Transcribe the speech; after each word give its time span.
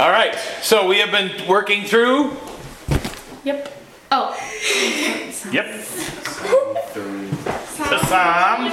All 0.00 0.10
right, 0.10 0.34
so 0.62 0.86
we 0.88 0.96
have 1.00 1.10
been 1.10 1.46
working 1.46 1.84
through. 1.84 2.34
Yep. 3.44 3.70
Oh. 4.10 4.34
Yep. 5.52 5.66
The 7.76 7.98
Psalm 8.06 8.72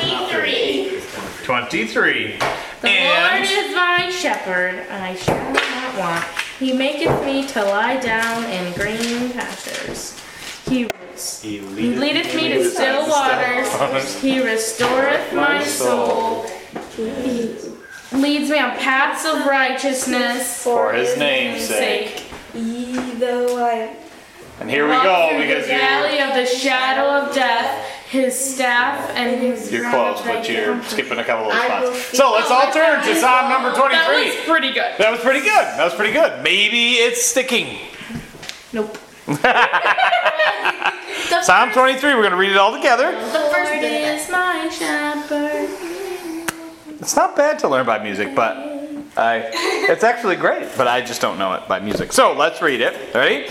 23. 1.43 2.39
The 2.79 2.87
And- 2.87 3.41
Lord 3.41 3.65
is 3.65 3.75
my 3.75 4.09
shepherd, 4.09 4.75
and 4.89 5.03
I 5.03 5.15
shall 5.15 5.51
not 5.51 5.97
want. 5.97 6.23
He 6.59 6.71
maketh 6.71 7.25
me 7.25 7.45
to 7.47 7.61
lie 7.61 7.97
down 7.97 8.45
in 8.45 8.71
green 8.75 9.33
pastures. 9.33 10.17
He, 10.65 10.87
he 11.41 11.59
leadeth 11.59 12.33
me 12.35 12.53
to 12.53 12.69
still 12.69 13.05
waters. 13.09 14.21
He 14.21 14.41
restoreth 14.41 15.33
my 15.33 15.61
soul. 15.61 16.45
He 16.95 17.53
leads 18.11 18.49
me 18.49 18.59
on 18.59 18.71
paths 18.77 19.25
of 19.25 19.45
righteousness 19.45 20.63
For 20.63 20.93
his 20.93 21.17
name's 21.17 21.65
sake. 21.65 22.09
sake. 22.17 22.23
Ye 22.53 22.93
though 23.15 23.63
I 23.63 23.95
And 24.59 24.69
here 24.69 24.85
we 24.85 24.93
go 24.93 25.37
because 25.39 25.65
the 25.65 25.71
you're, 25.73 25.81
valley 25.81 26.19
of 26.21 26.33
the 26.33 26.45
shadow 26.45 27.25
of 27.27 27.35
death. 27.35 27.83
His 28.07 28.39
staff 28.39 29.11
and 29.15 29.41
his 29.41 29.69
you're 29.69 29.89
close, 29.89 30.21
but 30.21 30.47
you're 30.49 30.81
skipping 30.83 31.19
a 31.19 31.25
couple 31.25 31.51
of 31.51 31.57
spots. 31.57 32.17
So 32.17 32.31
let's 32.31 32.49
all 32.49 32.71
turn 32.71 33.03
to 33.05 33.15
Psalm 33.19 33.49
number 33.49 33.71
That 33.71 34.05
23. 34.07 34.25
was 34.37 34.45
pretty 34.45 34.69
good. 34.69 34.93
That 34.97 35.11
was 35.11 35.19
pretty 35.19 35.41
good. 35.41 35.49
That 35.51 35.83
was 35.83 35.93
pretty 35.93 36.13
good. 36.13 36.41
Maybe 36.41 36.93
it's 36.93 37.21
sticking. 37.21 37.77
Nope. 38.71 38.97
Psalm 41.43 41.71
23, 41.73 42.15
we're 42.15 42.21
going 42.21 42.31
to 42.31 42.37
read 42.37 42.51
it 42.51 42.57
all 42.57 42.71
together. 42.73 43.11
The 43.11 43.49
first 43.53 43.73
is 43.73 44.29
my 44.29 44.69
shepherd. 44.69 45.46
It's 46.99 47.15
not 47.15 47.35
bad 47.35 47.59
to 47.59 47.67
learn 47.67 47.85
by 47.85 48.01
music, 48.01 48.33
but 48.35 48.57
I, 49.15 49.49
it's 49.89 50.03
actually 50.03 50.35
great, 50.35 50.67
but 50.77 50.87
I 50.87 51.01
just 51.01 51.21
don't 51.21 51.37
know 51.37 51.53
it 51.53 51.67
by 51.67 51.79
music. 51.79 52.11
So 52.13 52.33
let's 52.33 52.61
read 52.61 52.81
it. 52.81 52.95
Ready? 53.13 53.49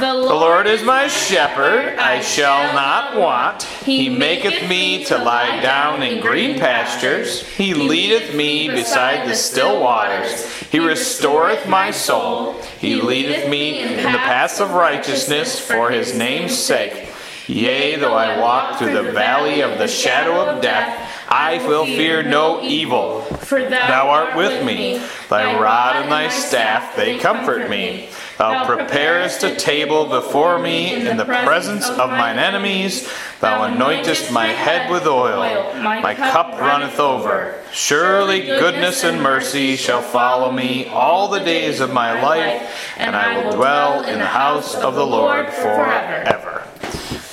The 0.00 0.14
Lord, 0.14 0.30
The 0.30 0.34
Lord 0.34 0.66
is 0.66 0.82
my 0.82 1.06
shepherd, 1.06 1.96
I 1.98 2.20
shall 2.20 2.72
not 2.72 3.14
want. 3.16 3.62
He 3.62 4.08
maketh 4.08 4.68
me 4.68 5.04
to 5.04 5.18
lie 5.18 5.60
down 5.60 6.02
in 6.02 6.20
green 6.22 6.58
pastures. 6.58 7.46
He 7.46 7.74
leadeth 7.74 8.34
me 8.34 8.68
beside 8.68 9.28
the 9.28 9.34
still 9.34 9.80
waters. 9.80 10.46
He 10.70 10.78
restoreth 10.78 11.68
my 11.68 11.90
soul. 11.90 12.54
He 12.78 12.96
leadeth 12.96 13.50
me 13.50 13.80
in 13.80 13.96
the 13.96 14.18
paths 14.18 14.60
of 14.60 14.70
righteousness 14.72 15.60
for 15.60 15.90
his 15.90 16.16
name's 16.16 16.56
sake. 16.56 17.10
Yea, 17.46 17.96
though 17.96 18.14
I 18.14 18.40
walk 18.40 18.78
through 18.78 18.94
the 18.94 19.12
valley 19.12 19.60
of 19.60 19.78
the 19.78 19.86
shadow 19.88 20.40
of 20.40 20.60
death, 20.62 21.15
I 21.28 21.58
will 21.66 21.84
fear 21.84 22.22
no 22.22 22.62
evil. 22.62 23.22
for 23.22 23.60
thou, 23.62 23.88
Thou 23.88 24.08
art 24.08 24.36
with 24.36 24.64
me. 24.64 25.00
Thy 25.28 25.58
rod 25.60 25.96
and 25.96 26.10
thy 26.10 26.28
staff, 26.28 26.96
they 26.96 27.18
comfort 27.18 27.68
me. 27.68 28.08
Thou 28.38 28.66
preparest 28.66 29.42
a 29.44 29.54
table 29.56 30.06
before 30.06 30.58
me 30.58 31.06
in 31.06 31.16
the 31.16 31.24
presence 31.24 31.88
of 31.88 32.10
mine 32.10 32.38
enemies. 32.38 33.10
Thou 33.40 33.66
anointest 33.68 34.30
my 34.30 34.46
head 34.48 34.90
with 34.90 35.06
oil. 35.06 35.40
My 35.80 36.14
cup 36.14 36.60
runneth 36.60 37.00
over. 37.00 37.54
Surely 37.72 38.42
goodness 38.42 39.04
and 39.04 39.22
mercy 39.22 39.76
shall 39.76 40.02
follow 40.02 40.52
me 40.52 40.86
all 40.88 41.28
the 41.28 41.40
days 41.40 41.80
of 41.80 41.92
my 41.92 42.20
life, 42.22 42.94
and 42.98 43.16
I 43.16 43.42
will 43.44 43.52
dwell 43.52 44.04
in 44.04 44.18
the 44.18 44.26
house 44.26 44.74
of 44.74 44.94
the 44.94 45.06
Lord 45.06 45.48
forever. 45.48 46.62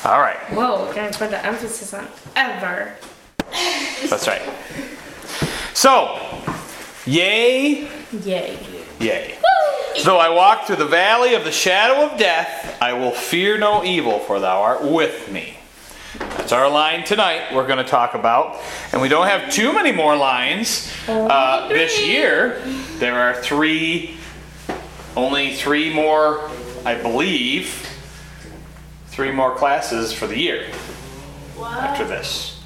All 0.06 0.20
right, 0.20 0.38
Whoa, 0.52 0.92
can 0.94 1.06
I 1.06 1.12
put 1.12 1.30
the 1.30 1.46
emphasis 1.46 1.94
on 1.94 2.08
ever? 2.36 2.96
That's 4.10 4.28
right. 4.28 4.42
So, 5.74 6.20
yay. 7.06 7.90
Yay. 8.24 8.60
Yea. 9.00 9.38
Though 10.04 10.18
I 10.18 10.30
walk 10.30 10.66
through 10.66 10.78
the 10.78 10.86
valley 10.86 11.36
of 11.36 11.44
the 11.44 11.52
shadow 11.52 12.12
of 12.12 12.18
death, 12.18 12.78
I 12.82 12.94
will 12.94 13.12
fear 13.12 13.58
no 13.58 13.84
evil, 13.84 14.20
for 14.20 14.40
thou 14.40 14.62
art 14.62 14.84
with 14.84 15.32
me. 15.32 15.58
That's 16.20 16.52
our 16.52 16.70
line 16.70 17.04
tonight 17.06 17.54
we're 17.54 17.66
going 17.68 17.84
to 17.84 17.90
talk 17.90 18.14
about. 18.14 18.60
And 18.92 19.02
we 19.02 19.08
don't 19.08 19.28
have 19.28 19.52
too 19.52 19.72
many 19.74 19.92
more 19.92 20.16
lines 20.16 20.92
uh, 21.08 21.68
this 21.70 22.06
year. 22.06 22.62
There 22.98 23.20
are 23.20 23.34
three, 23.42 24.18
only 25.16 25.56
three 25.56 25.94
more, 25.94 26.50
I 26.86 26.96
believe, 26.96 27.90
three 29.08 29.32
more 29.32 29.56
classes 29.56 30.12
for 30.12 30.28
the 30.28 30.38
year 30.38 30.68
after 31.60 32.04
this. 32.04 32.62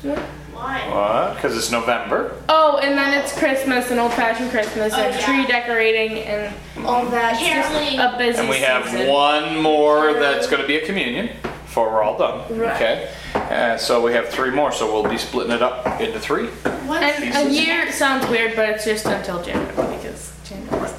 Why? 0.57 0.89
What? 0.89 1.35
Because 1.35 1.55
it's 1.57 1.71
November. 1.71 2.35
Oh, 2.49 2.77
and 2.81 2.97
then 2.97 3.13
it's 3.13 3.37
Christmas 3.37 3.91
and 3.91 3.99
old 3.99 4.13
fashioned 4.13 4.51
Christmas 4.51 4.93
and 4.93 5.13
Oh, 5.15 5.17
yeah. 5.19 5.25
tree 5.25 5.45
decorating 5.45 6.19
and 6.19 6.53
All 6.85 7.05
that 7.05 7.37
caroling. 7.39 7.99
a 7.99 8.17
busy 8.17 8.39
And 8.39 8.49
we 8.49 8.57
have 8.57 8.85
season. 8.89 9.07
one 9.07 9.61
more 9.61 10.13
that's 10.13 10.47
going 10.47 10.61
to 10.61 10.67
be 10.67 10.77
a 10.77 10.85
communion 10.85 11.29
before 11.43 11.91
we're 11.91 12.01
all 12.03 12.17
done. 12.17 12.57
Right. 12.57 12.75
Okay. 12.75 13.09
Uh, 13.35 13.77
so 13.77 14.01
we 14.01 14.13
have 14.13 14.29
three 14.29 14.49
more, 14.51 14.71
so 14.71 14.91
we'll 14.91 15.09
be 15.09 15.17
splitting 15.17 15.51
it 15.53 15.61
up 15.61 16.01
into 16.01 16.19
three. 16.19 16.47
What? 16.87 17.03
And 17.03 17.47
a 17.47 17.51
year 17.51 17.91
sounds 17.91 18.27
weird, 18.29 18.55
but 18.55 18.69
it's 18.69 18.83
just 18.85 19.05
until 19.05 19.41
January 19.43 19.95
because 19.97 20.33
January's 20.43 20.93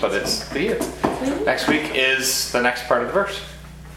But 0.00 0.12
it's 0.14 0.48
the 0.50 0.60
year. 0.62 0.80
Next 1.44 1.68
week 1.68 1.90
is 1.94 2.52
the 2.52 2.60
next 2.60 2.86
part 2.86 3.02
of 3.02 3.08
the 3.08 3.14
verse. 3.14 3.40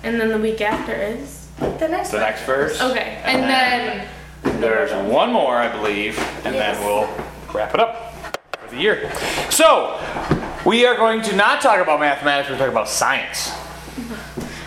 And 0.04 0.20
then 0.20 0.30
the 0.30 0.38
week 0.38 0.62
after 0.62 0.94
is 0.94 1.48
the 1.60 1.88
next 1.88 2.10
The 2.12 2.18
one. 2.18 2.26
next 2.26 2.44
verse. 2.44 2.82
okay, 2.82 3.22
and 3.24 3.44
then 3.44 4.08
There's 4.44 4.92
one 5.12 5.32
more, 5.32 5.58
I 5.58 5.70
believe, 5.72 6.18
and 6.46 6.56
Yes. 6.56 6.78
then 6.78 6.86
we'll 6.86 7.10
wrap 7.54 7.74
it 7.74 7.80
up 7.80 8.38
for 8.60 8.70
the 8.76 8.82
year. 8.82 9.12
So, 9.50 10.00
we 10.66 10.86
are 10.86 10.96
going 10.96 11.22
to 11.24 11.36
not 11.36 11.62
talk 11.62 11.80
about 11.80 12.00
mathematics, 12.00 12.50
we're 12.50 12.58
talking 12.58 12.72
about 12.72 12.90
science. 12.90 13.52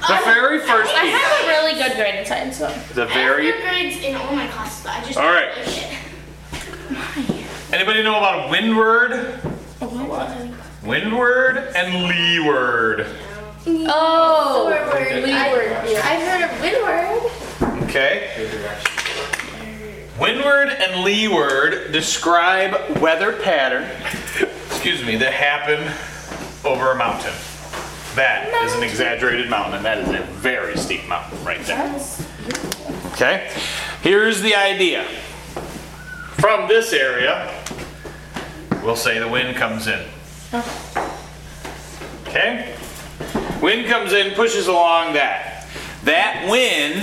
The 0.09 0.20
very 0.25 0.60
first 0.60 0.94
I 0.94 1.00
piece. 1.03 1.12
have 1.20 1.44
a 1.44 1.48
really 1.48 1.75
good 1.82 1.97
grade 1.97 2.15
in 2.16 2.25
science. 2.26 2.59
So. 2.59 2.69
The 2.94 3.03
I 3.03 3.06
have 3.06 3.12
very. 3.15 3.50
good 3.50 3.62
grades 3.62 3.97
in 4.04 4.15
all 4.15 4.32
my 4.36 4.47
classes, 4.48 4.84
but 4.84 4.92
I 4.92 5.00
just 5.04 5.16
All 5.19 5.25
don't 5.25 5.34
right. 5.34 5.56
like 5.56 5.66
it. 7.28 7.42
Anybody 7.75 8.03
know 8.04 8.16
about 8.16 8.50
windward? 8.50 9.12
What? 9.81 10.31
Windward 10.84 11.56
and 11.75 12.06
leeward. 12.09 13.06
Oh, 13.66 14.66
Windward. 14.69 15.28
I, 15.28 15.41
I've 16.04 16.22
heard 16.22 16.42
of 16.44 16.60
windward. 16.60 17.82
Okay. 17.88 18.86
Windward 20.21 20.71
and 20.71 21.04
leeward 21.04 21.93
describe 21.93 22.99
weather 23.00 23.32
pattern, 23.32 23.87
excuse 24.66 25.04
me, 25.04 25.16
that 25.16 25.32
happen 25.32 25.93
over 26.65 26.93
a 26.93 26.97
mountain. 26.97 27.34
That 28.15 28.49
is 28.65 28.75
an 28.75 28.82
exaggerated 28.82 29.50
mountain, 29.50 29.75
and 29.75 29.84
that 29.84 29.99
is 29.99 30.09
a 30.09 30.22
very 30.32 30.75
steep 30.78 31.06
mountain 31.06 31.44
right 31.44 31.60
there. 31.66 31.94
Okay. 33.12 33.53
Here's 34.00 34.41
the 34.41 34.54
idea. 34.54 35.04
From 36.38 36.66
this 36.66 36.94
area, 36.94 37.53
we'll 38.83 38.97
say 38.97 39.19
the 39.19 39.28
wind 39.28 39.54
comes 39.56 39.87
in. 39.87 40.03
Okay? 42.27 42.75
Wind 43.60 43.87
comes 43.87 44.15
in, 44.15 44.33
pushes 44.34 44.66
along 44.66 45.12
that. 45.12 45.66
That 46.04 46.48
wind 46.48 47.03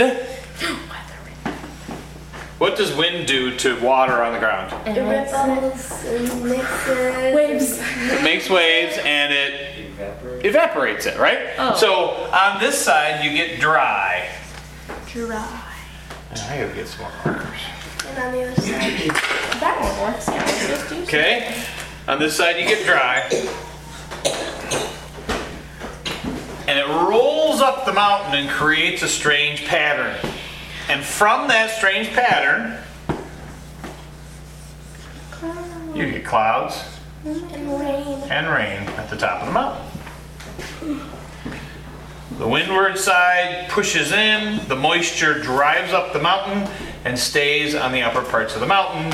what 2.63 2.77
does 2.77 2.95
wind 2.95 3.27
do 3.27 3.53
to 3.57 3.77
water 3.81 4.23
on 4.23 4.31
the 4.31 4.39
ground? 4.39 4.71
It 4.87 5.01
ripples 5.01 6.05
and 6.05 6.43
mixes. 6.45 7.35
waves. 7.35 7.79
It 8.09 8.23
makes 8.23 8.49
waves 8.49 8.97
and 9.03 9.33
it 9.33 10.45
evaporates 10.45 11.05
it, 11.05 11.19
right? 11.19 11.39
Oh. 11.57 11.75
So 11.75 11.93
on 12.31 12.61
this 12.61 12.81
side 12.81 13.25
you 13.25 13.31
get 13.31 13.59
dry. 13.59 14.29
Dry. 15.11 15.61
I 16.31 16.57
gotta 16.61 16.73
get 16.73 16.87
some 16.87 17.01
more 17.01 17.11
markers. 17.25 17.59
And 18.07 18.17
on 18.17 18.31
the 18.31 18.43
other 18.43 18.61
side. 18.61 19.11
That 19.59 19.77
one 19.81 20.13
works. 20.13 20.29
Yeah, 20.29 20.67
just 20.67 20.89
do 20.89 21.03
Okay? 21.03 21.61
On 22.07 22.17
this 22.17 22.33
side 22.33 22.55
you 22.55 22.65
get 22.65 22.85
dry. 22.85 23.27
And 26.69 26.79
it 26.79 26.87
rolls 26.87 27.59
up 27.59 27.85
the 27.85 27.91
mountain 27.91 28.35
and 28.35 28.49
creates 28.49 29.01
a 29.01 29.09
strange 29.09 29.65
pattern. 29.65 30.32
And 30.93 31.03
from 31.03 31.47
that 31.47 31.71
strange 31.71 32.09
pattern, 32.09 32.77
you 35.95 36.11
get 36.11 36.23
clouds 36.23 36.83
And 37.25 37.79
rain. 37.79 38.19
and 38.29 38.47
rain 38.47 38.87
at 38.99 39.09
the 39.09 39.17
top 39.17 39.41
of 39.41 39.47
the 39.47 39.53
mountain. 39.53 41.01
The 42.37 42.47
windward 42.47 42.99
side 42.99 43.69
pushes 43.69 44.11
in, 44.11 44.59
the 44.67 44.75
moisture 44.75 45.39
drives 45.39 45.93
up 45.93 46.13
the 46.13 46.21
mountain 46.21 46.71
and 47.05 47.17
stays 47.17 47.73
on 47.73 47.91
the 47.91 48.03
upper 48.03 48.21
parts 48.21 48.53
of 48.53 48.61
the 48.61 48.67
mountain 48.67 49.11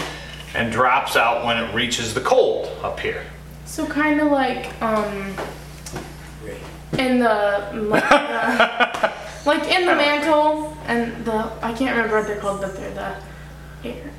and 0.55 0.73
drops 0.73 1.15
out 1.15 1.45
when 1.45 1.55
it 1.63 1.73
reaches 1.73 2.13
the 2.13 2.19
cold 2.19 2.67
up 2.83 2.99
here. 2.99 3.23
So 3.63 3.85
kind 3.85 4.19
of 4.19 4.29
like 4.33 4.81
um 4.81 5.33
in 6.97 7.19
the 7.19 7.69
like, 7.73 8.03
the 8.09 9.28
like 9.45 9.63
in 9.69 9.85
the 9.85 9.95
mantle 9.95 10.77
and 10.87 11.25
the 11.25 11.51
I 11.61 11.73
can't 11.73 11.95
remember 11.95 12.17
what 12.17 12.27
they're 12.27 12.39
called, 12.39 12.61
but 12.61 12.75
they're 12.75 12.93
the 12.93 13.87
air. 13.87 14.11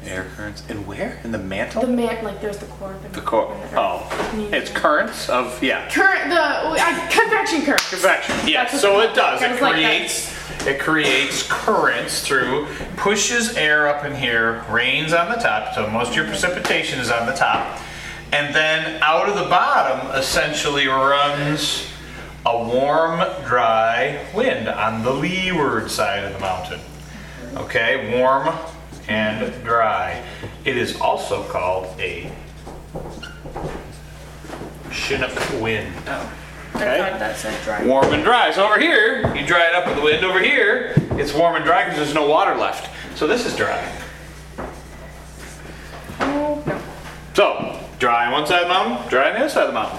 It's 0.00 0.08
Air 0.08 0.26
currents. 0.36 0.62
And 0.68 0.86
where? 0.86 1.20
In 1.22 1.30
the 1.30 1.38
mantle? 1.38 1.82
The 1.82 1.88
man, 1.88 2.24
like 2.24 2.40
there's 2.40 2.58
the 2.58 2.66
core. 2.66 2.96
The 3.12 3.20
core. 3.20 3.56
Oh, 3.74 4.08
it's 4.52 4.70
currents 4.70 5.28
of 5.28 5.62
yeah. 5.62 5.88
Current, 5.90 6.28
the 6.28 6.40
uh, 6.40 7.10
convection 7.10 7.62
current. 7.62 7.82
Convection. 7.82 8.34
Yes. 8.48 8.80
So 8.80 9.00
it 9.00 9.14
does. 9.14 9.42
It 9.42 9.52
was 9.52 9.60
like 9.60 9.74
creates. 9.74 10.32
It 10.66 10.78
creates 10.78 11.46
currents 11.48 12.26
through, 12.26 12.66
pushes 12.96 13.56
air 13.56 13.88
up 13.88 14.04
in 14.04 14.14
here, 14.14 14.64
rains 14.70 15.12
on 15.12 15.28
the 15.28 15.36
top. 15.36 15.74
So 15.74 15.88
most 15.88 16.10
of 16.10 16.16
your 16.16 16.26
precipitation 16.26 17.00
is 17.00 17.10
on 17.10 17.26
the 17.26 17.32
top, 17.32 17.80
and 18.32 18.54
then 18.54 19.02
out 19.02 19.28
of 19.28 19.34
the 19.36 19.48
bottom 19.48 20.10
essentially 20.16 20.86
runs 20.86 21.91
a 22.44 22.64
warm, 22.64 23.20
dry 23.46 24.26
wind 24.34 24.68
on 24.68 25.02
the 25.02 25.12
leeward 25.12 25.90
side 25.90 26.24
of 26.24 26.32
the 26.32 26.38
mountain. 26.40 26.80
Okay, 27.54 28.18
warm 28.18 28.54
and 29.08 29.62
dry. 29.64 30.22
It 30.64 30.76
is 30.76 31.00
also 31.00 31.44
called 31.44 31.86
a 32.00 32.32
Chinook 34.90 35.38
wind. 35.60 35.92
Oh, 36.06 36.32
I 36.74 36.78
thought 36.78 37.18
that 37.18 37.36
said 37.36 37.62
dry. 37.62 37.84
Warm 37.84 38.12
and 38.12 38.24
dry. 38.24 38.50
So 38.52 38.64
over 38.64 38.78
here, 38.78 39.34
you 39.36 39.46
dry 39.46 39.68
it 39.68 39.74
up 39.74 39.86
with 39.86 39.96
the 39.96 40.02
wind. 40.02 40.24
Over 40.24 40.40
here, 40.40 40.94
it's 41.12 41.32
warm 41.32 41.56
and 41.56 41.64
dry 41.64 41.84
because 41.84 41.98
there's 41.98 42.14
no 42.14 42.26
water 42.26 42.56
left. 42.56 42.90
So 43.16 43.26
this 43.26 43.46
is 43.46 43.54
dry. 43.54 43.92
Oh. 46.20 46.82
So, 47.34 47.80
dry 47.98 48.26
on 48.26 48.32
one 48.32 48.46
side 48.46 48.62
of 48.62 48.68
the 48.68 48.74
mountain, 48.74 49.08
dry 49.08 49.28
on 49.28 49.34
the 49.34 49.40
other 49.40 49.48
side 49.48 49.62
of 49.62 49.68
the 49.68 49.74
mountain. 49.74 49.98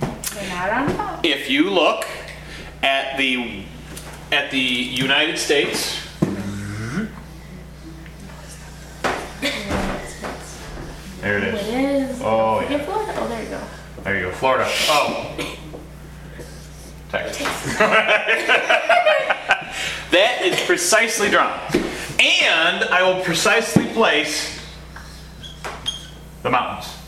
They're 0.00 0.08
not 0.08 0.10
on 0.10 0.19
top. 0.19 0.19
If 1.22 1.50
you 1.50 1.70
look 1.70 2.06
at 2.82 3.16
the 3.18 3.64
at 4.32 4.50
the 4.50 4.58
United 4.58 5.38
States, 5.38 6.00
there 11.20 11.38
it 11.38 11.44
It 11.44 11.54
is. 11.54 11.60
Oh, 11.62 12.10
is. 12.10 12.22
Oh, 12.22 12.60
yeah. 12.68 12.78
Florida. 12.84 13.14
Oh, 13.16 13.28
there 13.28 13.42
you 13.42 13.48
go. 13.48 13.60
There 14.04 14.16
you 14.16 14.22
go, 14.26 14.32
Florida. 14.32 14.66
Oh. 14.68 15.56
Texas. 17.10 17.76
that 20.10 20.42
is 20.42 20.60
precisely 20.64 21.28
drawn. 21.28 21.58
And 22.20 22.84
I 22.84 23.02
will 23.02 23.20
precisely 23.24 23.86
place 23.86 24.60
the 26.42 26.50
mountains. 26.50 26.99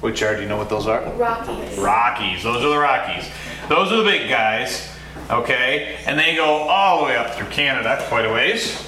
Which 0.00 0.22
are, 0.22 0.36
do 0.36 0.42
you 0.42 0.48
know 0.48 0.56
what 0.56 0.68
those 0.68 0.86
are? 0.86 1.02
Rockies. 1.14 1.78
Rockies. 1.78 2.42
Those 2.42 2.62
are 2.62 2.68
the 2.68 2.78
Rockies. 2.78 3.30
Those 3.68 3.92
are 3.92 3.96
the 3.96 4.04
big 4.04 4.28
guys. 4.28 4.88
Okay? 5.30 5.98
And 6.06 6.18
they 6.18 6.36
go 6.36 6.44
all 6.44 7.00
the 7.00 7.04
way 7.06 7.16
up 7.16 7.34
through 7.34 7.48
Canada, 7.48 8.04
quite 8.08 8.26
a 8.26 8.32
ways. 8.32 8.86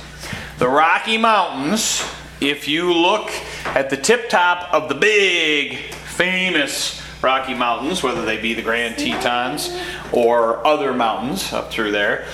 The 0.58 0.68
Rocky 0.68 1.18
Mountains, 1.18 2.04
if 2.40 2.68
you 2.68 2.92
look 2.92 3.30
at 3.66 3.90
the 3.90 3.96
tip 3.96 4.28
top 4.28 4.72
of 4.72 4.88
the 4.88 4.94
big, 4.94 5.78
famous 5.94 7.00
Rocky 7.22 7.54
Mountains, 7.54 8.02
whether 8.02 8.24
they 8.24 8.40
be 8.40 8.54
the 8.54 8.62
Grand 8.62 8.96
Tetons 8.96 9.76
or 10.12 10.64
other 10.66 10.92
mountains 10.92 11.52
up 11.52 11.70
through 11.70 11.92
there, 11.92 12.26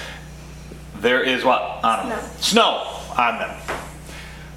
there 0.97 1.23
is 1.23 1.45
what 1.45 1.61
on 1.85 2.09
them? 2.09 2.21
Snow 2.39 3.01
on 3.17 3.39
them. 3.39 3.57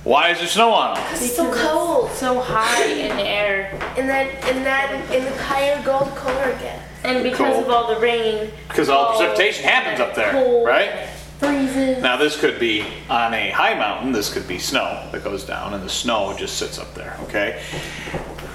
Why 0.07 0.29
is 0.29 0.39
there 0.39 0.47
snow 0.47 0.71
on 0.71 0.95
them? 0.95 1.03
Because 1.03 1.21
It's 1.21 1.35
so 1.35 1.53
cold. 1.53 2.09
So 2.11 2.39
high 2.39 2.85
in 2.85 3.17
the 3.17 3.23
air. 3.27 3.71
And 3.97 4.07
then 4.07 4.29
and 4.43 4.65
then 4.65 5.01
in 5.11 5.25
the 5.25 5.43
higher 5.43 5.83
gold 5.83 6.15
color 6.15 6.51
again. 6.51 6.81
And 7.03 7.23
because 7.23 7.55
Cold. 7.55 7.65
of 7.65 7.69
all 7.69 7.93
the 7.93 7.99
rain. 7.99 8.49
Because 8.69 8.87
all 8.87 9.03
the 9.03 9.09
all 9.09 9.17
precipitation 9.17 9.65
happens 9.65 9.99
up 9.99 10.15
there, 10.15 10.31
cold, 10.31 10.65
right? 10.65 11.09
Freezes. 11.39 12.01
Now 12.01 12.15
this 12.15 12.39
could 12.39 12.57
be 12.57 12.85
on 13.09 13.33
a 13.33 13.51
high 13.51 13.73
mountain, 13.73 14.13
this 14.13 14.33
could 14.33 14.47
be 14.47 14.59
snow 14.59 15.09
that 15.11 15.25
goes 15.25 15.43
down 15.43 15.73
and 15.73 15.83
the 15.83 15.89
snow 15.89 16.33
just 16.37 16.57
sits 16.57 16.79
up 16.79 16.93
there, 16.93 17.17
okay? 17.23 17.61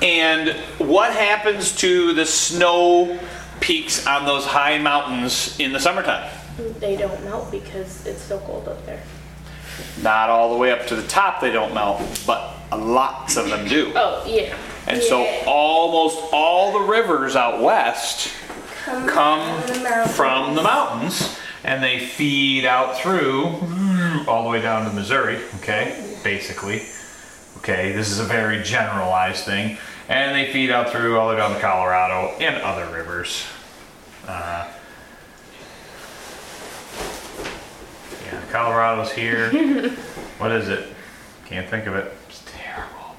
And 0.00 0.50
what 0.78 1.12
happens 1.12 1.76
to 1.76 2.14
the 2.14 2.25
snow 2.25 3.19
peaks 3.60 4.06
on 4.06 4.25
those 4.25 4.46
high 4.46 4.78
mountains 4.78 5.60
in 5.60 5.72
the 5.72 5.78
summertime? 5.78 6.31
They 6.81 6.96
don't 6.96 7.22
melt 7.25 7.50
because 7.50 8.06
it's 8.06 8.22
so 8.22 8.38
cold 8.40 8.69
up 8.69 8.84
there. 8.87 9.02
Not 10.00 10.31
all 10.31 10.53
the 10.53 10.59
way 10.59 10.73
up 10.73 10.87
to 10.87 10.97
the 10.97 11.06
top 11.06 11.41
they 11.41 11.50
don't 11.50 11.75
melt, 11.75 12.00
but 12.27 12.55
lots 12.73 13.37
of 13.37 13.49
them 13.49 13.69
do. 13.69 13.93
Oh, 13.94 14.25
yeah. 14.27 14.56
And 14.87 15.03
so 15.03 15.25
almost 15.47 16.19
all 16.33 16.73
the 16.73 16.87
rivers 16.91 17.37
out 17.37 17.62
west 17.62 18.33
come 18.85 19.62
from 20.09 20.55
the 20.55 20.62
mountains 20.62 21.39
and 21.65 21.83
they 21.83 22.00
feed 22.00 22.65
out 22.65 22.99
through 22.99 23.44
all 24.27 24.44
the 24.44 24.50
way 24.50 24.61
down 24.61 24.89
to 24.89 24.93
Missouri, 24.93 25.39
okay, 25.56 26.19
basically. 26.25 26.83
Okay, 27.59 27.93
this 27.93 28.11
is 28.11 28.19
a 28.19 28.25
very 28.25 28.62
generalized 28.62 29.45
thing. 29.45 29.79
And 30.09 30.35
they 30.35 30.53
feed 30.53 30.71
out 30.71 30.91
through 30.91 31.19
all 31.19 31.29
the 31.29 31.35
way 31.35 31.41
down 31.41 31.55
to 31.55 31.61
Colorado 31.61 32.35
and 32.41 32.61
other 32.62 32.93
rivers. 32.93 33.45
Uh, 34.27 34.69
Colorado's 38.50 39.12
here. 39.12 39.50
what 40.38 40.52
is 40.52 40.69
it? 40.69 40.88
Can't 41.46 41.69
think 41.69 41.87
of 41.87 41.94
it. 41.94 42.12
It's 42.29 42.43
terrible. 42.46 43.17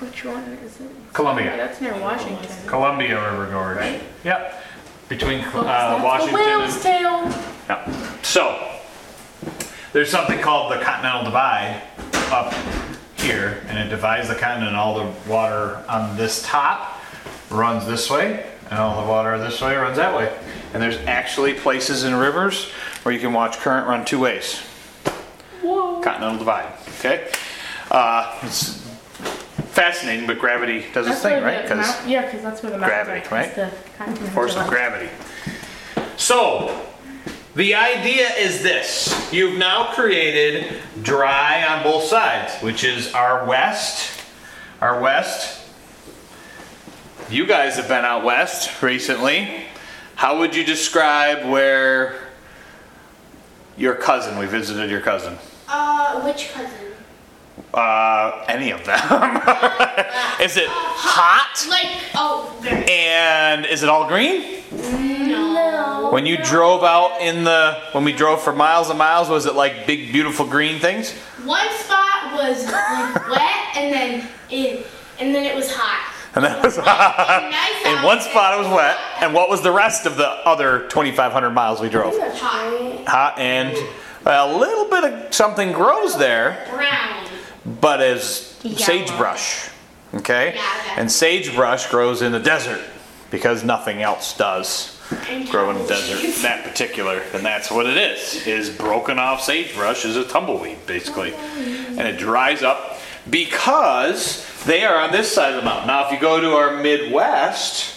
Which 0.00 0.24
one 0.24 0.42
is 0.44 0.80
it? 0.80 0.90
Columbia. 1.12 1.56
That's 1.56 1.80
near 1.80 1.98
Washington. 1.98 2.48
Columbia 2.66 3.30
River 3.30 3.50
Gorge. 3.50 4.00
Yep. 4.24 4.62
Between 5.08 5.40
uh, 5.40 5.62
That's 5.62 6.04
Washington 6.04 6.34
the 6.34 6.44
and. 6.44 6.60
whale's 6.62 6.82
tail. 6.82 7.44
Yep. 7.68 8.24
So, 8.24 8.78
there's 9.92 10.10
something 10.10 10.38
called 10.40 10.72
the 10.72 10.82
Continental 10.84 11.24
Divide 11.24 11.82
up 12.30 12.54
here, 13.16 13.62
and 13.68 13.78
it 13.78 13.88
divides 13.88 14.28
the 14.28 14.34
continent. 14.34 14.76
All 14.76 14.94
the 14.98 15.30
water 15.30 15.82
on 15.88 16.16
this 16.16 16.42
top 16.42 17.00
runs 17.50 17.86
this 17.86 18.10
way, 18.10 18.46
and 18.70 18.78
all 18.78 19.02
the 19.02 19.08
water 19.08 19.38
this 19.38 19.60
way 19.60 19.76
runs 19.76 19.96
that 19.96 20.14
way. 20.16 20.32
And 20.72 20.82
there's 20.82 20.98
actually 21.06 21.54
places 21.54 22.04
in 22.04 22.14
rivers 22.14 22.66
where 23.02 23.14
you 23.14 23.20
can 23.20 23.32
watch 23.32 23.56
current 23.58 23.86
run 23.86 24.04
two 24.04 24.18
ways. 24.20 24.56
Whoa. 25.62 26.00
Continental 26.02 26.38
Divide. 26.38 26.72
Okay. 26.98 27.30
Uh, 27.90 28.38
it's 28.42 28.74
fascinating, 29.72 30.26
but 30.26 30.38
gravity 30.38 30.84
does 30.92 31.06
its 31.06 31.20
That's 31.20 31.34
thing, 31.34 31.42
right? 31.42 31.66
the 31.66 31.74
'Cause- 31.74 31.86
mount- 31.96 32.08
yeah, 32.08 32.22
because 32.26 32.42
that's 32.42 32.62
where 32.62 32.72
the 32.72 32.78
Gravity, 32.78 33.26
are. 33.26 33.34
right? 33.34 33.54
The 33.54 33.70
force 34.32 34.56
of 34.56 34.66
gravity. 34.66 35.08
So, 36.16 36.78
the 37.54 37.74
idea 37.74 38.28
is 38.36 38.62
this. 38.62 39.32
You've 39.32 39.56
now 39.56 39.92
created 39.94 40.80
dry 41.02 41.64
on 41.64 41.82
both 41.82 42.04
sides, 42.04 42.52
which 42.62 42.84
is 42.84 43.14
our 43.14 43.44
west. 43.44 44.10
Our 44.80 45.00
west. 45.00 45.60
You 47.30 47.46
guys 47.46 47.76
have 47.76 47.88
been 47.88 48.04
out 48.04 48.24
west 48.24 48.82
recently. 48.82 49.64
How 50.18 50.36
would 50.40 50.52
you 50.56 50.64
describe 50.64 51.48
where 51.48 52.16
your 53.76 53.94
cousin, 53.94 54.36
we 54.36 54.46
visited 54.46 54.90
your 54.90 55.00
cousin? 55.00 55.38
Uh, 55.68 56.20
which 56.22 56.50
cousin? 56.50 56.74
Uh, 57.72 58.44
any 58.48 58.72
of 58.72 58.84
them. 58.84 58.98
is 60.42 60.56
it 60.56 60.66
hot? 60.68 61.64
Like, 61.70 62.02
oh, 62.16 62.52
very. 62.60 62.84
And 62.90 63.64
is 63.64 63.84
it 63.84 63.88
all 63.88 64.08
green? 64.08 64.64
No. 64.72 66.08
When 66.10 66.26
you 66.26 66.36
drove 66.38 66.82
out 66.82 67.20
in 67.20 67.44
the, 67.44 67.80
when 67.92 68.02
we 68.02 68.12
drove 68.12 68.42
for 68.42 68.52
miles 68.52 68.90
and 68.90 68.98
miles, 68.98 69.28
was 69.28 69.46
it 69.46 69.54
like 69.54 69.86
big, 69.86 70.10
beautiful 70.10 70.44
green 70.44 70.80
things? 70.80 71.12
One 71.44 71.70
spot 71.74 72.32
was 72.32 72.66
like 72.66 73.28
wet, 73.30 73.76
and 73.76 73.94
then 73.94 74.28
it, 74.50 74.84
and 75.20 75.32
then 75.32 75.44
it 75.44 75.54
was 75.54 75.72
hot. 75.72 76.12
And 76.34 76.44
that 76.44 76.62
was 76.62 76.76
in 77.98 78.02
one 78.04 78.20
spot 78.20 78.54
it 78.54 78.58
was 78.58 78.68
wet. 78.68 78.98
And 79.20 79.34
what 79.34 79.48
was 79.48 79.62
the 79.62 79.72
rest 79.72 80.06
of 80.06 80.16
the 80.16 80.28
other 80.28 80.86
2,500 80.88 81.50
miles 81.50 81.80
we 81.80 81.88
drove? 81.88 82.14
Hot. 82.18 83.08
Hot 83.08 83.38
and 83.38 83.76
a 84.26 84.56
little 84.56 84.88
bit 84.90 85.04
of 85.04 85.34
something 85.34 85.72
grows 85.72 86.18
there, 86.18 86.66
Brown. 86.70 87.26
but 87.80 88.00
as 88.00 88.56
sagebrush. 88.76 89.70
Okay? 90.14 90.58
And 90.96 91.10
sagebrush 91.10 91.90
grows 91.90 92.22
in 92.22 92.32
the 92.32 92.40
desert 92.40 92.82
because 93.30 93.64
nothing 93.64 94.02
else 94.02 94.36
does. 94.36 94.94
Grow 95.50 95.70
in 95.70 95.78
the 95.78 95.86
desert, 95.86 96.42
that 96.42 96.64
particular, 96.64 97.22
and 97.32 97.42
that's 97.42 97.70
what 97.70 97.86
it 97.86 97.96
is. 97.96 98.46
Is 98.46 98.68
broken 98.68 99.18
off 99.18 99.40
sagebrush 99.40 100.04
is 100.04 100.16
a 100.16 100.24
tumbleweed 100.24 100.86
basically, 100.86 101.32
and 101.34 102.00
it 102.00 102.18
dries 102.18 102.62
up 102.62 102.98
because 103.30 104.44
they 104.64 104.84
are 104.84 104.96
on 104.96 105.12
this 105.12 105.32
side 105.32 105.50
of 105.50 105.56
the 105.56 105.64
mountain. 105.64 105.86
Now, 105.88 106.06
if 106.06 106.12
you 106.12 106.20
go 106.20 106.40
to 106.40 106.52
our 106.52 106.82
Midwest, 106.82 107.94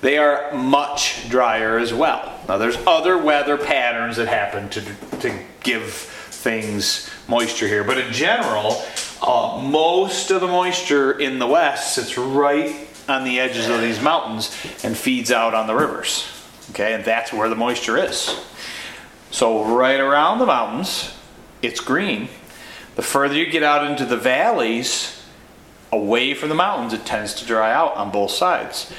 they 0.00 0.18
are 0.18 0.52
much 0.52 1.28
drier 1.28 1.78
as 1.78 1.94
well. 1.94 2.38
Now, 2.48 2.58
there's 2.58 2.76
other 2.86 3.16
weather 3.16 3.56
patterns 3.56 4.16
that 4.16 4.28
happen 4.28 4.68
to 4.70 4.80
to 5.20 5.38
give 5.62 5.92
things 5.92 7.08
moisture 7.28 7.68
here, 7.68 7.84
but 7.84 7.98
in 7.98 8.12
general, 8.12 8.82
uh, 9.22 9.60
most 9.62 10.32
of 10.32 10.40
the 10.40 10.48
moisture 10.48 11.12
in 11.12 11.38
the 11.38 11.46
west 11.46 11.94
sits 11.94 12.18
right 12.18 12.88
on 13.08 13.24
the 13.24 13.38
edges 13.38 13.68
of 13.68 13.80
these 13.80 14.00
mountains 14.00 14.50
and 14.82 14.96
feeds 14.96 15.30
out 15.30 15.54
on 15.54 15.66
the 15.66 15.74
rivers. 15.74 16.26
Okay, 16.70 16.94
and 16.94 17.04
that's 17.04 17.32
where 17.32 17.48
the 17.48 17.54
moisture 17.54 17.96
is. 17.96 18.36
So, 19.30 19.64
right 19.64 20.00
around 20.00 20.40
the 20.40 20.46
mountains, 20.46 21.14
it's 21.62 21.80
green, 21.80 22.28
The 22.96 23.02
further 23.02 23.34
you 23.34 23.46
get 23.46 23.62
out 23.62 23.88
into 23.90 24.04
the 24.04 24.16
valleys, 24.16 25.21
away 25.92 26.34
from 26.34 26.48
the 26.48 26.54
mountains, 26.54 26.92
it 26.92 27.04
tends 27.04 27.34
to 27.34 27.46
dry 27.46 27.72
out 27.72 27.94
on 27.96 28.10
both 28.10 28.30
sides. 28.30 28.92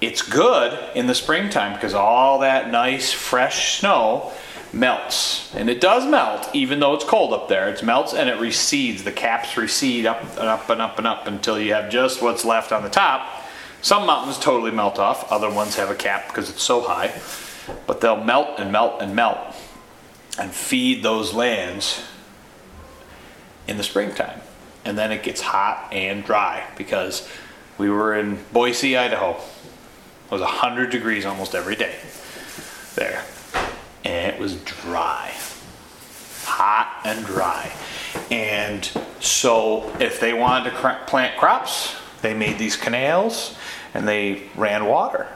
It's 0.00 0.22
good 0.22 0.78
in 0.94 1.06
the 1.06 1.14
springtime 1.14 1.74
because 1.74 1.94
all 1.94 2.38
that 2.40 2.70
nice 2.70 3.12
fresh 3.12 3.78
snow 3.78 4.32
melts. 4.72 5.54
And 5.54 5.68
it 5.68 5.80
does 5.80 6.06
melt, 6.06 6.48
even 6.54 6.80
though 6.80 6.94
it's 6.94 7.04
cold 7.04 7.32
up 7.32 7.48
there. 7.48 7.68
It 7.68 7.82
melts 7.82 8.14
and 8.14 8.28
it 8.28 8.40
recedes. 8.40 9.02
The 9.02 9.12
caps 9.12 9.56
recede 9.56 10.06
up 10.06 10.22
and 10.22 10.48
up 10.48 10.70
and 10.70 10.80
up 10.80 10.98
and 10.98 11.06
up 11.06 11.26
until 11.26 11.58
you 11.58 11.74
have 11.74 11.90
just 11.90 12.22
what's 12.22 12.44
left 12.44 12.72
on 12.72 12.82
the 12.82 12.88
top. 12.88 13.44
Some 13.82 14.06
mountains 14.06 14.38
totally 14.38 14.70
melt 14.70 14.98
off, 14.98 15.30
other 15.32 15.50
ones 15.50 15.76
have 15.76 15.90
a 15.90 15.94
cap 15.94 16.28
because 16.28 16.50
it's 16.50 16.62
so 16.62 16.82
high. 16.82 17.18
But 17.86 18.00
they'll 18.00 18.22
melt 18.22 18.58
and 18.58 18.70
melt 18.70 19.00
and 19.00 19.16
melt 19.16 19.38
and 20.38 20.52
feed 20.52 21.02
those 21.02 21.32
lands 21.32 22.02
in 23.66 23.76
the 23.76 23.82
springtime. 23.82 24.40
And 24.84 24.96
then 24.96 25.12
it 25.12 25.22
gets 25.22 25.40
hot 25.40 25.88
and 25.92 26.24
dry 26.24 26.64
because 26.76 27.28
we 27.78 27.90
were 27.90 28.14
in 28.14 28.38
Boise, 28.52 28.96
Idaho. 28.96 29.32
It 29.32 30.30
was 30.30 30.40
100 30.40 30.90
degrees 30.90 31.24
almost 31.24 31.54
every 31.54 31.76
day 31.76 31.96
there. 32.94 33.24
And 34.04 34.32
it 34.32 34.40
was 34.40 34.56
dry. 34.62 35.32
Hot 36.44 37.00
and 37.04 37.24
dry. 37.24 37.72
And 38.30 38.88
so 39.20 39.94
if 39.98 40.20
they 40.20 40.32
wanted 40.32 40.70
to 40.70 40.76
cr- 40.76 41.04
plant 41.06 41.38
crops, 41.38 41.94
they 42.22 42.34
made 42.34 42.58
these 42.58 42.76
canals 42.76 43.56
and 43.94 44.06
they 44.06 44.48
ran 44.56 44.86
water 44.86 45.26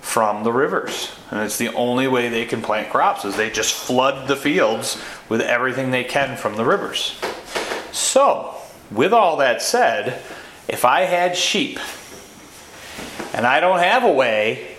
from 0.00 0.44
the 0.44 0.52
rivers. 0.52 1.12
And 1.30 1.40
it's 1.40 1.58
the 1.58 1.68
only 1.74 2.08
way 2.08 2.28
they 2.28 2.44
can 2.44 2.60
plant 2.60 2.90
crops 2.90 3.24
is 3.24 3.36
they 3.36 3.50
just 3.50 3.72
flood 3.72 4.28
the 4.28 4.36
fields 4.36 5.00
with 5.28 5.40
everything 5.40 5.90
they 5.90 6.04
can 6.04 6.36
from 6.36 6.56
the 6.56 6.64
rivers. 6.64 7.18
So, 7.92 8.54
with 8.90 9.12
all 9.12 9.36
that 9.36 9.62
said, 9.62 10.22
if 10.66 10.84
I 10.84 11.02
had 11.02 11.36
sheep 11.36 11.78
and 13.34 13.46
I 13.46 13.60
don't 13.60 13.78
have 13.78 14.02
a 14.02 14.12
way 14.12 14.76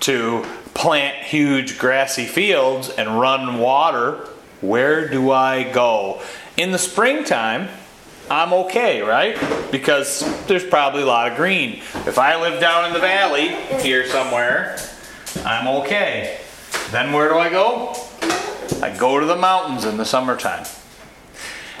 to 0.00 0.44
plant 0.74 1.16
huge 1.24 1.78
grassy 1.78 2.24
fields 2.26 2.90
and 2.90 3.18
run 3.18 3.58
water, 3.58 4.28
where 4.60 5.08
do 5.08 5.30
I 5.30 5.62
go? 5.72 6.20
In 6.56 6.72
the 6.72 6.78
springtime, 6.78 7.68
I'm 8.28 8.52
okay, 8.52 9.02
right? 9.02 9.38
Because 9.70 10.20
there's 10.46 10.64
probably 10.64 11.02
a 11.02 11.06
lot 11.06 11.30
of 11.30 11.36
green. 11.36 11.74
If 12.06 12.18
I 12.18 12.40
live 12.40 12.60
down 12.60 12.86
in 12.86 12.92
the 12.92 12.98
valley 12.98 13.48
here 13.80 14.06
somewhere, 14.08 14.78
I'm 15.44 15.68
okay. 15.82 16.40
Then 16.90 17.12
where 17.12 17.28
do 17.28 17.38
I 17.38 17.48
go? 17.48 17.94
I 18.82 18.94
go 18.98 19.20
to 19.20 19.26
the 19.26 19.36
mountains 19.36 19.84
in 19.84 19.96
the 19.96 20.04
summertime. 20.04 20.66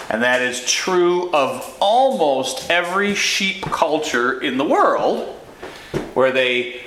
And 0.08 0.22
that 0.22 0.40
is 0.40 0.64
true 0.70 1.32
of 1.32 1.76
almost 1.80 2.70
every 2.70 3.14
sheep 3.14 3.62
culture 3.62 4.40
in 4.40 4.56
the 4.56 4.64
world 4.64 5.34
where 6.14 6.30
they 6.30 6.82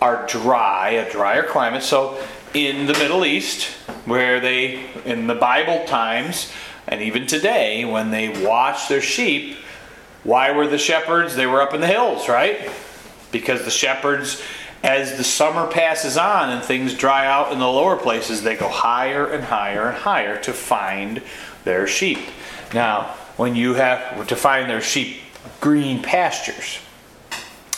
are 0.00 0.26
dry, 0.26 0.90
a 0.90 1.10
drier 1.10 1.42
climate. 1.42 1.82
So 1.82 2.18
in 2.54 2.86
the 2.86 2.94
Middle 2.94 3.24
East, 3.24 3.66
where 4.06 4.40
they, 4.40 4.86
in 5.04 5.26
the 5.26 5.34
Bible 5.34 5.84
times, 5.86 6.52
and 6.86 7.02
even 7.02 7.26
today, 7.26 7.84
when 7.84 8.10
they 8.10 8.44
watch 8.44 8.88
their 8.88 9.00
sheep, 9.00 9.56
why 10.22 10.52
were 10.52 10.66
the 10.66 10.78
shepherds? 10.78 11.36
They 11.36 11.46
were 11.46 11.60
up 11.60 11.74
in 11.74 11.80
the 11.80 11.86
hills, 11.86 12.28
right? 12.28 12.70
Because 13.32 13.64
the 13.64 13.70
shepherds, 13.70 14.42
as 14.82 15.16
the 15.16 15.24
summer 15.24 15.66
passes 15.66 16.16
on 16.16 16.50
and 16.50 16.62
things 16.62 16.94
dry 16.94 17.26
out 17.26 17.52
in 17.52 17.58
the 17.58 17.68
lower 17.68 17.96
places, 17.96 18.42
they 18.42 18.56
go 18.56 18.68
higher 18.68 19.26
and 19.26 19.44
higher 19.44 19.88
and 19.88 19.96
higher 19.96 20.38
to 20.42 20.52
find 20.52 21.22
their 21.64 21.86
sheep. 21.86 22.18
Now, 22.72 23.14
when 23.36 23.54
you 23.54 23.74
have 23.74 24.26
to 24.26 24.36
find 24.36 24.70
their 24.70 24.80
sheep 24.80 25.18
green 25.60 26.02
pastures, 26.02 26.78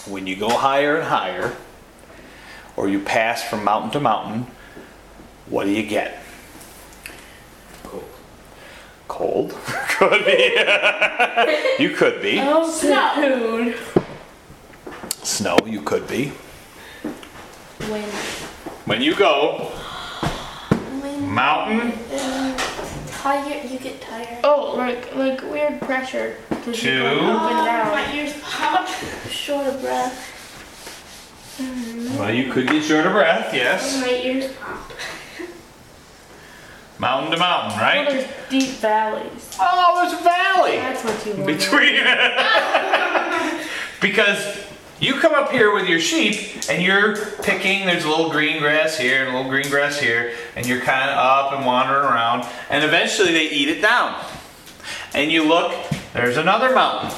when 0.07 0.27
you 0.27 0.37
go 0.37 0.49
higher 0.49 0.97
and 0.97 1.07
higher, 1.07 1.57
or 2.77 2.89
you 2.89 3.01
pass 3.01 3.43
from 3.43 3.65
mountain 3.65 3.91
to 3.93 4.01
mountain, 4.01 4.47
what 5.49 5.65
do 5.65 5.71
you 5.71 5.83
get? 5.83 6.23
Cold. 7.83 8.05
Cold? 9.09 9.51
could 9.99 10.25
be. 10.27 10.55
you 11.83 11.91
could 11.91 12.21
be. 12.21 12.39
Oh, 12.41 12.71
Snow. 12.71 13.75
Snow, 15.23 15.59
you 15.65 15.81
could 15.81 16.07
be. 16.07 16.29
When 17.89 18.03
When 18.85 19.03
you 19.03 19.15
go 19.15 19.73
mountain 21.21 21.93
tired, 23.27 23.71
you 23.71 23.79
get 23.79 24.01
tired. 24.01 24.39
oh, 24.45 24.75
like 24.77 25.15
like 25.17 25.43
weird 25.43 25.81
pressure 25.81 26.37
to 26.51 26.57
keep 26.73 26.75
Two. 26.75 27.03
going 27.03 27.19
up 27.29 27.87
Oh, 27.89 27.91
my 27.91 28.13
ears 28.15 28.35
pop. 28.43 28.87
Short 29.29 29.67
of 29.67 29.81
breath. 29.81 30.33
Well, 32.19 32.33
you 32.33 32.53
could 32.53 32.69
get 32.69 32.85
short 32.85 33.07
of 33.07 33.13
breath, 33.13 33.53
yes. 33.55 33.95
Oh, 33.97 34.01
my 34.03 34.13
ears 34.13 34.53
pop. 34.53 34.93
Mountain 36.99 37.33
to 37.33 37.39
mountain, 37.39 37.79
right? 37.79 38.07
Well, 38.07 38.17
right? 38.17 38.27
there's 38.27 38.51
deep 38.51 38.77
valleys. 38.77 39.57
Oh, 39.61 40.01
there's 40.01 40.19
a 40.19 40.23
valley 40.25 40.77
That's 40.77 41.05
what 41.05 41.27
you 41.27 41.33
want. 41.35 41.47
between. 41.47 42.05
because 44.01 44.65
you 45.01 45.21
come 45.21 45.35
up 45.35 45.51
here 45.51 45.75
with 45.75 45.89
your 45.89 46.01
sheep 46.01 46.63
and 46.71 46.83
you're 46.83 47.17
picking, 47.43 47.87
there's 47.87 48.05
a 48.05 48.09
little 48.09 48.31
green 48.31 48.59
grass 48.59 48.97
here 48.99 49.25
and 49.25 49.35
a 49.35 49.37
little 49.37 49.51
green 49.51 49.69
grass 49.69 49.99
here, 49.99 50.33
and 50.55 50.67
you're 50.67 50.81
kind 50.81 51.11
of 51.11 51.17
up 51.17 51.53
and 51.53 51.67
wandering 51.67 52.05
around, 52.05 52.47
and 52.71 52.85
eventually 52.85 53.33
they 53.33 53.51
eat 53.51 53.69
it 53.69 53.81
down. 53.81 54.25
And 55.15 55.31
you 55.31 55.45
look, 55.45 55.75
there's 56.13 56.37
another 56.37 56.75
mountain. 56.75 57.17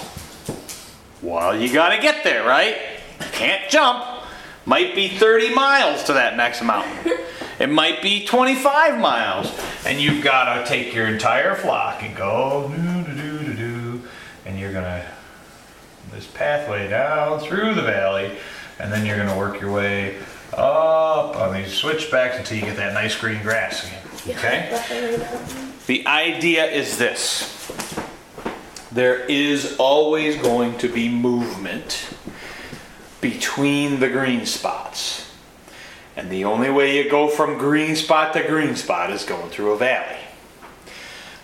Well, 1.23 1.59
you 1.61 1.73
gotta 1.73 2.01
get 2.01 2.25
there, 2.25 2.47
right? 2.47 2.77
Can't 3.33 3.71
jump. 3.71 4.05
Might 4.67 4.95
be 4.95 5.09
30 5.09 5.55
miles 5.55 6.05
to 6.05 6.13
that 6.13 6.37
next 6.37 6.63
mountain. 6.63 7.19
It 7.59 7.69
might 7.69 8.03
be 8.03 8.25
25 8.25 9.01
miles. 9.01 9.53
And 9.85 10.01
you've 10.01 10.23
gotta 10.23 10.69
take 10.69 10.95
your 10.95 11.07
entire 11.07 11.55
flock 11.55 12.03
and 12.03 12.15
go 12.15 12.73
doo 12.75 13.03
doo 13.03 13.15
doo 13.15 13.39
doo 13.39 13.55
doo. 13.55 14.03
And 14.45 14.59
you're 14.59 14.73
gonna 14.73 15.05
this 16.19 16.27
pathway 16.27 16.89
down 16.89 17.39
through 17.39 17.75
the 17.75 17.83
valley, 17.83 18.37
and 18.81 18.93
then 18.93 19.07
you're 19.07 19.17
gonna 19.17 19.39
work 19.39 19.61
your 19.61 19.71
way 19.71 20.19
up 20.53 21.37
on 21.37 21.55
these 21.55 21.73
switchbacks 21.73 22.37
until 22.37 22.59
you 22.59 22.65
get 22.65 22.77
that 22.77 22.93
nice 22.93 23.17
green 23.17 23.41
grass 23.41 23.87
again. 23.87 24.37
Okay? 24.37 25.27
The 25.87 26.05
idea 26.09 26.67
is 26.67 26.99
this 26.99 27.55
there 28.91 29.21
is 29.27 29.77
always 29.79 30.37
going 30.43 30.77
to 30.79 30.89
be 30.89 31.09
movement 31.09 32.11
between 33.21 34.01
the 34.01 34.09
green 34.09 34.45
spots. 34.45 35.31
And 36.17 36.31
the 36.31 36.45
only 36.45 36.69
way 36.69 36.97
you 36.97 37.09
go 37.09 37.29
from 37.29 37.59
green 37.59 37.95
spot 37.95 38.33
to 38.33 38.43
green 38.43 38.75
spot 38.75 39.13
is 39.13 39.25
going 39.25 39.51
through 39.51 39.73
a 39.73 39.79
valley. 39.79 40.19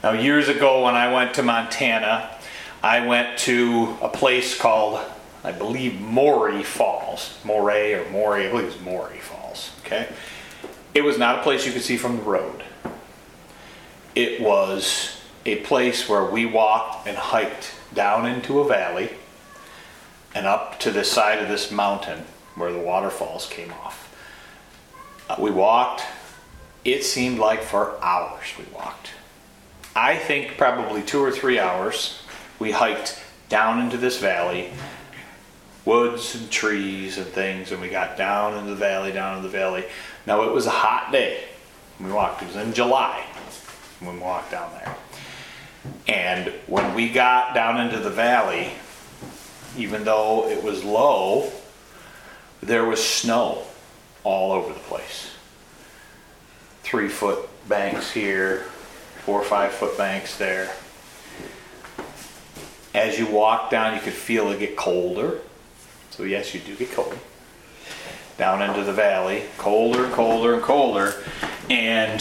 Now, 0.02 0.12
years 0.12 0.49
ago, 0.49 0.85
when 0.85 0.97
I 0.97 1.12
went 1.12 1.35
to 1.35 1.45
Montana, 1.45 2.35
I 2.85 3.07
went 3.07 3.38
to 3.41 3.97
a 4.03 4.09
place 4.09 4.57
called, 4.57 5.00
I 5.43 5.53
believe, 5.53 6.00
Morey 6.00 6.62
Falls. 6.62 7.38
Moray 7.45 7.95
or 7.95 8.09
Morey, 8.11 8.47
I 8.47 8.50
believe 8.50 8.64
it 8.64 8.67
was 8.67 8.81
Morey 8.81 9.19
Falls. 9.19 9.73
Okay? 9.85 10.09
It 10.93 11.03
was 11.03 11.19
not 11.19 11.38
a 11.38 11.43
place 11.43 11.67
you 11.67 11.73
could 11.73 11.83
see 11.83 11.97
from 11.97 12.19
the 12.19 12.23
road 12.23 12.62
it 14.14 14.41
was 14.41 15.21
a 15.45 15.57
place 15.57 16.09
where 16.09 16.25
we 16.25 16.47
walked 16.47 17.07
and 17.07 17.17
hiked 17.17 17.75
down 17.93 18.26
into 18.26 18.61
a 18.61 18.69
valley 18.69 19.11
and 20.35 20.47
up 20.47 20.79
to 20.81 20.91
the 20.91 21.05
side 21.05 21.41
of 21.41 21.49
this 21.49 21.71
mountain 21.71 22.25
where 22.55 22.73
the 22.73 22.79
waterfalls 22.79 23.47
came 23.49 23.73
off. 23.73 24.00
Uh, 25.29 25.37
we 25.38 25.50
walked, 25.50 26.03
it 26.85 27.05
seemed 27.05 27.38
like 27.38 27.62
for 27.62 28.00
hours 28.03 28.45
we 28.59 28.64
walked. 28.73 29.11
I 29.97 30.17
think 30.17 30.57
probably 30.57 31.03
two 31.03 31.21
or 31.21 31.31
three 31.31 31.59
hours 31.59 32.24
we 32.58 32.70
hiked 32.70 33.23
down 33.49 33.80
into 33.80 33.96
this 33.96 34.18
valley, 34.18 34.70
woods 35.84 36.34
and 36.34 36.50
trees 36.50 37.18
and 37.18 37.26
things, 37.26 37.73
and 37.73 37.80
we 37.80 37.88
got 37.88 38.16
down 38.16 38.56
into 38.56 38.70
the 38.70 38.76
valley, 38.76 39.12
down 39.12 39.37
into 39.37 39.49
the 39.49 39.56
valley. 39.56 39.84
Now 40.26 40.42
it 40.42 40.52
was 40.52 40.66
a 40.66 40.70
hot 40.70 41.12
day. 41.12 41.44
We 42.00 42.11
walked, 42.11 42.42
it 42.42 42.46
was 42.46 42.56
in 42.56 42.73
July 42.73 43.25
when 44.00 44.16
we 44.16 44.23
walked 44.23 44.50
down 44.50 44.70
there. 44.73 44.96
And 46.08 46.52
when 46.66 46.94
we 46.94 47.11
got 47.11 47.54
down 47.54 47.80
into 47.80 47.99
the 47.99 48.11
valley, 48.11 48.70
even 49.76 50.04
though 50.04 50.49
it 50.49 50.62
was 50.62 50.82
low, 50.82 51.50
there 52.62 52.84
was 52.84 53.04
snow 53.04 53.64
all 54.23 54.52
over 54.52 54.73
the 54.73 54.80
place. 54.80 55.30
Three 56.82 57.08
foot 57.08 57.49
banks 57.68 58.11
here, 58.11 58.61
four 59.25 59.40
or 59.40 59.44
five 59.44 59.73
foot 59.73 59.96
banks 59.99 60.37
there. 60.38 60.70
As 62.94 63.18
you 63.18 63.26
walk 63.26 63.70
down, 63.70 63.94
you 63.94 64.00
could 64.00 64.12
feel 64.12 64.50
it 64.50 64.60
get 64.60 64.76
colder. 64.76 65.40
So, 66.10 66.22
yes, 66.22 66.54
you 66.54 66.60
do 66.60 66.76
get 66.76 66.92
cold. 66.92 67.18
Down 68.38 68.62
into 68.62 68.84
the 68.84 68.92
valley, 68.92 69.42
colder 69.58 70.04
and 70.04 70.14
colder 70.14 70.54
and 70.54 70.62
colder. 70.62 71.14
And 71.68 72.20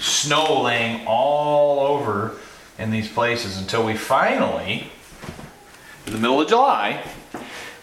snow 0.00 0.62
laying 0.62 1.06
all 1.06 1.80
over 1.80 2.36
in 2.78 2.90
these 2.90 3.10
places 3.10 3.58
until 3.58 3.84
we 3.84 3.96
finally, 3.96 4.90
in 6.06 6.12
the 6.12 6.18
middle 6.18 6.40
of 6.40 6.48
July, 6.48 7.02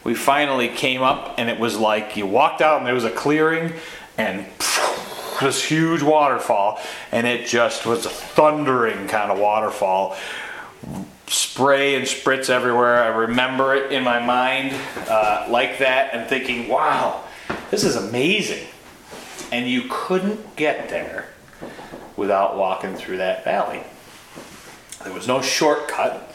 we 0.03 0.13
finally 0.15 0.69
came 0.69 1.01
up 1.01 1.35
and 1.37 1.49
it 1.49 1.59
was 1.59 1.77
like 1.77 2.17
you 2.17 2.25
walked 2.25 2.61
out 2.61 2.77
and 2.77 2.87
there 2.87 2.93
was 2.93 3.05
a 3.05 3.11
clearing 3.11 3.73
and 4.17 4.45
this 5.41 5.63
huge 5.63 6.01
waterfall 6.01 6.79
and 7.11 7.25
it 7.25 7.47
just 7.47 7.85
was 7.85 8.05
a 8.05 8.09
thundering 8.09 9.07
kind 9.07 9.31
of 9.31 9.39
waterfall 9.39 10.15
spray 11.27 11.95
and 11.95 12.05
spritz 12.05 12.49
everywhere 12.49 13.01
i 13.03 13.07
remember 13.07 13.75
it 13.75 13.91
in 13.91 14.03
my 14.03 14.19
mind 14.19 14.73
uh, 15.07 15.45
like 15.49 15.77
that 15.79 16.13
and 16.13 16.27
thinking 16.29 16.67
wow 16.67 17.23
this 17.71 17.83
is 17.83 17.95
amazing 17.95 18.67
and 19.51 19.69
you 19.69 19.83
couldn't 19.89 20.55
get 20.55 20.89
there 20.89 21.29
without 22.17 22.57
walking 22.57 22.95
through 22.95 23.17
that 23.17 23.43
valley 23.43 23.81
there 25.03 25.13
was 25.13 25.27
no 25.27 25.41
shortcut 25.41 26.33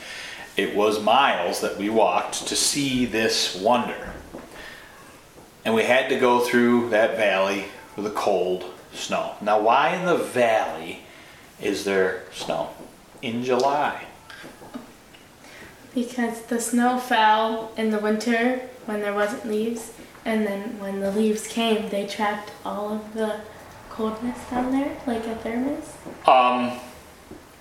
it 0.59 0.75
was 0.75 1.00
miles 1.00 1.61
that 1.61 1.78
we 1.78 1.88
walked 1.88 2.49
to 2.49 2.57
see 2.57 3.07
this 3.07 3.54
wonder. 3.54 4.12
And 5.64 5.73
we 5.73 5.85
had 5.85 6.09
to 6.09 6.18
go 6.18 6.40
through 6.40 6.90
that 6.90 7.16
valley 7.16 7.66
with 7.95 8.04
the 8.04 8.11
cold 8.11 8.64
snow. 8.92 9.37
Now, 9.40 9.61
why 9.61 9.95
in 9.95 10.04
the 10.04 10.16
valley 10.16 11.02
is 11.62 11.85
there 11.85 12.25
snow 12.33 12.71
in 13.23 13.45
July? 13.45 14.07
Because 15.99 16.43
the 16.43 16.61
snow 16.61 16.97
fell 16.97 17.73
in 17.76 17.90
the 17.90 17.99
winter 17.99 18.61
when 18.87 19.00
there 19.00 19.12
wasn't 19.12 19.49
leaves, 19.49 19.93
and 20.25 20.47
then 20.47 20.78
when 20.78 21.00
the 21.00 21.11
leaves 21.11 21.49
came, 21.49 21.88
they 21.88 22.07
trapped 22.07 22.52
all 22.64 22.93
of 22.93 23.14
the 23.14 23.40
coldness 23.90 24.38
down 24.49 24.71
there, 24.71 24.97
like 25.09 25.26
a 25.26 25.35
thermos. 25.35 25.93
Um, 26.25 26.78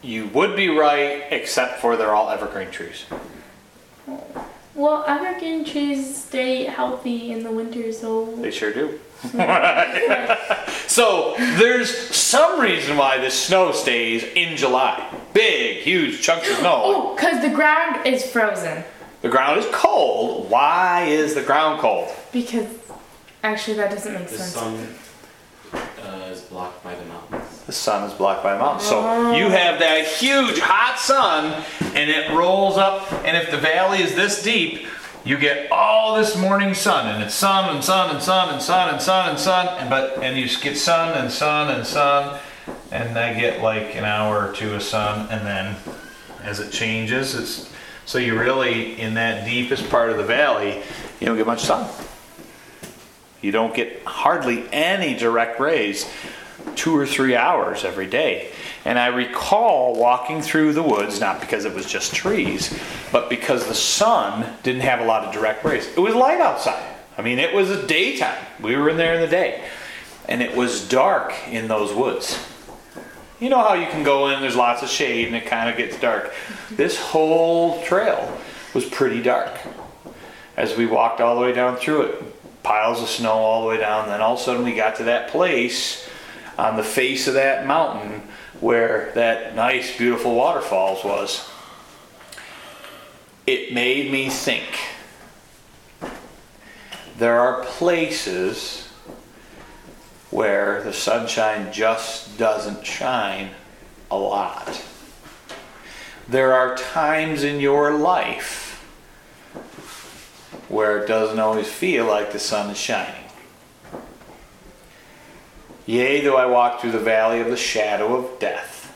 you 0.03 0.27
would 0.27 0.55
be 0.55 0.69
right, 0.69 1.23
except 1.31 1.81
for 1.81 1.97
they're 1.97 2.13
all 2.13 2.29
evergreen 2.29 2.69
trees. 2.69 3.05
Well, 4.75 5.03
evergreen 5.07 5.65
trees 5.65 6.15
stay 6.15 6.65
healthy 6.65 7.31
in 7.31 7.41
the 7.41 7.51
winter, 7.51 7.91
so. 7.91 8.35
They 8.35 8.51
sure 8.51 8.71
do. 8.71 8.99
so 10.87 11.33
there's 11.37 11.95
some 12.15 12.59
reason 12.59 12.97
why 12.97 13.17
this 13.17 13.33
snow 13.33 13.71
stays 13.71 14.23
in 14.23 14.55
July. 14.57 15.11
Big, 15.33 15.83
huge 15.83 16.21
chunks 16.21 16.49
of 16.49 16.57
snow. 16.57 16.67
Oh, 16.87 17.15
because 17.15 17.41
the 17.41 17.49
ground 17.49 18.05
is 18.05 18.25
frozen. 18.25 18.83
The 19.21 19.29
ground 19.29 19.59
is 19.59 19.65
cold. 19.71 20.49
Why 20.49 21.05
is 21.05 21.33
the 21.33 21.41
ground 21.41 21.79
cold? 21.79 22.09
Because 22.31 22.67
actually, 23.43 23.77
that 23.77 23.89
doesn't 23.89 24.13
make 24.13 24.29
sense. 24.29 24.53
The 24.53 24.59
sense. 24.59 24.99
sun 25.71 26.17
uh, 26.23 26.29
is 26.31 26.41
blocked 26.41 26.83
by 26.83 26.93
the 26.93 27.05
mountains. 27.05 27.63
The 27.65 27.73
sun 27.73 28.07
is 28.07 28.13
blocked 28.13 28.43
by 28.43 28.55
a 28.55 28.59
mountain. 28.59 28.85
So 28.85 29.33
you 29.33 29.49
have 29.49 29.79
that 29.79 30.05
huge 30.05 30.59
hot 30.59 30.99
sun 30.99 31.63
and 31.95 32.09
it 32.09 32.31
rolls 32.31 32.77
up. 32.77 33.11
And 33.25 33.35
if 33.35 33.51
the 33.51 33.57
valley 33.57 34.01
is 34.01 34.15
this 34.15 34.43
deep, 34.43 34.85
you 35.27 35.37
get 35.37 35.69
all 35.71 36.15
this 36.15 36.37
morning 36.37 36.73
sun 36.73 37.13
and 37.13 37.21
it's 37.21 37.33
sun 37.33 37.75
and 37.75 37.83
sun 37.83 38.11
and 38.11 38.23
sun 38.23 38.49
and 38.53 38.61
sun 38.61 38.93
and 38.93 39.01
sun 39.01 39.29
and 39.29 39.37
sun 39.37 39.67
and 39.77 39.89
but 39.89 40.23
and 40.23 40.37
you 40.37 40.47
get 40.61 40.77
sun 40.77 41.17
and 41.17 41.29
sun 41.29 41.69
and 41.75 41.85
sun 41.85 42.39
and 42.91 43.17
I 43.19 43.37
get 43.37 43.61
like 43.61 43.93
an 43.97 44.05
hour 44.05 44.47
or 44.47 44.53
two 44.53 44.73
of 44.73 44.81
sun 44.81 45.27
and 45.29 45.45
then 45.45 45.75
as 46.43 46.61
it 46.61 46.71
changes 46.71 47.35
it's 47.35 47.69
so 48.05 48.19
you 48.19 48.39
really 48.39 48.97
in 49.01 49.15
that 49.15 49.45
deepest 49.45 49.89
part 49.89 50.11
of 50.11 50.17
the 50.17 50.23
valley 50.23 50.81
you 51.19 51.25
don't 51.25 51.35
get 51.35 51.45
much 51.45 51.63
sun. 51.63 51.89
You 53.41 53.51
don't 53.51 53.73
get 53.73 54.03
hardly 54.03 54.65
any 54.71 55.15
direct 55.15 55.59
rays 55.59 56.09
two 56.75 56.95
or 56.95 57.05
three 57.05 57.35
hours 57.35 57.83
every 57.83 58.07
day. 58.07 58.51
And 58.85 58.97
I 58.97 59.07
recall 59.07 59.95
walking 59.95 60.41
through 60.41 60.73
the 60.73 60.83
woods, 60.83 61.19
not 61.19 61.41
because 61.41 61.65
it 61.65 61.73
was 61.73 61.85
just 61.85 62.13
trees, 62.13 62.77
but 63.11 63.29
because 63.29 63.67
the 63.67 63.75
sun 63.75 64.53
didn't 64.63 64.81
have 64.81 64.99
a 64.99 65.05
lot 65.05 65.25
of 65.25 65.33
direct 65.33 65.65
rays. 65.65 65.87
It 65.87 65.99
was 65.99 66.15
light 66.15 66.39
outside. 66.39 66.83
I 67.17 67.21
mean, 67.21 67.39
it 67.39 67.53
was 67.53 67.85
daytime. 67.85 68.37
We 68.61 68.75
were 68.75 68.89
in 68.89 68.97
there 68.97 69.15
in 69.15 69.21
the 69.21 69.27
day. 69.27 69.67
And 70.27 70.41
it 70.41 70.55
was 70.55 70.87
dark 70.87 71.33
in 71.49 71.67
those 71.67 71.93
woods. 71.93 72.37
You 73.39 73.49
know 73.49 73.59
how 73.59 73.73
you 73.73 73.87
can 73.87 74.03
go 74.03 74.29
in, 74.29 74.41
there's 74.41 74.55
lots 74.55 74.81
of 74.81 74.89
shade, 74.89 75.27
and 75.27 75.35
it 75.35 75.45
kind 75.45 75.69
of 75.69 75.77
gets 75.77 75.99
dark. 75.99 76.33
This 76.71 76.99
whole 76.99 77.83
trail 77.83 78.39
was 78.73 78.85
pretty 78.85 79.21
dark 79.21 79.59
as 80.55 80.75
we 80.75 80.85
walked 80.85 81.21
all 81.21 81.35
the 81.35 81.41
way 81.41 81.53
down 81.53 81.77
through 81.77 82.01
it. 82.03 82.63
Piles 82.63 83.01
of 83.01 83.07
snow 83.07 83.31
all 83.31 83.61
the 83.61 83.67
way 83.67 83.77
down. 83.77 84.07
Then 84.07 84.21
all 84.21 84.33
of 84.33 84.39
a 84.39 84.43
sudden 84.43 84.63
we 84.65 84.73
got 84.75 84.95
to 84.95 85.03
that 85.03 85.29
place 85.29 86.06
on 86.57 86.75
the 86.75 86.83
face 86.83 87.27
of 87.27 87.35
that 87.35 87.65
mountain 87.67 88.23
where 88.59 89.11
that 89.13 89.55
nice, 89.55 89.95
beautiful 89.97 90.35
waterfalls 90.35 91.03
was. 91.03 91.47
It 93.45 93.73
made 93.73 94.11
me 94.11 94.29
think. 94.29 94.65
There 97.17 97.39
are 97.39 97.63
places 97.63 98.89
where 100.29 100.83
the 100.83 100.93
sunshine 100.93 101.71
just 101.71 102.37
doesn't 102.37 102.85
shine 102.85 103.51
a 104.11 104.17
lot. 104.17 104.83
There 106.27 106.53
are 106.53 106.75
times 106.75 107.43
in 107.43 107.59
your 107.59 107.93
life 107.93 108.83
where 110.67 111.01
it 111.01 111.07
doesn't 111.07 111.39
always 111.39 111.67
feel 111.67 112.05
like 112.05 112.33
the 112.33 112.39
sun 112.39 112.69
is 112.69 112.77
shining. 112.77 113.26
Yea, 115.87 116.19
though 116.19 116.35
I 116.35 116.45
walk 116.45 116.81
through 116.81 116.91
the 116.91 116.99
valley 116.99 117.39
of 117.39 117.47
the 117.47 117.55
shadow 117.55 118.17
of 118.17 118.39
death, 118.39 118.93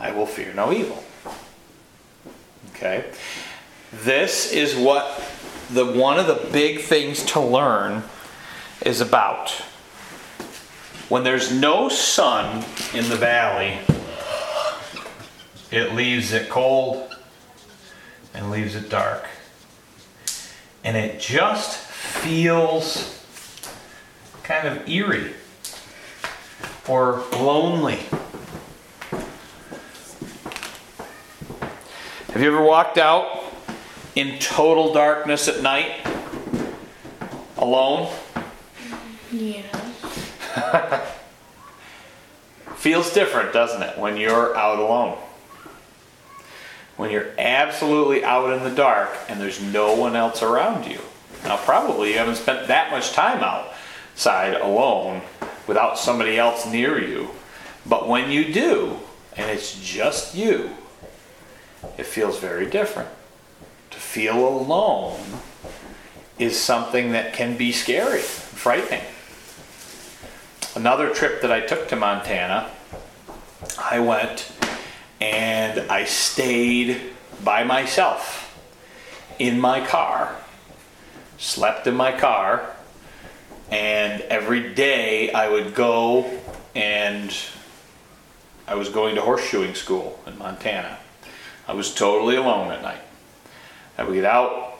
I 0.00 0.10
will 0.10 0.26
fear 0.26 0.52
no 0.52 0.72
evil. 0.72 1.02
Okay? 2.70 3.04
This 3.92 4.52
is 4.52 4.74
what 4.74 5.22
the 5.70 5.86
one 5.86 6.18
of 6.18 6.26
the 6.26 6.48
big 6.52 6.80
things 6.80 7.24
to 7.26 7.40
learn 7.40 8.02
is 8.84 9.00
about. 9.00 9.50
When 11.08 11.22
there's 11.22 11.52
no 11.52 11.88
sun 11.88 12.64
in 12.92 13.08
the 13.08 13.16
valley, 13.16 13.78
it 15.70 15.94
leaves 15.94 16.32
it 16.32 16.48
cold 16.48 17.16
and 18.34 18.50
leaves 18.50 18.74
it 18.74 18.90
dark. 18.90 19.24
And 20.82 20.96
it 20.96 21.20
just 21.20 21.78
feels 21.78 23.24
kind 24.42 24.66
of 24.66 24.88
eerie 24.88 25.34
or 26.88 27.22
lonely. 27.32 27.98
Have 32.32 32.42
you 32.42 32.48
ever 32.48 32.62
walked 32.62 32.98
out 32.98 33.44
in 34.14 34.38
total 34.38 34.92
darkness 34.92 35.48
at 35.48 35.62
night 35.62 36.06
alone? 37.56 38.12
Yeah. 39.30 39.62
Feels 42.76 43.12
different, 43.12 43.52
doesn't 43.52 43.82
it, 43.82 43.98
when 43.98 44.16
you're 44.16 44.56
out 44.56 44.78
alone? 44.78 45.18
When 46.96 47.10
you're 47.10 47.30
absolutely 47.38 48.24
out 48.24 48.52
in 48.56 48.64
the 48.64 48.74
dark 48.74 49.10
and 49.28 49.40
there's 49.40 49.60
no 49.60 49.94
one 49.94 50.16
else 50.16 50.42
around 50.42 50.86
you. 50.86 51.00
Now, 51.44 51.56
probably 51.56 52.12
you 52.12 52.18
haven't 52.18 52.36
spent 52.36 52.68
that 52.68 52.90
much 52.90 53.12
time 53.12 53.42
outside 53.42 54.54
alone 54.54 55.22
without 55.68 55.98
somebody 55.98 56.38
else 56.38 56.66
near 56.66 56.98
you. 56.98 57.28
But 57.86 58.08
when 58.08 58.32
you 58.32 58.52
do, 58.52 58.96
and 59.36 59.48
it's 59.50 59.80
just 59.80 60.34
you, 60.34 60.70
it 61.96 62.06
feels 62.06 62.40
very 62.40 62.68
different. 62.68 63.10
To 63.90 63.98
feel 63.98 64.48
alone 64.48 65.20
is 66.38 66.58
something 66.58 67.12
that 67.12 67.34
can 67.34 67.56
be 67.56 67.70
scary, 67.70 68.18
frightening. 68.20 69.04
Another 70.74 71.10
trip 71.10 71.42
that 71.42 71.52
I 71.52 71.60
took 71.60 71.88
to 71.88 71.96
Montana, 71.96 72.70
I 73.78 74.00
went 74.00 74.50
and 75.20 75.80
I 75.90 76.04
stayed 76.04 77.00
by 77.44 77.64
myself 77.64 78.44
in 79.38 79.60
my 79.60 79.84
car, 79.84 80.36
slept 81.36 81.86
in 81.86 81.94
my 81.94 82.12
car, 82.18 82.74
and 83.70 84.22
every 84.22 84.74
day 84.74 85.30
I 85.32 85.48
would 85.48 85.74
go 85.74 86.30
and 86.74 87.34
I 88.66 88.74
was 88.74 88.88
going 88.88 89.14
to 89.14 89.22
horseshoeing 89.22 89.74
school 89.74 90.20
in 90.26 90.38
Montana. 90.38 90.98
I 91.66 91.74
was 91.74 91.94
totally 91.94 92.36
alone 92.36 92.70
at 92.70 92.82
night. 92.82 93.00
I 93.96 94.04
would 94.04 94.14
get 94.14 94.24
out 94.24 94.78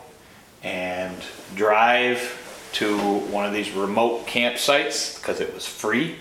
and 0.63 1.17
drive 1.55 2.71
to 2.75 2.99
one 2.99 3.45
of 3.45 3.53
these 3.53 3.71
remote 3.73 4.27
campsites 4.27 5.19
because 5.19 5.41
it 5.41 5.55
was 5.55 5.67
free. 5.67 6.17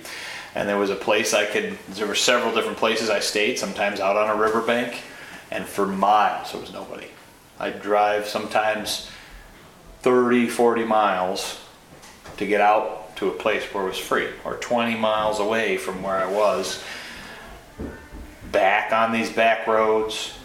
And 0.55 0.67
there 0.67 0.77
was 0.77 0.89
a 0.89 0.95
place 0.95 1.33
I 1.33 1.45
could, 1.45 1.77
there 1.89 2.07
were 2.07 2.15
several 2.15 2.53
different 2.53 2.77
places 2.77 3.09
I 3.09 3.19
stayed, 3.19 3.59
sometimes 3.59 3.99
out 3.99 4.15
on 4.15 4.29
a 4.29 4.39
riverbank, 4.39 5.01
and 5.51 5.65
for 5.65 5.85
miles 5.85 6.51
there 6.51 6.61
was 6.61 6.73
nobody. 6.73 7.07
I'd 7.59 7.81
drive 7.81 8.27
sometimes 8.27 9.09
30, 10.01 10.47
40 10.47 10.85
miles 10.85 11.59
to 12.37 12.45
get 12.45 12.61
out 12.61 13.15
to 13.17 13.29
a 13.29 13.31
place 13.31 13.63
where 13.73 13.85
it 13.85 13.89
was 13.89 13.97
free, 13.97 14.29
or 14.45 14.55
20 14.55 14.95
miles 14.95 15.39
away 15.39 15.77
from 15.77 16.03
where 16.03 16.15
I 16.15 16.31
was 16.31 16.83
back 18.51 18.93
on 18.93 19.11
these 19.11 19.31
back 19.31 19.67
roads. 19.67 20.37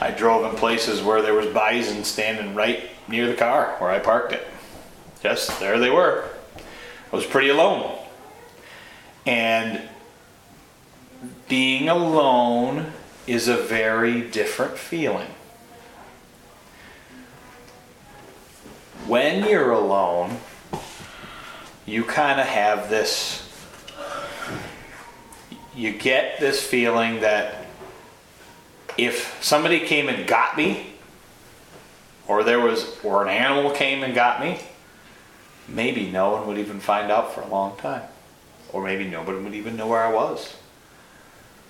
I 0.00 0.10
drove 0.10 0.50
in 0.50 0.56
places 0.58 1.02
where 1.02 1.22
there 1.22 1.34
was 1.34 1.46
bison 1.46 2.04
standing 2.04 2.54
right 2.54 2.88
near 3.08 3.26
the 3.26 3.34
car 3.34 3.76
where 3.78 3.90
I 3.90 3.98
parked 3.98 4.32
it. 4.32 4.46
Just 5.22 5.60
there 5.60 5.78
they 5.78 5.90
were. 5.90 6.28
I 7.12 7.16
was 7.16 7.26
pretty 7.26 7.48
alone. 7.48 7.98
And 9.26 9.82
being 11.48 11.88
alone 11.88 12.92
is 13.26 13.48
a 13.48 13.56
very 13.56 14.22
different 14.22 14.78
feeling. 14.78 15.28
When 19.06 19.44
you're 19.44 19.72
alone, 19.72 20.38
you 21.90 22.04
kind 22.04 22.40
of 22.40 22.46
have 22.46 22.88
this 22.88 23.46
you 25.74 25.92
get 25.92 26.38
this 26.38 26.64
feeling 26.64 27.20
that 27.20 27.66
if 28.96 29.38
somebody 29.42 29.80
came 29.80 30.08
and 30.08 30.26
got 30.26 30.56
me 30.56 30.94
or 32.28 32.42
there 32.44 32.60
was 32.60 32.96
or 33.02 33.22
an 33.22 33.28
animal 33.28 33.70
came 33.72 34.02
and 34.02 34.14
got 34.14 34.40
me 34.40 34.60
maybe 35.68 36.10
no 36.10 36.30
one 36.30 36.46
would 36.46 36.58
even 36.58 36.80
find 36.80 37.10
out 37.10 37.32
for 37.32 37.40
a 37.42 37.48
long 37.48 37.76
time. 37.76 38.02
Or 38.72 38.82
maybe 38.82 39.04
nobody 39.04 39.38
would 39.38 39.54
even 39.54 39.76
know 39.76 39.86
where 39.86 40.02
i 40.02 40.12
was. 40.12 40.56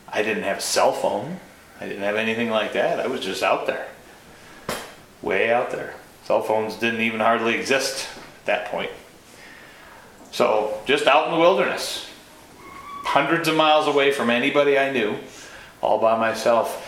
I 0.08 0.22
didn't 0.22 0.42
have 0.42 0.58
a 0.58 0.62
cell 0.62 0.92
phone. 0.92 1.38
I 1.80 1.86
didn't 1.86 2.02
have 2.02 2.16
anything 2.16 2.50
like 2.50 2.72
that. 2.74 3.00
I 3.00 3.06
was 3.06 3.20
just 3.20 3.42
out 3.42 3.66
there. 3.66 3.88
Way 5.22 5.52
out 5.52 5.70
there. 5.70 5.94
Cell 6.24 6.42
phones 6.42 6.76
didn't 6.76 7.00
even 7.00 7.20
hardly 7.20 7.54
exist 7.54 8.08
at 8.40 8.46
that 8.46 8.64
point 8.66 8.90
so 10.30 10.80
just 10.86 11.06
out 11.06 11.26
in 11.26 11.34
the 11.34 11.40
wilderness 11.40 12.10
hundreds 13.02 13.48
of 13.48 13.56
miles 13.56 13.88
away 13.88 14.12
from 14.12 14.30
anybody 14.30 14.78
I 14.78 14.92
knew, 14.92 15.16
all 15.80 15.98
by 15.98 16.16
myself. 16.16 16.86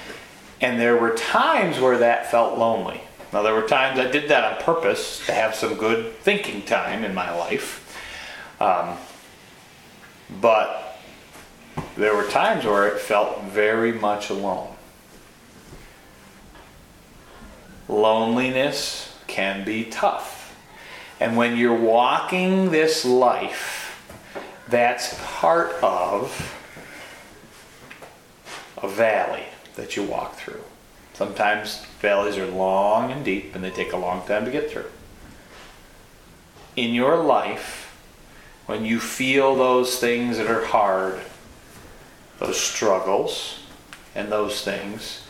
And 0.61 0.79
there 0.79 0.97
were 0.97 1.15
times 1.15 1.81
where 1.81 1.99
that 1.99 2.31
felt 2.31 2.57
lonely. 2.57 3.01
Now, 3.33 3.43
there 3.43 3.55
were 3.55 3.67
times 3.67 3.99
I 3.99 4.11
did 4.11 4.29
that 4.29 4.45
on 4.45 4.63
purpose 4.63 5.25
to 5.27 5.33
have 5.33 5.55
some 5.55 5.75
good 5.75 6.15
thinking 6.19 6.63
time 6.63 7.03
in 7.03 7.15
my 7.15 7.35
life. 7.35 7.79
Um, 8.61 8.97
but 10.41 10.99
there 11.97 12.15
were 12.15 12.29
times 12.29 12.65
where 12.65 12.87
it 12.87 13.01
felt 13.01 13.43
very 13.45 13.93
much 13.93 14.31
alone. 14.31 14.69
Loneliness 17.89 19.17
can 19.27 19.65
be 19.65 19.87
tough. 19.87 20.42
And 21.23 21.37
when 21.37 21.57
you're 21.57 21.73
walking 21.73 22.73
this 22.73 23.05
life, 23.05 24.05
that's 24.69 25.17
part 25.23 25.73
of 25.81 26.59
a 28.77 28.89
valley 28.89 29.45
that 29.77 29.95
you 29.97 30.03
walk 30.03 30.35
through. 30.35 30.65
Sometimes 31.15 31.87
valleys 32.01 32.37
are 32.39 32.49
long 32.49 33.13
and 33.13 33.25
deep 33.25 33.55
and 33.55 33.63
they 33.63 33.71
take 33.71 33.93
a 33.93 33.97
long 33.97 34.27
time 34.27 34.45
to 34.47 34.51
get 34.51 34.69
through. 34.69 34.91
In 36.75 36.93
your 36.93 37.23
life, 37.23 37.97
when 38.67 38.85
you 38.85 38.99
feel 38.99 39.55
those 39.55 40.01
things 40.01 40.39
that 40.39 40.51
are 40.51 40.65
hard, 40.65 41.21
those 42.41 42.59
struggles, 42.59 43.61
and 44.17 44.33
those 44.33 44.63
things 44.63 45.23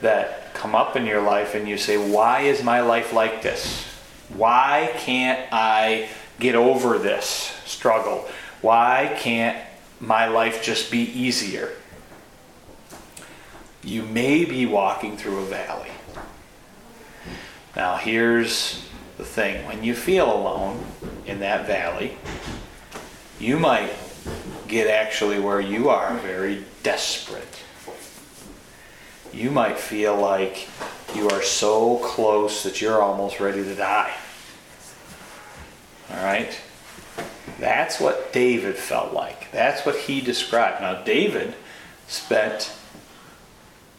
that 0.00 0.54
come 0.54 0.76
up 0.76 0.94
in 0.94 1.06
your 1.06 1.22
life, 1.22 1.56
and 1.56 1.68
you 1.68 1.76
say, 1.76 1.96
Why 1.96 2.42
is 2.42 2.62
my 2.62 2.82
life 2.82 3.12
like 3.12 3.42
this? 3.42 3.93
Why 4.28 4.90
can't 4.96 5.46
I 5.52 6.08
get 6.40 6.54
over 6.54 6.98
this 6.98 7.54
struggle? 7.64 8.28
Why 8.60 9.14
can't 9.18 9.58
my 10.00 10.26
life 10.26 10.62
just 10.62 10.90
be 10.90 11.00
easier? 11.00 11.70
You 13.82 14.02
may 14.02 14.44
be 14.44 14.64
walking 14.66 15.16
through 15.16 15.40
a 15.40 15.44
valley. 15.44 15.90
Now, 17.76 17.96
here's 17.96 18.88
the 19.18 19.24
thing 19.24 19.66
when 19.66 19.84
you 19.84 19.94
feel 19.94 20.32
alone 20.32 20.84
in 21.26 21.40
that 21.40 21.66
valley, 21.66 22.16
you 23.38 23.58
might 23.58 23.90
get 24.68 24.88
actually 24.88 25.38
where 25.38 25.60
you 25.60 25.88
are 25.90 26.16
very 26.18 26.64
desperate. 26.82 27.62
You 29.32 29.50
might 29.50 29.78
feel 29.78 30.16
like 30.16 30.68
you 31.14 31.28
are 31.30 31.42
so 31.42 31.98
close 31.98 32.62
that 32.62 32.80
you're 32.80 33.00
almost 33.00 33.40
ready 33.40 33.62
to 33.62 33.74
die. 33.74 34.14
All 36.10 36.24
right? 36.24 36.58
That's 37.58 38.00
what 38.00 38.32
David 38.32 38.76
felt 38.76 39.12
like. 39.12 39.50
That's 39.52 39.86
what 39.86 39.96
he 39.96 40.20
described. 40.20 40.80
Now, 40.80 41.02
David 41.02 41.54
spent 42.08 42.72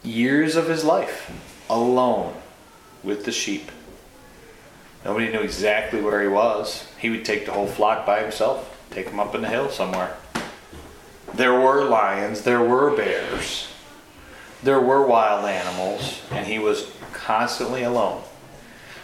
years 0.04 0.56
of 0.56 0.68
his 0.68 0.84
life 0.84 1.32
alone 1.70 2.34
with 3.04 3.26
the 3.26 3.32
sheep. 3.32 3.72
Nobody 5.04 5.32
knew 5.32 5.42
exactly 5.42 6.02
where 6.02 6.22
he 6.22 6.28
was. 6.28 6.88
He 6.98 7.10
would 7.10 7.26
take 7.26 7.46
the 7.46 7.52
whole 7.52 7.68
flock 7.68 8.06
by 8.06 8.22
himself, 8.22 8.76
take 8.90 9.06
them 9.06 9.20
up 9.20 9.36
in 9.36 9.42
the 9.42 9.50
hill 9.50 9.70
somewhere. 9.70 10.16
There 11.34 11.60
were 11.60 11.84
lions, 11.84 12.42
there 12.42 12.62
were 12.62 12.96
bears, 12.96 13.68
there 14.64 14.80
were 14.80 15.06
wild 15.06 15.46
animals, 15.46 16.22
and 16.32 16.48
he 16.48 16.60
was 16.60 16.92
constantly 17.14 17.84
alone. 17.84 18.24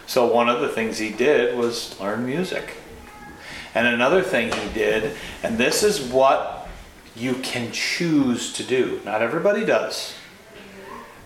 So, 0.06 0.32
one 0.32 0.48
of 0.48 0.60
the 0.60 0.68
things 0.68 0.98
he 0.98 1.10
did 1.10 1.56
was 1.56 1.98
learn 2.00 2.26
music. 2.26 2.76
And 3.74 3.86
another 3.86 4.22
thing 4.22 4.52
he 4.52 4.68
did, 4.74 5.16
and 5.42 5.56
this 5.56 5.82
is 5.82 6.00
what 6.00 6.68
you 7.16 7.34
can 7.34 7.72
choose 7.72 8.52
to 8.54 8.64
do. 8.64 9.00
Not 9.04 9.22
everybody 9.22 9.64
does. 9.64 10.14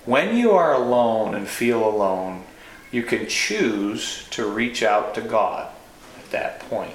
When 0.04 0.36
you 0.36 0.52
are 0.52 0.74
alone 0.74 1.34
and 1.34 1.48
feel 1.48 1.88
alone, 1.88 2.44
you 2.92 3.02
can 3.02 3.26
choose 3.26 4.26
to 4.30 4.48
reach 4.48 4.82
out 4.82 5.14
to 5.16 5.20
God 5.20 5.68
at 6.18 6.30
that 6.30 6.60
point. 6.60 6.94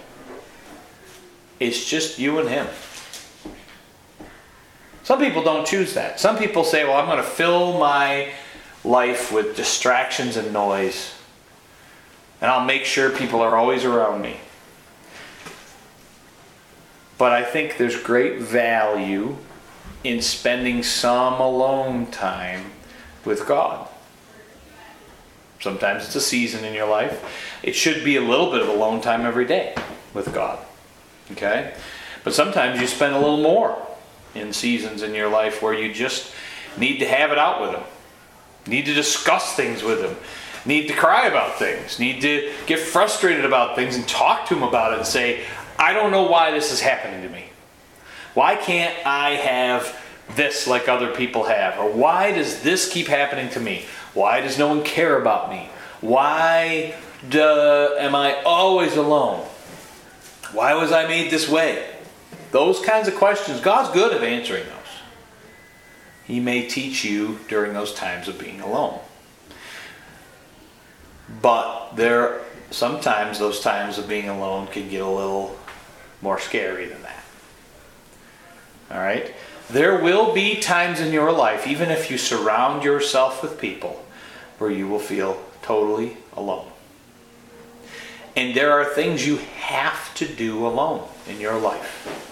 It's 1.59 1.89
just 1.89 2.17
you 2.17 2.39
and 2.39 2.47
Him. 2.47 2.67
Some 5.11 5.19
people 5.19 5.43
don't 5.43 5.67
choose 5.67 5.93
that. 5.95 6.21
Some 6.21 6.37
people 6.37 6.63
say, 6.63 6.85
well, 6.85 6.95
I'm 6.95 7.05
going 7.05 7.17
to 7.17 7.23
fill 7.23 7.77
my 7.77 8.29
life 8.85 9.29
with 9.29 9.57
distractions 9.57 10.37
and 10.37 10.53
noise, 10.53 11.13
and 12.39 12.49
I'll 12.49 12.63
make 12.63 12.85
sure 12.85 13.09
people 13.09 13.41
are 13.41 13.57
always 13.57 13.83
around 13.83 14.21
me. 14.21 14.37
But 17.17 17.33
I 17.33 17.43
think 17.43 17.75
there's 17.75 18.01
great 18.01 18.39
value 18.39 19.35
in 20.05 20.21
spending 20.21 20.81
some 20.81 21.41
alone 21.41 22.05
time 22.05 22.71
with 23.25 23.45
God. 23.45 23.89
Sometimes 25.59 26.05
it's 26.05 26.15
a 26.15 26.21
season 26.21 26.63
in 26.63 26.73
your 26.73 26.87
life. 26.87 27.59
It 27.63 27.75
should 27.75 28.05
be 28.05 28.15
a 28.15 28.21
little 28.21 28.49
bit 28.49 28.61
of 28.61 28.69
alone 28.69 29.01
time 29.01 29.25
every 29.25 29.45
day 29.45 29.75
with 30.13 30.33
God. 30.33 30.65
Okay? 31.33 31.73
But 32.23 32.33
sometimes 32.33 32.79
you 32.79 32.87
spend 32.87 33.13
a 33.13 33.19
little 33.19 33.41
more 33.41 33.89
in 34.35 34.53
seasons 34.53 35.01
in 35.01 35.13
your 35.13 35.29
life 35.29 35.61
where 35.61 35.73
you 35.73 35.93
just 35.93 36.33
need 36.77 36.99
to 36.99 37.07
have 37.07 37.31
it 37.31 37.37
out 37.37 37.61
with 37.61 37.71
Him, 37.71 37.83
need 38.67 38.85
to 38.85 38.93
discuss 38.93 39.55
things 39.55 39.83
with 39.83 40.01
Him, 40.01 40.15
need 40.65 40.87
to 40.87 40.93
cry 40.93 41.27
about 41.27 41.57
things, 41.57 41.99
need 41.99 42.21
to 42.21 42.51
get 42.65 42.79
frustrated 42.79 43.45
about 43.45 43.75
things 43.75 43.95
and 43.95 44.07
talk 44.07 44.47
to 44.47 44.55
Him 44.55 44.63
about 44.63 44.93
it 44.93 44.99
and 44.99 45.07
say, 45.07 45.43
I 45.77 45.93
don't 45.93 46.11
know 46.11 46.23
why 46.23 46.51
this 46.51 46.71
is 46.71 46.79
happening 46.79 47.21
to 47.23 47.29
me. 47.29 47.45
Why 48.33 48.55
can't 48.55 48.95
I 49.05 49.31
have 49.31 49.99
this 50.35 50.67
like 50.67 50.87
other 50.87 51.13
people 51.13 51.43
have? 51.43 51.77
Or 51.77 51.91
why 51.91 52.31
does 52.31 52.61
this 52.61 52.91
keep 52.91 53.07
happening 53.07 53.49
to 53.49 53.59
me? 53.59 53.85
Why 54.13 54.41
does 54.41 54.57
no 54.57 54.67
one 54.67 54.83
care 54.83 55.19
about 55.19 55.49
me? 55.49 55.69
Why 55.99 56.95
do, 57.29 57.41
am 57.41 58.15
I 58.15 58.41
always 58.43 58.95
alone? 58.95 59.45
Why 60.53 60.73
was 60.73 60.91
I 60.91 61.07
made 61.07 61.31
this 61.31 61.49
way? 61.49 61.87
Those 62.51 62.79
kinds 62.81 63.07
of 63.07 63.15
questions, 63.15 63.61
God's 63.61 63.93
good 63.93 64.13
at 64.13 64.23
answering 64.23 64.65
those. 64.65 64.75
He 66.25 66.39
may 66.39 66.67
teach 66.67 67.03
you 67.03 67.39
during 67.47 67.73
those 67.73 67.93
times 67.93 68.27
of 68.27 68.37
being 68.37 68.61
alone. 68.61 68.99
But 71.41 71.93
there 71.95 72.41
sometimes 72.71 73.39
those 73.39 73.59
times 73.61 73.97
of 73.97 74.07
being 74.07 74.29
alone 74.29 74.67
can 74.67 74.89
get 74.89 75.01
a 75.01 75.07
little 75.07 75.57
more 76.21 76.39
scary 76.39 76.85
than 76.85 77.01
that. 77.03 77.23
All 78.91 78.97
right? 78.97 79.33
There 79.69 80.01
will 80.01 80.33
be 80.33 80.59
times 80.59 80.99
in 80.99 81.13
your 81.13 81.31
life, 81.31 81.65
even 81.65 81.89
if 81.89 82.11
you 82.11 82.17
surround 82.17 82.83
yourself 82.83 83.41
with 83.41 83.59
people, 83.59 84.05
where 84.57 84.69
you 84.69 84.87
will 84.87 84.99
feel 84.99 85.41
totally 85.61 86.17
alone. 86.35 86.67
And 88.35 88.55
there 88.55 88.71
are 88.71 88.85
things 88.85 89.25
you 89.25 89.37
have 89.37 90.13
to 90.15 90.27
do 90.27 90.65
alone 90.65 91.07
in 91.27 91.39
your 91.39 91.57
life. 91.57 92.30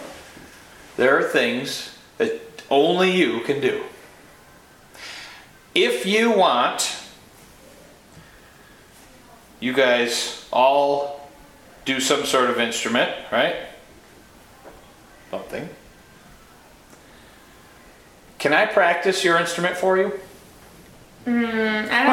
There 1.00 1.18
are 1.18 1.24
things 1.24 1.96
that 2.18 2.42
only 2.70 3.10
you 3.10 3.40
can 3.46 3.62
do. 3.62 3.84
If 5.74 6.06
you 6.06 6.30
want, 6.30 6.94
you 9.62 9.72
guys 9.72 10.46
all 10.52 11.30
do 11.86 12.02
some 12.02 12.26
sort 12.26 12.50
of 12.50 12.60
instrument, 12.60 13.12
right? 13.32 13.56
something. 15.32 15.70
Can 18.38 18.52
I 18.54 18.66
practice 18.66 19.24
your 19.24 19.38
instrument 19.38 19.78
for 19.78 19.98
you? 19.98 20.20
Mm, 21.26 21.90
I 21.90 22.04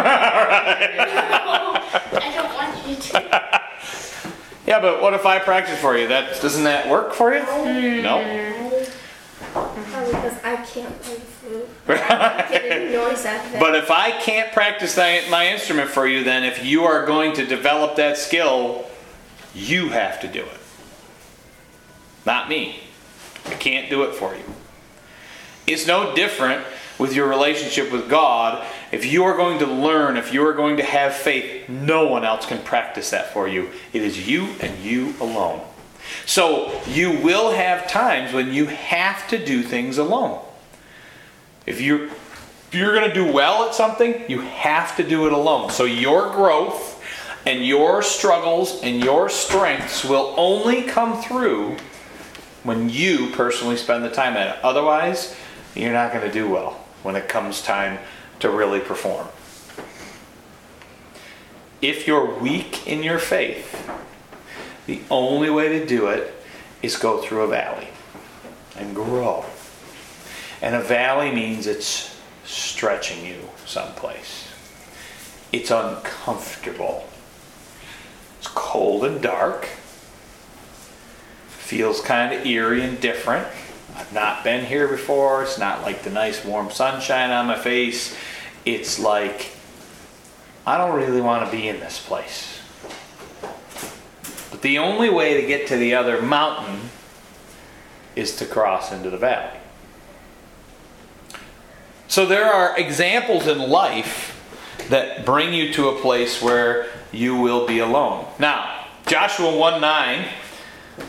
don't 2.12 2.22
I 2.22 2.33
don't 2.37 2.55
want 2.55 2.87
you 2.87 2.94
to. 2.94 3.53
Yeah, 4.66 4.81
but 4.81 5.00
what 5.00 5.14
if 5.14 5.24
I 5.24 5.38
practice 5.38 5.79
for 5.79 5.96
you? 5.96 6.09
That 6.09 6.40
doesn't 6.42 6.64
that 6.64 6.88
work 6.88 7.14
for 7.14 7.33
you? 7.33 7.42
Hmm. 7.42 8.02
No. 8.02 8.57
Probably 9.52 10.12
because 10.12 10.38
I 10.44 10.57
can't 10.57 11.00
play 11.02 11.14
the 11.14 11.20
flute. 11.20 11.68
I 11.88 12.46
get 12.50 12.64
any 12.64 12.92
noise 12.92 13.24
out 13.24 13.46
of 13.46 13.55
it. 13.55 13.61
But 13.61 13.76
if 13.76 13.90
I 13.90 14.11
can't 14.20 14.52
practice 14.52 14.94
that, 14.96 15.31
my 15.31 15.46
instrument 15.46 15.88
for 15.88 16.07
you, 16.07 16.24
then 16.24 16.44
if 16.44 16.64
you 16.64 16.85
are 16.85 17.07
going 17.07 17.33
to 17.35 17.46
develop 17.46 17.96
that 17.96 18.18
skill, 18.18 18.85
you 19.55 19.90
have 19.90 20.20
to 20.20 20.29
do 20.29 20.42
it. 20.42 20.61
Not 22.26 22.48
me. 22.48 22.81
I 23.46 23.55
can't 23.55 23.88
do 23.88 24.02
it 24.02 24.14
for 24.14 24.35
you. 24.35 24.42
It's 25.66 25.87
no 25.87 26.14
different 26.14 26.64
with 26.98 27.14
your 27.14 27.28
relationship 27.28 27.92
with 27.92 28.09
God. 28.09 28.66
If 28.92 29.04
you 29.04 29.24
are 29.24 29.37
going 29.37 29.59
to 29.59 29.66
learn, 29.66 30.16
if 30.16 30.32
you 30.32 30.46
are 30.46 30.52
going 30.52 30.78
to 30.78 30.82
have 30.82 31.14
faith, 31.14 31.68
no 31.68 32.06
one 32.06 32.24
else 32.24 32.46
can 32.46 32.62
practice 32.62 33.11
that 33.11 33.32
for 33.32 33.48
you. 33.48 33.70
It 33.92 34.02
is 34.02 34.28
you 34.28 34.54
and 34.61 34.78
you 34.78 35.14
alone. 35.20 35.61
So 36.24 36.80
you 36.87 37.11
will 37.20 37.52
have 37.52 37.88
times 37.88 38.32
when 38.32 38.52
you 38.52 38.66
have 38.66 39.28
to 39.28 39.44
do 39.44 39.62
things 39.62 39.98
alone. 39.98 40.42
If 41.66 41.80
you're 41.80 42.06
if 42.68 42.74
you're 42.74 42.94
going 42.94 43.09
to 43.09 43.14
do 43.14 43.32
well 43.32 43.68
at 43.68 43.74
something, 43.74 44.24
you 44.28 44.40
have 44.40 44.96
to 44.96 45.09
do 45.09 45.26
it 45.26 45.32
alone. 45.32 45.70
So 45.70 45.85
your 45.85 46.30
growth 46.32 47.00
and 47.46 47.64
your 47.64 48.02
struggles 48.02 48.82
and 48.82 49.02
your 49.02 49.28
strengths 49.28 50.04
will 50.04 50.35
only 50.37 50.82
come 50.82 51.22
through 51.22 51.76
when 52.64 52.90
you 52.90 53.30
personally 53.30 53.76
spend 53.76 54.02
the 54.02 54.11
time 54.11 54.37
at 54.37 54.56
it. 54.56 54.64
Otherwise, 54.64 55.37
you're 55.76 55.92
not 55.92 56.12
going 56.12 56.26
to 56.26 56.32
do 56.32 56.50
well 56.50 56.86
when 57.06 57.14
it 57.14 57.28
comes 57.28 57.62
time 57.62 58.00
to 58.40 58.50
really 58.50 58.80
perform. 58.80 59.28
If 61.80 62.08
you're 62.08 62.34
weak 62.40 62.88
in 62.88 63.04
your 63.04 63.20
faith, 63.20 63.88
the 64.86 65.00
only 65.08 65.48
way 65.48 65.78
to 65.78 65.86
do 65.86 66.08
it 66.08 66.34
is 66.82 66.96
go 66.96 67.22
through 67.22 67.42
a 67.42 67.46
valley 67.46 67.86
and 68.76 68.92
grow. 68.92 69.44
And 70.60 70.74
a 70.74 70.80
valley 70.80 71.30
means 71.30 71.68
it's 71.68 72.18
stretching 72.44 73.24
you 73.24 73.50
someplace. 73.66 74.48
It's 75.52 75.70
uncomfortable. 75.70 77.08
It's 78.38 78.48
cold 78.48 79.04
and 79.04 79.22
dark. 79.22 79.66
Feels 81.46 82.00
kind 82.00 82.34
of 82.34 82.44
eerie 82.44 82.82
and 82.82 83.00
different. 83.00 83.46
I've 83.96 84.12
not 84.12 84.44
been 84.44 84.64
here 84.64 84.88
before. 84.88 85.42
It's 85.42 85.59
not 85.59 85.82
like 85.82 86.02
the 86.02 86.11
nice 86.11 86.44
warm 86.44 86.70
sunshine 86.70 87.30
on 87.30 87.46
my 87.46 87.59
face. 87.59 88.14
It's 88.66 88.98
like, 88.98 89.52
I 90.66 90.76
don't 90.76 90.96
really 90.96 91.22
want 91.22 91.46
to 91.46 91.56
be 91.56 91.66
in 91.66 91.80
this 91.80 91.98
place. 91.98 92.61
But 94.50 94.61
the 94.61 94.78
only 94.78 95.09
way 95.09 95.40
to 95.40 95.46
get 95.46 95.66
to 95.68 95.76
the 95.76 95.94
other 95.94 96.20
mountain 96.20 96.90
is 98.14 98.37
to 98.37 98.46
cross 98.46 98.92
into 98.92 99.11
the 99.11 99.16
valley. 99.16 99.59
So 102.09 102.26
there 102.26 102.52
are 102.52 102.78
examples 102.78 103.46
in 103.46 103.59
life 103.59 104.32
that 104.88 105.24
bring 105.24 105.52
you 105.52 105.72
to 105.74 105.88
a 105.88 106.00
place 106.00 106.42
where 106.42 106.87
you 107.12 107.37
will 107.37 107.66
be 107.66 107.78
alone. 107.78 108.26
Now, 108.38 108.87
Joshua 109.06 109.56
1 109.56 109.80
9, 109.80 110.28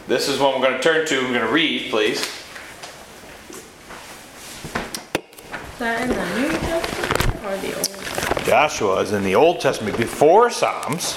this 0.08 0.28
is 0.28 0.40
what 0.40 0.56
we're 0.56 0.68
going 0.68 0.78
to 0.78 0.84
turn 0.84 1.06
to. 1.08 1.18
We're 1.22 1.34
going 1.34 1.48
to 1.48 1.54
read, 1.54 1.92
please. 1.92 2.22
Is 2.22 2.36
that 5.80 6.02
in 6.02 6.10
the 6.10 6.40
New 6.40 6.58
Testament 6.58 7.46
or 7.46 7.58
the 7.58 7.76
Old? 7.76 8.46
Joshua 8.46 9.02
is 9.02 9.12
in 9.12 9.24
the 9.24 9.36
Old 9.36 9.60
Testament 9.60 9.98
before 9.98 10.50
Psalms. 10.50 11.16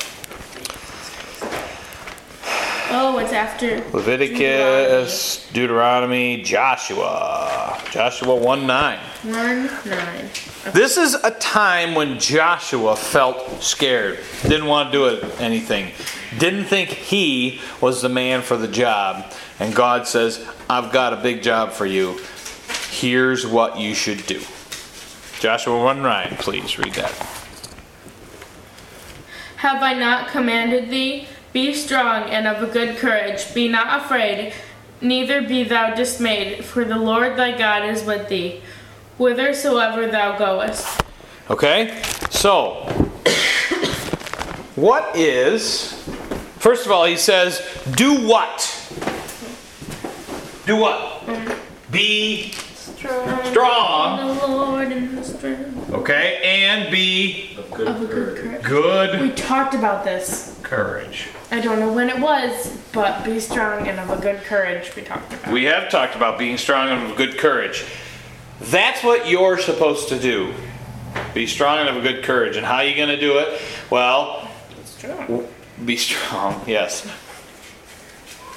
Oh, 2.92 3.18
it's 3.18 3.32
after. 3.32 3.76
Leviticus, 3.96 5.48
Deuteronomy, 5.52 6.42
Joshua. 6.42 7.80
Joshua 7.92 8.34
1 8.34 8.66
9. 8.66 8.98
One 9.22 9.66
nine. 9.86 10.28
This 10.72 10.96
is 10.96 11.14
a 11.14 11.30
time 11.30 11.94
when 11.94 12.18
Joshua 12.18 12.96
felt 12.96 13.62
scared, 13.62 14.18
didn't 14.42 14.66
want 14.66 14.92
to 14.92 14.98
do 14.98 15.06
it, 15.06 15.40
anything, 15.40 15.92
didn't 16.38 16.64
think 16.64 16.88
he 16.88 17.60
was 17.80 18.02
the 18.02 18.08
man 18.08 18.42
for 18.42 18.56
the 18.56 18.68
job. 18.68 19.32
And 19.60 19.74
God 19.74 20.06
says, 20.06 20.44
I've 20.68 20.92
got 20.92 21.12
a 21.12 21.16
big 21.16 21.42
job 21.42 21.72
for 21.72 21.86
you. 21.86 22.18
Here's 22.90 23.46
what 23.46 23.78
you 23.78 23.94
should 23.94 24.26
do. 24.26 24.40
Joshua 25.38 25.82
1 25.82 26.02
Ryan, 26.02 26.36
please 26.36 26.78
read 26.78 26.92
that. 26.94 27.12
Have 29.56 29.82
I 29.82 29.94
not 29.94 30.28
commanded 30.28 30.90
thee? 30.90 31.26
Be 31.52 31.72
strong 31.72 32.24
and 32.24 32.46
of 32.46 32.68
a 32.68 32.70
good 32.70 32.98
courage. 32.98 33.54
Be 33.54 33.68
not 33.68 34.02
afraid, 34.02 34.52
neither 35.00 35.40
be 35.40 35.64
thou 35.64 35.94
dismayed, 35.94 36.64
for 36.64 36.84
the 36.84 36.98
Lord 36.98 37.36
thy 37.36 37.56
God 37.56 37.88
is 37.88 38.04
with 38.04 38.28
thee, 38.28 38.60
whithersoever 39.18 40.08
thou 40.08 40.36
goest. 40.36 41.02
Okay? 41.48 42.02
So, 42.30 42.86
what 44.76 45.16
is, 45.16 45.92
first 46.58 46.86
of 46.86 46.92
all, 46.92 47.04
he 47.04 47.16
says, 47.16 47.60
do 47.96 48.26
what? 48.26 48.60
Do 50.66 50.76
what? 50.76 50.98
Mm-hmm. 51.26 51.92
Be 51.92 52.52
Strong. 53.00 53.44
strong, 53.46 54.36
The 54.36 54.46
Lord 54.46 54.92
in 54.92 55.16
the 55.16 55.24
strength 55.24 55.90
okay, 55.94 56.38
and 56.44 56.90
be 56.90 57.56
Of 57.56 57.70
good 57.70 57.88
of 57.88 58.02
a 58.02 58.04
good 58.06 58.36
courage. 58.36 58.62
courage. 58.62 59.10
good 59.10 59.20
We 59.22 59.30
talked 59.32 59.74
about 59.74 60.04
this. 60.04 60.58
courage. 60.62 61.28
I 61.50 61.60
don't 61.60 61.80
know 61.80 61.90
when 61.92 62.10
it 62.10 62.18
was, 62.20 62.76
but 62.92 63.24
be 63.24 63.40
strong 63.40 63.88
and 63.88 63.98
of 63.98 64.10
a 64.10 64.20
good 64.20 64.42
courage. 64.44 64.94
We 64.94 65.00
talked 65.02 65.32
about. 65.32 65.50
We 65.52 65.64
have 65.64 65.88
talked 65.90 66.14
about 66.14 66.38
being 66.38 66.58
strong 66.58 66.90
and 66.90 67.02
of 67.06 67.12
a 67.12 67.14
good 67.16 67.38
courage. 67.38 67.84
That's 68.60 69.02
what 69.02 69.26
you're 69.26 69.56
supposed 69.58 70.10
to 70.10 70.18
do. 70.18 70.52
Be 71.32 71.46
strong 71.46 71.78
and 71.78 71.88
of 71.88 71.96
a 71.96 72.02
good 72.02 72.22
courage. 72.22 72.56
And 72.56 72.66
how 72.66 72.76
are 72.76 72.84
you 72.84 72.94
going 72.94 73.08
to 73.08 73.18
do 73.18 73.38
it? 73.38 73.60
Well, 73.88 74.46
Strong. 74.84 75.48
Be 75.86 75.96
strong, 75.96 76.62
yes. 76.66 77.06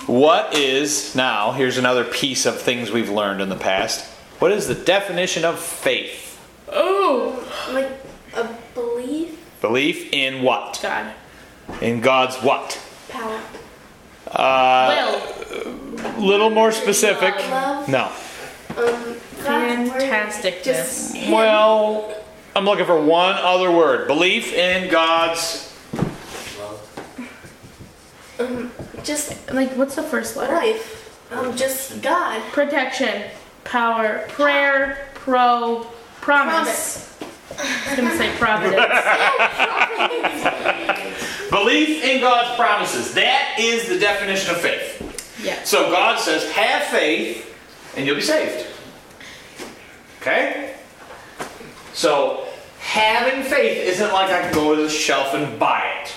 What 0.06 0.54
is, 0.54 1.16
now, 1.16 1.54
here's 1.54 1.78
another 1.78 2.04
piece 2.04 2.46
of 2.46 2.62
things 2.62 2.92
we've 2.92 3.10
learned 3.10 3.40
in 3.40 3.48
the 3.48 3.56
past. 3.56 4.10
What 4.40 4.52
is 4.52 4.68
the 4.68 4.76
definition 4.76 5.46
of 5.46 5.60
faith? 5.60 6.40
Oh, 6.72 7.40
Like 7.72 7.90
a 8.36 8.50
belief, 8.74 9.40
Belief 9.62 10.12
in 10.12 10.42
what? 10.44 10.80
God. 10.82 11.14
In 11.82 12.02
God's 12.02 12.36
what? 12.38 12.82
power. 13.10 13.40
Uh, 14.32 15.22
Will. 15.64 15.72
little 16.18 16.50
more 16.50 16.72
specific. 16.72 17.36
Love. 17.50 17.88
No. 17.88 18.12
Um, 18.76 19.16
God's. 19.44 19.90
Fantasticness. 19.92 20.64
Just. 20.64 21.16
Well, 21.30 22.14
I'm 22.56 22.66
looking 22.66 22.86
for 22.86 23.00
one 23.00 23.36
other 23.36 23.72
word. 23.72 24.08
Belief 24.08 24.52
in 24.54 24.90
God's. 24.92 25.70
Love. 26.60 27.30
um, 28.40 28.72
just 29.04 29.52
Like, 29.52 29.72
what's 29.74 29.96
the 29.96 30.04
first 30.04 30.36
letter? 30.36 30.54
life. 30.56 31.00
Um, 31.32 31.56
just 31.56 32.02
God. 32.02 32.42
Protection, 32.52 33.24
power, 33.64 34.26
prayer, 34.30 35.10
pro, 35.14 35.88
promise. 36.22 37.18
I 37.58 37.90
was 37.90 37.98
gonna 37.98 38.18
say 38.18 38.36
providence. 38.38 38.76
Belief 41.50 42.04
in 42.04 42.22
God's 42.22 42.56
promises. 42.56 43.14
That 43.14 43.58
is 43.60 43.88
the 43.88 44.00
definition 44.00 44.56
of 44.56 44.62
faith. 44.62 45.42
yeah. 45.44 45.64
So 45.64 45.92
God 45.92 46.20
says, 46.20 46.50
have 46.52 46.84
faith 46.84 47.56
and 47.96 48.06
you'll 48.06 48.16
be 48.16 48.22
saved. 48.22 48.68
Okay? 50.22 50.76
So 51.94 52.48
having 52.80 53.44
faith 53.44 53.84
isn't 53.84 54.12
like 54.12 54.32
I 54.32 54.42
can 54.42 54.54
go 54.54 54.76
to 54.76 54.82
the 54.84 54.90
shelf 54.90 55.34
and 55.34 55.60
buy 55.60 56.02
it. 56.02 56.14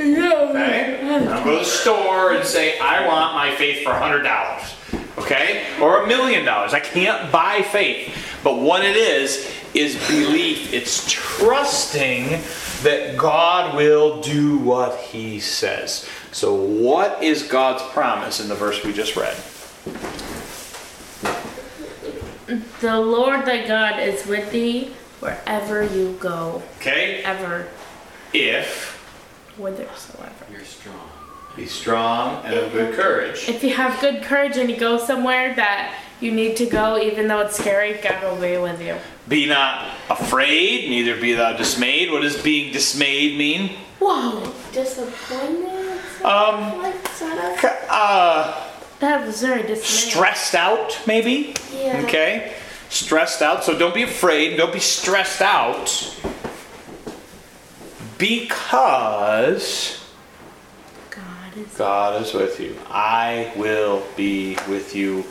Okay? 0.00 1.00
I'll 1.28 1.44
go 1.44 1.52
to 1.52 1.58
the 1.58 1.64
store 1.64 2.32
and 2.32 2.44
say, 2.44 2.78
I 2.80 3.06
want 3.06 3.34
my 3.34 3.54
faith 3.54 3.84
for 3.84 3.92
$100. 3.92 4.73
Okay? 5.18 5.66
Or 5.80 6.02
a 6.02 6.06
million 6.06 6.44
dollars. 6.44 6.74
I 6.74 6.80
can't 6.80 7.30
buy 7.30 7.62
faith. 7.62 8.14
But 8.42 8.58
what 8.58 8.84
it 8.84 8.96
is, 8.96 9.50
is 9.74 9.96
belief. 10.08 10.72
It's 10.72 11.04
trusting 11.10 12.40
that 12.82 13.16
God 13.16 13.76
will 13.76 14.20
do 14.22 14.58
what 14.58 14.98
He 15.00 15.40
says. 15.40 16.08
So, 16.30 16.54
what 16.54 17.22
is 17.22 17.42
God's 17.42 17.82
promise 17.92 18.40
in 18.40 18.48
the 18.48 18.54
verse 18.54 18.82
we 18.84 18.92
just 18.92 19.16
read? 19.16 19.36
The 22.80 23.00
Lord 23.00 23.44
thy 23.46 23.66
God 23.66 24.00
is 24.00 24.26
with 24.26 24.50
thee 24.52 24.92
wherever 25.20 25.82
you 25.82 26.16
go. 26.20 26.62
Okay? 26.78 27.22
Ever, 27.24 27.68
If 28.32 29.00
whithersoever. 29.56 30.43
Be 31.56 31.66
strong 31.66 32.44
and 32.44 32.54
of 32.54 32.72
good 32.72 32.94
courage. 32.94 33.48
If 33.48 33.62
you 33.62 33.74
have 33.74 34.00
good 34.00 34.22
courage 34.24 34.56
and 34.56 34.68
you 34.68 34.76
go 34.76 34.98
somewhere 34.98 35.54
that 35.54 35.94
you 36.20 36.32
need 36.32 36.56
to 36.56 36.66
go, 36.66 36.98
even 36.98 37.28
though 37.28 37.40
it's 37.40 37.56
scary. 37.56 37.94
God 38.02 38.22
will 38.24 38.40
be 38.40 38.56
with 38.58 38.80
you. 38.82 38.96
Be 39.28 39.46
not 39.46 39.94
afraid, 40.10 40.88
neither 40.90 41.20
be 41.20 41.34
thou 41.34 41.52
dismayed. 41.56 42.10
What 42.10 42.22
does 42.22 42.40
being 42.42 42.72
dismayed 42.72 43.38
mean? 43.38 43.76
Whoa, 44.00 44.52
Disappointed. 44.72 45.98
Um, 46.24 46.78
Like 46.82 47.08
sort 47.08 47.38
of. 47.38 47.64
uh, 47.88 48.60
that 49.00 49.24
was 49.26 49.40
very 49.40 49.62
dismaying. 49.62 50.10
stressed 50.10 50.54
out, 50.54 50.98
maybe? 51.06 51.54
Yeah. 51.74 52.02
Okay? 52.04 52.54
Stressed 52.90 53.42
out. 53.42 53.62
So 53.64 53.78
don't 53.78 53.94
be 53.94 54.02
afraid. 54.02 54.56
Don't 54.56 54.72
be 54.72 54.80
stressed 54.80 55.40
out. 55.42 56.16
Because 58.18 60.03
God 61.54 61.66
is. 61.66 61.76
God 61.76 62.22
is 62.22 62.34
with 62.34 62.60
you. 62.60 62.76
I 62.88 63.52
will 63.56 64.02
be 64.16 64.56
with 64.68 64.94
you. 64.94 65.22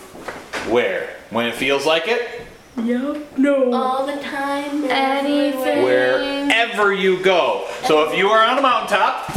Where? 0.72 1.18
When 1.30 1.48
it 1.48 1.56
feels 1.56 1.86
like 1.86 2.08
it? 2.08 2.42
Yep. 2.82 3.38
No. 3.38 3.74
All 3.74 4.06
the 4.06 4.22
time. 4.22 4.86
Anything. 4.86 5.84
Wherever 5.84 6.94
you 6.94 7.22
go. 7.24 7.68
So 7.86 8.10
if 8.10 8.18
you 8.18 8.28
are 8.30 8.46
on 8.46 8.58
a 8.58 8.62
mountaintop, 8.62 9.32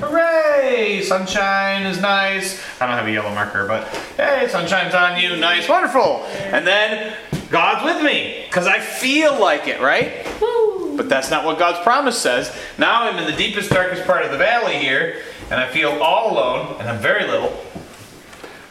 hooray! 0.00 1.02
Sunshine 1.02 1.86
is 1.86 2.00
nice. 2.00 2.60
I 2.80 2.86
don't 2.86 2.96
have 2.96 3.06
a 3.06 3.12
yellow 3.12 3.32
marker, 3.34 3.66
but 3.66 3.86
hey, 4.16 4.48
sunshine's 4.48 4.94
on 4.94 5.20
you. 5.20 5.36
Nice, 5.36 5.68
wonderful. 5.68 6.24
And 6.26 6.66
then 6.66 7.16
God's 7.54 7.84
with 7.84 8.02
me 8.02 8.42
because 8.48 8.66
I 8.66 8.80
feel 8.80 9.38
like 9.38 9.68
it, 9.68 9.80
right? 9.80 10.26
Woo. 10.40 10.96
But 10.96 11.08
that's 11.08 11.30
not 11.30 11.44
what 11.44 11.56
God's 11.56 11.78
promise 11.84 12.20
says. 12.20 12.52
Now 12.78 13.04
I'm 13.04 13.16
in 13.16 13.30
the 13.30 13.36
deepest, 13.36 13.70
darkest 13.70 14.04
part 14.04 14.24
of 14.24 14.32
the 14.32 14.36
valley 14.36 14.74
here, 14.78 15.22
and 15.52 15.60
I 15.60 15.68
feel 15.68 15.90
all 16.02 16.32
alone, 16.32 16.74
and 16.80 16.90
I'm 16.90 16.98
very 16.98 17.30
little. 17.30 17.56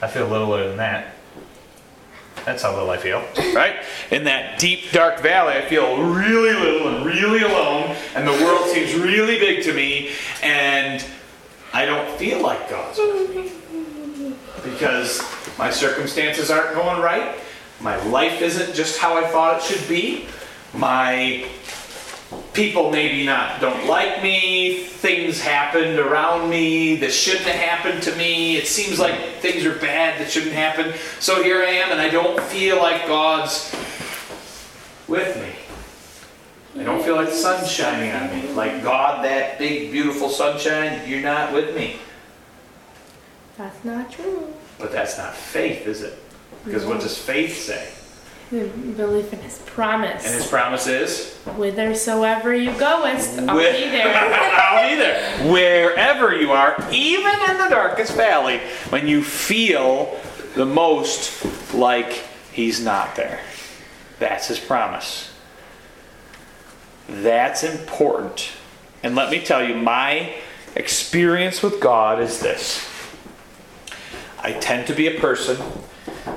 I 0.02 0.08
feel 0.08 0.28
little 0.28 0.50
littler 0.50 0.68
than 0.68 0.78
that. 0.78 1.14
That's 2.44 2.64
how 2.64 2.74
little 2.74 2.90
I 2.90 2.98
feel, 2.98 3.24
right? 3.56 3.86
In 4.12 4.26
that 4.26 4.60
deep, 4.60 4.92
dark 4.92 5.22
valley, 5.22 5.54
I 5.54 5.62
feel 5.62 6.04
really 6.04 6.54
little 6.54 6.94
and 6.94 7.06
really 7.06 7.42
alone, 7.42 7.96
and 8.16 8.28
the 8.28 8.34
world 8.34 8.68
seems 8.68 8.96
really 8.96 9.40
big 9.40 9.64
to 9.64 9.74
me, 9.74 10.12
and 10.42 11.06
I 11.72 11.86
don't 11.86 12.18
feel 12.18 12.42
like 12.42 12.70
God's 12.70 12.98
with 12.98 13.34
me. 13.34 13.50
Because 14.64 15.22
my 15.58 15.70
circumstances 15.70 16.50
aren't 16.50 16.74
going 16.74 17.02
right, 17.02 17.38
my 17.84 18.02
life 18.06 18.42
isn't 18.42 18.74
just 18.74 18.98
how 18.98 19.18
I 19.18 19.28
thought 19.28 19.58
it 19.58 19.64
should 19.64 19.88
be, 19.90 20.26
my 20.74 21.46
people 22.54 22.92
maybe 22.92 23.26
not 23.26 23.60
don't 23.60 23.88
like 23.88 24.24
me. 24.24 24.84
Things 24.84 25.42
happened 25.42 26.00
around 26.00 26.50
me 26.50 26.96
that 26.98 27.12
shouldn't 27.12 27.46
have 27.46 27.60
happened 27.60 28.02
to 28.04 28.16
me. 28.16 28.56
It 28.56 28.68
seems 28.68 29.00
like 29.00 29.16
things 29.40 29.66
are 29.66 29.76
bad 29.76 30.20
that 30.22 30.32
shouldn't 30.32 30.54
happen. 30.54 30.94
So 31.20 31.44
here 31.44 31.62
i 31.62 31.70
am 31.70 31.92
and 31.92 32.00
i 32.00 32.10
don't 32.10 32.40
feel 32.40 32.78
like 32.78 33.06
god's 33.08 33.76
with 35.08 35.36
me. 35.42 36.82
I 36.82 36.84
don't 36.84 37.04
feel 37.04 37.16
like 37.16 37.28
the 37.28 37.36
sun's 37.36 37.70
shining 37.70 38.12
on 38.12 38.30
me. 38.30 38.54
Like 38.54 38.82
god 38.82 39.26
that 39.26 39.60
big 39.60 39.92
beautiful 39.92 40.30
sunshine 40.30 41.08
you're 41.08 41.22
not 41.22 41.54
with 41.54 41.76
me. 41.76 41.98
That's 43.58 43.84
not 43.84 44.12
true. 44.12 44.54
but 44.80 44.92
that's 44.92 45.18
not 45.18 45.36
faith 45.36 45.86
is 45.86 46.02
it 46.02 46.23
because 46.66 46.86
what 46.86 47.00
does 47.02 47.18
faith 47.18 47.58
say 47.64 47.90
Belief 48.52 49.34
in 49.34 49.40
His 49.40 49.58
promise. 49.66 50.26
and 50.26 50.36
his 50.36 50.48
promise 50.48 50.86
is 50.86 51.36
Whithersoever 51.58 52.54
you 52.54 52.72
goest, 52.78 53.40
I'll 53.40 53.56
With- 53.56 53.76
be 53.76 53.90
there. 53.90 54.14
I'll 54.62 54.90
be 54.90 54.96
there. 54.96 55.52
Wherever 55.52 56.36
you 56.36 56.52
are, 56.52 56.76
even 56.92 57.34
in 57.50 57.58
the 57.58 57.70
darkest 57.70 58.14
valley, 58.14 58.60
when 58.90 59.08
you 59.08 59.24
feel 59.24 60.16
the 60.56 60.66
most 60.68 61.74
like 61.74 62.22
He's 62.52 62.80
not 62.84 63.16
there. 63.16 63.40
That's 64.20 64.48
His 64.50 64.60
promise. 64.60 65.32
That's 67.10 67.64
important. 67.64 68.52
And 69.02 69.16
let 69.16 69.32
me 69.32 69.40
tell 69.44 69.68
you, 69.68 69.76
my 69.76 70.36
experience 70.76 71.64
with 71.64 71.80
God 71.82 72.20
is 72.22 72.40
this 72.40 72.88
I 74.40 74.52
tend 74.54 74.86
to 74.88 74.94
be 74.94 75.08
a 75.08 75.20
person, 75.20 75.58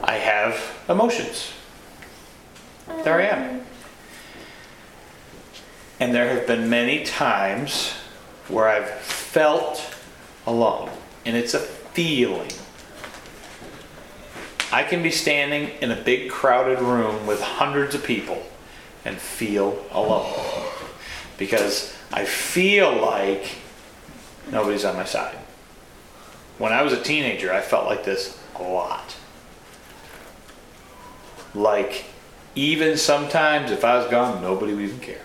I 0.03 0.15
have 0.15 0.85
emotions. 0.89 1.53
There 3.05 3.21
I 3.21 3.27
am. 3.27 3.51
Um. 3.51 3.67
And 5.99 6.15
there 6.15 6.29
have 6.29 6.47
been 6.47 6.69
many 6.69 7.05
times 7.05 7.93
where 8.49 8.69
I've 8.69 8.91
felt 8.91 9.95
alone. 10.47 10.91
And 11.25 11.37
it's 11.37 11.55
a 11.55 11.59
feeling. 11.59 12.51
I 14.73 14.83
can 14.83 15.03
be 15.03 15.11
standing 15.11 15.71
in 15.81 15.91
a 15.91 15.97
big 15.97 16.31
crowded 16.31 16.81
room 16.81 17.27
with 17.27 17.41
hundreds 17.41 17.95
of 17.95 18.05
people 18.05 18.43
and 19.05 19.17
feel 19.17 19.85
alone. 19.91 20.35
Because 21.39 21.95
I 22.13 22.25
feel 22.25 22.95
like 22.95 23.57
nobody's 24.51 24.85
on 24.85 24.97
my 24.97 25.05
side. 25.05 25.37
When 26.59 26.73
I 26.73 26.83
was 26.83 26.93
a 26.93 27.03
teenager, 27.03 27.53
I 27.53 27.61
felt 27.61 27.87
like 27.87 28.05
this 28.05 28.39
a 28.55 28.63
lot. 28.63 29.17
Like, 31.57 32.05
even 32.55 32.99
sometimes 32.99 33.71
if 33.71 33.85
I 33.85 33.97
was 33.97 34.07
gone, 34.11 34.43
nobody 34.43 34.75
would 34.75 34.85
even 34.85 35.01
care. 35.01 35.23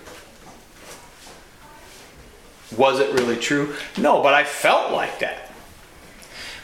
Was 2.78 3.00
it 3.00 3.14
really 3.14 3.36
true? 3.36 3.76
No, 3.98 4.24
but 4.24 4.34
I 4.34 4.46
felt 4.46 4.94
like 4.94 5.20
that. 5.20 5.52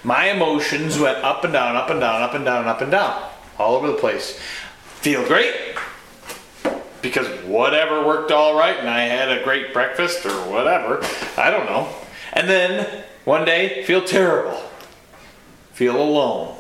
My 0.04 0.30
emotions 0.30 0.98
went 0.98 1.18
up 1.18 1.44
and 1.44 1.52
down, 1.52 1.76
up 1.76 1.90
and 1.90 2.00
down, 2.00 2.22
up 2.22 2.34
and 2.34 2.46
down, 2.46 2.66
up 2.66 2.80
and 2.80 2.90
down, 2.90 3.30
all 3.60 3.76
over 3.76 3.88
the 3.88 3.98
place. 3.98 4.40
Feel 5.02 5.28
great 5.28 5.54
because 7.02 7.28
whatever 7.44 8.06
worked 8.06 8.32
all 8.32 8.58
right 8.58 8.78
and 8.78 8.90
I 8.90 9.02
had 9.02 9.30
a 9.30 9.44
great 9.44 9.74
breakfast 9.74 10.26
or 10.26 10.50
whatever. 10.50 11.04
I 11.36 11.50
don't 11.50 11.66
know. 11.66 11.90
And 12.32 12.50
then 12.50 13.04
one 13.26 13.44
day, 13.44 13.84
feel 13.84 14.02
terrible. 14.02 14.64
Feel 15.74 16.02
alone. 16.02 16.57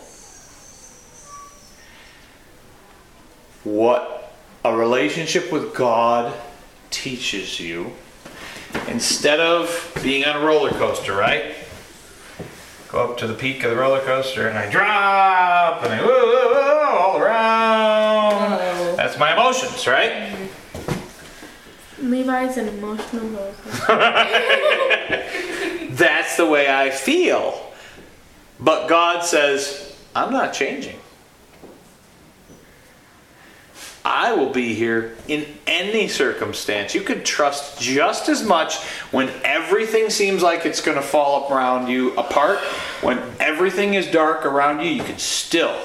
What 3.67 4.31
a 4.63 4.73
relationship 4.73 5.51
with 5.51 5.75
God 5.75 6.33
teaches 6.89 7.59
you 7.59 7.91
instead 8.87 9.41
of 9.41 9.91
being 10.01 10.23
on 10.23 10.41
a 10.41 10.45
roller 10.45 10.69
coaster, 10.69 11.13
right? 11.13 11.53
Go 12.87 13.11
up 13.11 13.17
to 13.17 13.27
the 13.27 13.33
peak 13.33 13.65
of 13.65 13.71
the 13.71 13.75
roller 13.75 13.99
coaster 13.99 14.47
and 14.47 14.57
I 14.57 14.71
drop 14.71 15.83
and 15.83 15.93
I 15.93 16.01
woo, 16.01 16.07
woo, 16.07 16.47
woo, 16.47 16.97
all 16.97 17.17
around. 17.17 18.95
That's 18.95 19.19
my 19.19 19.33
emotions, 19.33 19.85
right? 19.85 20.33
Levi's 22.01 22.55
an 22.55 22.69
emotional 22.69 23.27
roller 23.27 23.53
coaster. 23.65 23.87
That's 25.91 26.37
the 26.37 26.45
way 26.45 26.73
I 26.73 26.89
feel. 26.89 27.69
But 28.61 28.87
God 28.87 29.25
says, 29.25 29.93
I'm 30.15 30.31
not 30.31 30.53
changing. 30.53 30.99
I 34.07 34.31
will 34.31 34.51
be 34.51 34.73
here 34.73 35.17
in 35.27 35.45
any 35.67 36.07
circumstance. 36.07 36.95
You 36.95 37.01
can 37.01 37.25
trust 37.25 37.81
just 37.81 38.29
as 38.29 38.41
much 38.41 38.77
when 39.11 39.29
everything 39.43 40.09
seems 40.09 40.41
like 40.41 40.65
it's 40.65 40.79
going 40.79 40.95
to 40.95 41.03
fall 41.03 41.51
around 41.51 41.89
you 41.89 42.13
apart. 42.15 42.59
When 43.01 43.21
everything 43.41 43.95
is 43.95 44.07
dark 44.09 44.45
around 44.45 44.79
you, 44.79 44.91
you 44.91 45.03
can 45.03 45.17
still 45.17 45.77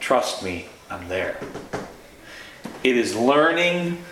trust 0.00 0.42
me. 0.42 0.70
I'm 0.88 1.06
there. 1.08 1.38
It 2.82 2.96
is 2.96 3.14
learning 3.14 4.02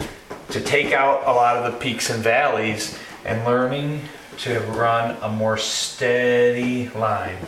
to 0.51 0.61
take 0.61 0.93
out 0.93 1.23
a 1.27 1.33
lot 1.33 1.57
of 1.57 1.73
the 1.73 1.79
peaks 1.79 2.11
and 2.11 2.23
valleys 2.23 2.99
and 3.25 3.47
learning 3.47 4.03
to 4.41 4.61
run 4.61 5.17
a 5.23 5.29
more 5.31 5.57
steady 5.57 6.91
line. 6.91 7.39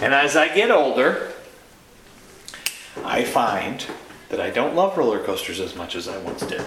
And 0.00 0.14
as 0.14 0.36
I 0.36 0.54
get 0.54 0.70
older, 0.70 1.32
I 3.04 3.24
find 3.24 3.84
that 4.28 4.40
I 4.40 4.50
don't 4.50 4.74
love 4.74 4.96
roller 4.96 5.22
coasters 5.22 5.60
as 5.60 5.74
much 5.74 5.94
as 5.94 6.08
I 6.08 6.18
once 6.18 6.46
did. 6.46 6.62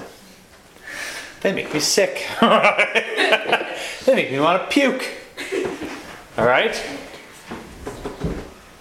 They 1.41 1.53
make 1.53 1.73
me 1.73 1.79
sick. 1.79 2.25
they 2.41 4.15
make 4.15 4.31
me 4.31 4.39
want 4.39 4.61
to 4.61 4.67
puke. 4.69 5.07
All 6.37 6.45
right? 6.45 6.81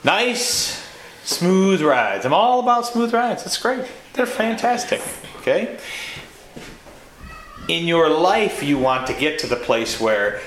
Nice, 0.04 0.86
smooth 1.24 1.82
rides. 1.82 2.24
I'm 2.24 2.34
all 2.34 2.60
about 2.60 2.86
smooth 2.86 3.12
rides. 3.12 3.44
That's 3.44 3.58
great. 3.58 3.86
They're 4.12 4.26
fantastic. 4.26 5.00
Okay? 5.38 5.78
In 7.68 7.86
your 7.86 8.08
life, 8.08 8.62
you 8.62 8.78
want 8.78 9.06
to 9.06 9.14
get 9.14 9.38
to 9.40 9.46
the 9.46 9.56
place 9.56 10.00
where 10.00 10.40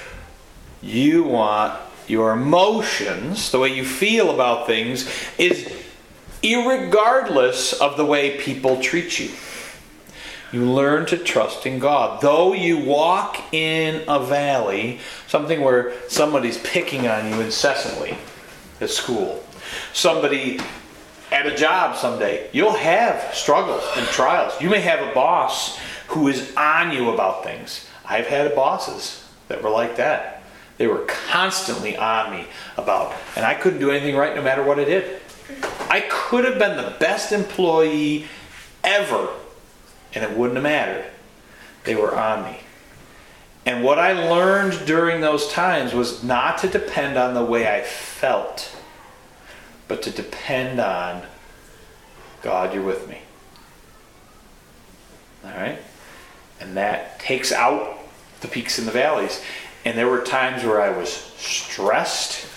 you 0.81 1.23
want 1.23 1.79
your 2.07 2.33
emotions, 2.33 3.51
the 3.51 3.59
way 3.59 3.73
you 3.73 3.85
feel 3.85 4.29
about 4.29 4.67
things, 4.67 5.09
is 5.37 5.71
irregardless 6.43 7.79
of 7.79 7.97
the 7.97 8.05
way 8.05 8.37
people 8.37 8.81
treat 8.81 9.19
you. 9.19 9.29
You 10.51 10.71
learn 10.71 11.07
to 11.07 11.17
trust 11.17 11.65
in 11.65 11.79
God. 11.79 12.21
Though 12.21 12.53
you 12.53 12.77
walk 12.77 13.53
in 13.53 14.03
a 14.07 14.23
valley, 14.23 14.99
something 15.27 15.61
where 15.61 15.93
somebody's 16.09 16.59
picking 16.59 17.07
on 17.07 17.27
you 17.31 17.41
incessantly 17.41 18.17
at 18.79 18.91
school, 18.91 19.43
somebody 19.93 20.59
at 21.31 21.47
a 21.47 21.55
job 21.55 21.95
someday, 21.95 22.47
you'll 22.51 22.75
have 22.75 23.33
struggles 23.33 23.83
and 23.95 24.05
trials. 24.07 24.61
You 24.61 24.69
may 24.69 24.81
have 24.81 24.99
a 24.99 25.11
boss 25.13 25.79
who 26.07 26.27
is 26.27 26.55
on 26.55 26.91
you 26.91 27.09
about 27.09 27.43
things. 27.43 27.87
I've 28.05 28.27
had 28.27 28.53
bosses 28.53 29.27
that 29.47 29.63
were 29.63 29.71
like 29.71 29.95
that. 29.95 30.43
They 30.77 30.85
were 30.85 31.05
constantly 31.07 31.97
on 31.97 32.31
me 32.31 32.45
about, 32.77 33.15
and 33.35 33.45
I 33.45 33.55
couldn't 33.55 33.79
do 33.79 33.89
anything 33.89 34.15
right 34.15 34.35
no 34.35 34.43
matter 34.43 34.63
what 34.63 34.79
I 34.79 34.83
did. 34.83 35.19
I 35.89 36.01
could 36.09 36.45
have 36.45 36.57
been 36.57 36.77
the 36.77 36.95
best 36.99 37.31
employee 37.31 38.25
ever, 38.83 39.29
and 40.13 40.23
it 40.23 40.37
wouldn't 40.37 40.55
have 40.55 40.63
mattered. 40.63 41.05
They 41.83 41.95
were 41.95 42.15
on 42.15 42.43
me. 42.43 42.59
And 43.65 43.83
what 43.83 43.99
I 43.99 44.13
learned 44.29 44.85
during 44.85 45.21
those 45.21 45.47
times 45.51 45.93
was 45.93 46.23
not 46.23 46.57
to 46.59 46.67
depend 46.67 47.17
on 47.17 47.33
the 47.33 47.43
way 47.43 47.67
I 47.67 47.81
felt, 47.81 48.75
but 49.87 50.01
to 50.03 50.11
depend 50.11 50.79
on 50.79 51.23
God, 52.41 52.73
you're 52.73 52.83
with 52.83 53.07
me. 53.07 53.19
All 55.45 55.51
right? 55.51 55.79
And 56.59 56.75
that 56.77 57.19
takes 57.19 57.51
out 57.51 57.97
the 58.41 58.47
peaks 58.47 58.77
and 58.77 58.87
the 58.87 58.91
valleys. 58.91 59.41
And 59.85 59.97
there 59.97 60.07
were 60.07 60.21
times 60.21 60.63
where 60.63 60.81
I 60.81 60.89
was 60.89 61.11
stressed 61.11 62.47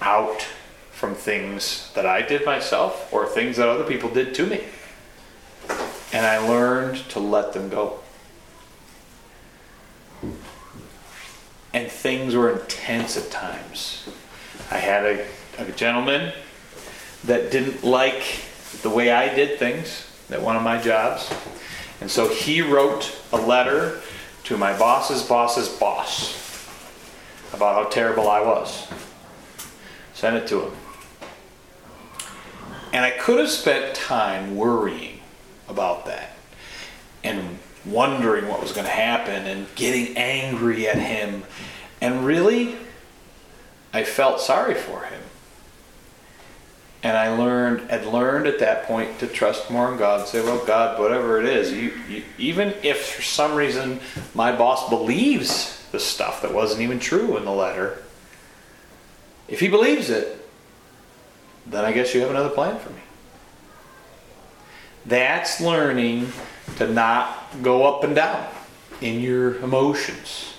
out 0.00 0.46
from 0.96 1.14
things 1.14 1.92
that 1.94 2.06
I 2.06 2.22
did 2.22 2.46
myself 2.46 3.12
or 3.12 3.26
things 3.26 3.58
that 3.58 3.68
other 3.68 3.84
people 3.84 4.08
did 4.08 4.34
to 4.36 4.46
me. 4.46 4.64
And 6.10 6.24
I 6.24 6.38
learned 6.38 6.96
to 7.10 7.20
let 7.20 7.52
them 7.52 7.68
go. 7.68 7.98
And 11.74 11.90
things 11.90 12.34
were 12.34 12.50
intense 12.50 13.18
at 13.18 13.30
times. 13.30 14.08
I 14.70 14.78
had 14.78 15.04
a, 15.04 15.26
a 15.58 15.70
gentleman 15.72 16.32
that 17.24 17.50
didn't 17.50 17.84
like 17.84 18.22
the 18.80 18.88
way 18.88 19.10
I 19.10 19.34
did 19.34 19.58
things 19.58 20.10
at 20.30 20.40
one 20.40 20.56
of 20.56 20.62
my 20.62 20.80
jobs. 20.80 21.30
And 22.00 22.10
so 22.10 22.26
he 22.26 22.62
wrote 22.62 23.14
a 23.34 23.36
letter 23.36 24.00
to 24.44 24.56
my 24.56 24.78
boss's 24.78 25.22
boss's 25.22 25.68
boss 25.68 26.42
about 27.52 27.74
how 27.74 27.90
terrible 27.90 28.30
I 28.30 28.40
was. 28.40 28.88
Sent 30.14 30.36
it 30.36 30.46
to 30.46 30.62
him. 30.62 30.72
And 32.92 33.04
I 33.04 33.10
could 33.10 33.38
have 33.38 33.50
spent 33.50 33.94
time 33.94 34.56
worrying 34.56 35.20
about 35.68 36.06
that 36.06 36.36
and 37.24 37.58
wondering 37.84 38.48
what 38.48 38.60
was 38.60 38.72
going 38.72 38.86
to 38.86 38.92
happen 38.92 39.46
and 39.46 39.66
getting 39.74 40.16
angry 40.16 40.88
at 40.88 40.98
him. 40.98 41.44
And 42.00 42.24
really, 42.24 42.76
I 43.92 44.04
felt 44.04 44.40
sorry 44.40 44.74
for 44.74 45.04
him. 45.04 45.22
And 47.02 47.16
I 47.16 47.36
learned, 47.36 47.90
had 47.90 48.06
learned 48.06 48.46
at 48.46 48.58
that 48.58 48.84
point 48.84 49.20
to 49.20 49.26
trust 49.26 49.70
more 49.70 49.92
in 49.92 49.98
God. 49.98 50.26
Say, 50.26 50.42
well, 50.42 50.64
God, 50.64 50.98
whatever 50.98 51.40
it 51.40 51.46
is, 51.46 51.72
you, 51.72 51.92
you, 52.08 52.22
even 52.38 52.74
if 52.82 53.06
for 53.06 53.22
some 53.22 53.54
reason 53.54 54.00
my 54.34 54.56
boss 54.56 54.88
believes 54.88 55.86
the 55.92 56.00
stuff 56.00 56.42
that 56.42 56.52
wasn't 56.52 56.80
even 56.82 56.98
true 56.98 57.36
in 57.36 57.44
the 57.44 57.52
letter, 57.52 58.02
if 59.48 59.60
he 59.60 59.68
believes 59.68 60.10
it, 60.10 60.45
then 61.68 61.84
I 61.84 61.92
guess 61.92 62.14
you 62.14 62.20
have 62.20 62.30
another 62.30 62.50
plan 62.50 62.78
for 62.78 62.90
me. 62.90 63.00
That's 65.04 65.60
learning 65.60 66.32
to 66.76 66.88
not 66.88 67.62
go 67.62 67.84
up 67.84 68.04
and 68.04 68.14
down 68.14 68.46
in 69.00 69.20
your 69.20 69.56
emotions, 69.56 70.54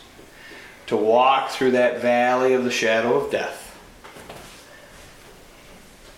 to 0.88 0.96
walk 0.96 1.50
through 1.50 1.72
that 1.72 2.02
valley 2.02 2.54
of 2.54 2.64
the 2.64 2.72
shadow 2.72 3.16
of 3.16 3.32
death. 3.32 3.64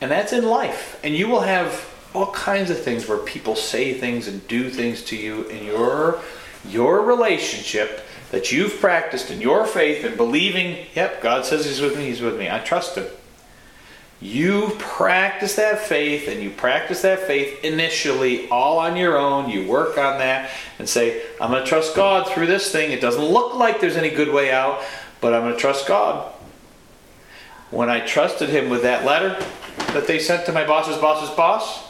And 0.01 0.11
that's 0.11 0.31
in 0.31 0.45
life. 0.45 0.99
And 1.03 1.15
you 1.15 1.27
will 1.27 1.41
have 1.41 1.85
all 2.13 2.31
kinds 2.31 2.69
of 2.69 2.81
things 2.81 3.07
where 3.07 3.17
people 3.17 3.55
say 3.55 3.93
things 3.93 4.27
and 4.27 4.47
do 4.47 4.69
things 4.69 5.03
to 5.03 5.15
you 5.15 5.43
in 5.43 5.65
your 5.65 6.21
your 6.67 7.01
relationship 7.01 8.01
that 8.31 8.51
you've 8.51 8.79
practiced 8.79 9.31
in 9.31 9.39
your 9.39 9.65
faith 9.65 10.03
and 10.03 10.17
believing, 10.17 10.85
yep, 10.93 11.21
God 11.21 11.45
says 11.45 11.65
he's 11.65 11.79
with 11.81 11.97
me, 11.97 12.05
he's 12.05 12.21
with 12.21 12.37
me. 12.37 12.49
I 12.49 12.59
trust 12.59 12.95
him. 12.95 13.05
You 14.21 14.75
practice 14.79 15.55
that 15.55 15.79
faith 15.79 16.27
and 16.27 16.41
you 16.41 16.49
practice 16.49 17.03
that 17.03 17.19
faith 17.19 17.63
initially 17.63 18.49
all 18.49 18.79
on 18.79 18.97
your 18.97 19.17
own. 19.17 19.49
You 19.49 19.65
work 19.65 19.97
on 19.97 20.19
that 20.19 20.51
and 20.77 20.89
say, 20.89 21.23
I'm 21.39 21.51
going 21.51 21.63
to 21.63 21.69
trust 21.69 21.95
God 21.95 22.27
through 22.27 22.47
this 22.47 22.69
thing. 22.69 22.91
It 22.91 22.99
doesn't 22.99 23.23
look 23.23 23.55
like 23.55 23.79
there's 23.79 23.95
any 23.95 24.09
good 24.09 24.33
way 24.33 24.51
out, 24.51 24.81
but 25.21 25.33
I'm 25.33 25.43
going 25.43 25.53
to 25.53 25.59
trust 25.59 25.87
God. 25.87 26.33
When 27.71 27.89
I 27.89 28.01
trusted 28.01 28.49
Him 28.49 28.69
with 28.69 28.81
that 28.81 29.05
letter 29.05 29.41
that 29.93 30.05
they 30.05 30.19
sent 30.19 30.45
to 30.47 30.51
my 30.51 30.65
boss's 30.67 30.97
boss's 30.97 31.33
boss, 31.33 31.87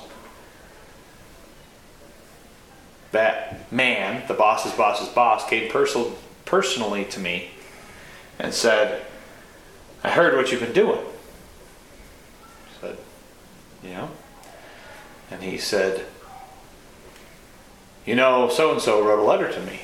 that 3.12 3.72
man, 3.72 4.22
the 4.28 4.36
boss's 4.36 4.74
boss's 4.74 5.10
boss, 5.10 5.50
came 5.50 5.72
perso- 5.72 6.14
personally 6.46 7.06
to 7.06 7.20
me 7.20 7.50
and 8.38 8.54
said, 8.54 9.04
I 10.04 10.12
heard 10.12 10.36
what 10.36 10.52
you've 10.52 10.62
been 10.62 10.74
doing 10.74 11.00
you 13.84 13.90
know? 13.90 14.10
And 15.32 15.44
he 15.44 15.58
said, 15.58 16.06
you 18.06 18.16
know, 18.16 18.50
so 18.50 18.72
and 18.72 18.82
so 18.82 19.04
wrote 19.04 19.20
a 19.20 19.24
letter 19.24 19.52
to 19.52 19.60
me 19.62 19.82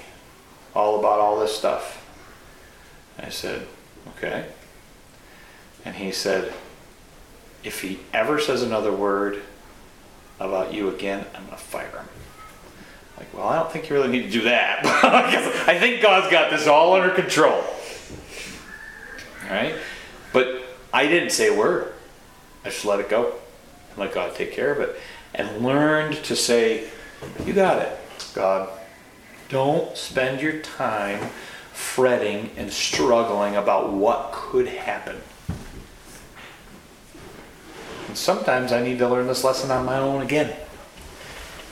all 0.74 1.00
about 1.00 1.20
all 1.20 1.40
this 1.40 1.56
stuff. 1.56 2.02
I 3.20 3.30
said, 3.30 3.68
okay. 4.18 4.46
And 5.86 5.96
he 5.96 6.12
said, 6.12 6.54
if 7.64 7.82
he 7.82 8.00
ever 8.14 8.40
says 8.40 8.62
another 8.64 8.92
word 8.92 9.42
about 10.40 10.74
you 10.74 10.90
again, 10.90 11.26
I'm 11.34 11.46
going 11.46 11.58
to 11.58 11.64
fire 11.64 11.90
him. 11.90 12.08
Like, 13.18 13.34
well, 13.34 13.48
I 13.48 13.56
don't 13.58 13.72
think 13.72 13.90
you 13.90 13.96
really 13.96 14.10
need 14.10 14.24
to 14.24 14.30
do 14.30 14.42
that. 14.42 14.82
I 15.68 15.80
think 15.80 16.02
God's 16.02 16.30
got 16.30 16.52
this 16.52 16.68
all 16.68 16.96
under 16.96 17.14
control. 17.14 17.64
All 19.44 19.50
right? 19.50 19.76
But 20.34 20.64
I 20.92 21.08
didn't 21.08 21.30
say 21.30 21.56
a 21.56 21.58
word. 21.58 21.94
I 22.66 22.70
just 22.70 22.84
let 22.84 23.00
it 23.00 23.10
go 23.10 23.36
let 23.98 24.14
God 24.14 24.36
take 24.36 24.52
care 24.52 24.72
of 24.72 24.80
it. 24.80 24.96
And 25.34 25.64
learned 25.66 26.16
to 26.26 26.36
say, 26.36 26.90
You 27.46 27.54
got 27.54 27.82
it, 27.82 27.98
God. 28.34 28.70
Don't 29.50 29.96
spend 29.96 30.42
your 30.42 30.60
time 30.60 31.30
fretting 31.74 32.50
and 32.58 32.72
struggling 32.72 33.56
about 33.56 33.92
what 33.92 34.32
could 34.32 34.68
happen. 34.68 35.22
And 38.08 38.18
sometimes 38.18 38.72
I 38.72 38.82
need 38.82 38.98
to 39.00 39.10
learn 39.10 39.28
this 39.28 39.44
lesson 39.44 39.72
on 39.72 39.86
my 39.86 39.98
own 39.98 40.22
again, 40.22 40.56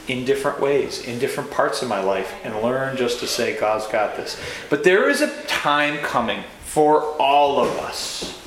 in 0.08 0.26
different 0.26 0.60
ways, 0.60 1.04
in 1.04 1.20
different 1.20 1.52
parts 1.52 1.82
of 1.82 1.88
my 1.88 2.02
life, 2.02 2.34
and 2.44 2.62
learn 2.62 2.98
just 2.98 3.20
to 3.22 3.28
say, 3.28 3.58
God's 3.58 3.88
got 3.88 4.18
this. 4.18 4.40
But 4.70 4.84
there 4.84 5.10
is 5.10 5.22
a 5.22 5.44
time 5.44 5.98
coming 6.00 6.44
for 6.66 7.02
all 7.20 7.60
of 7.60 7.70
us 7.80 8.38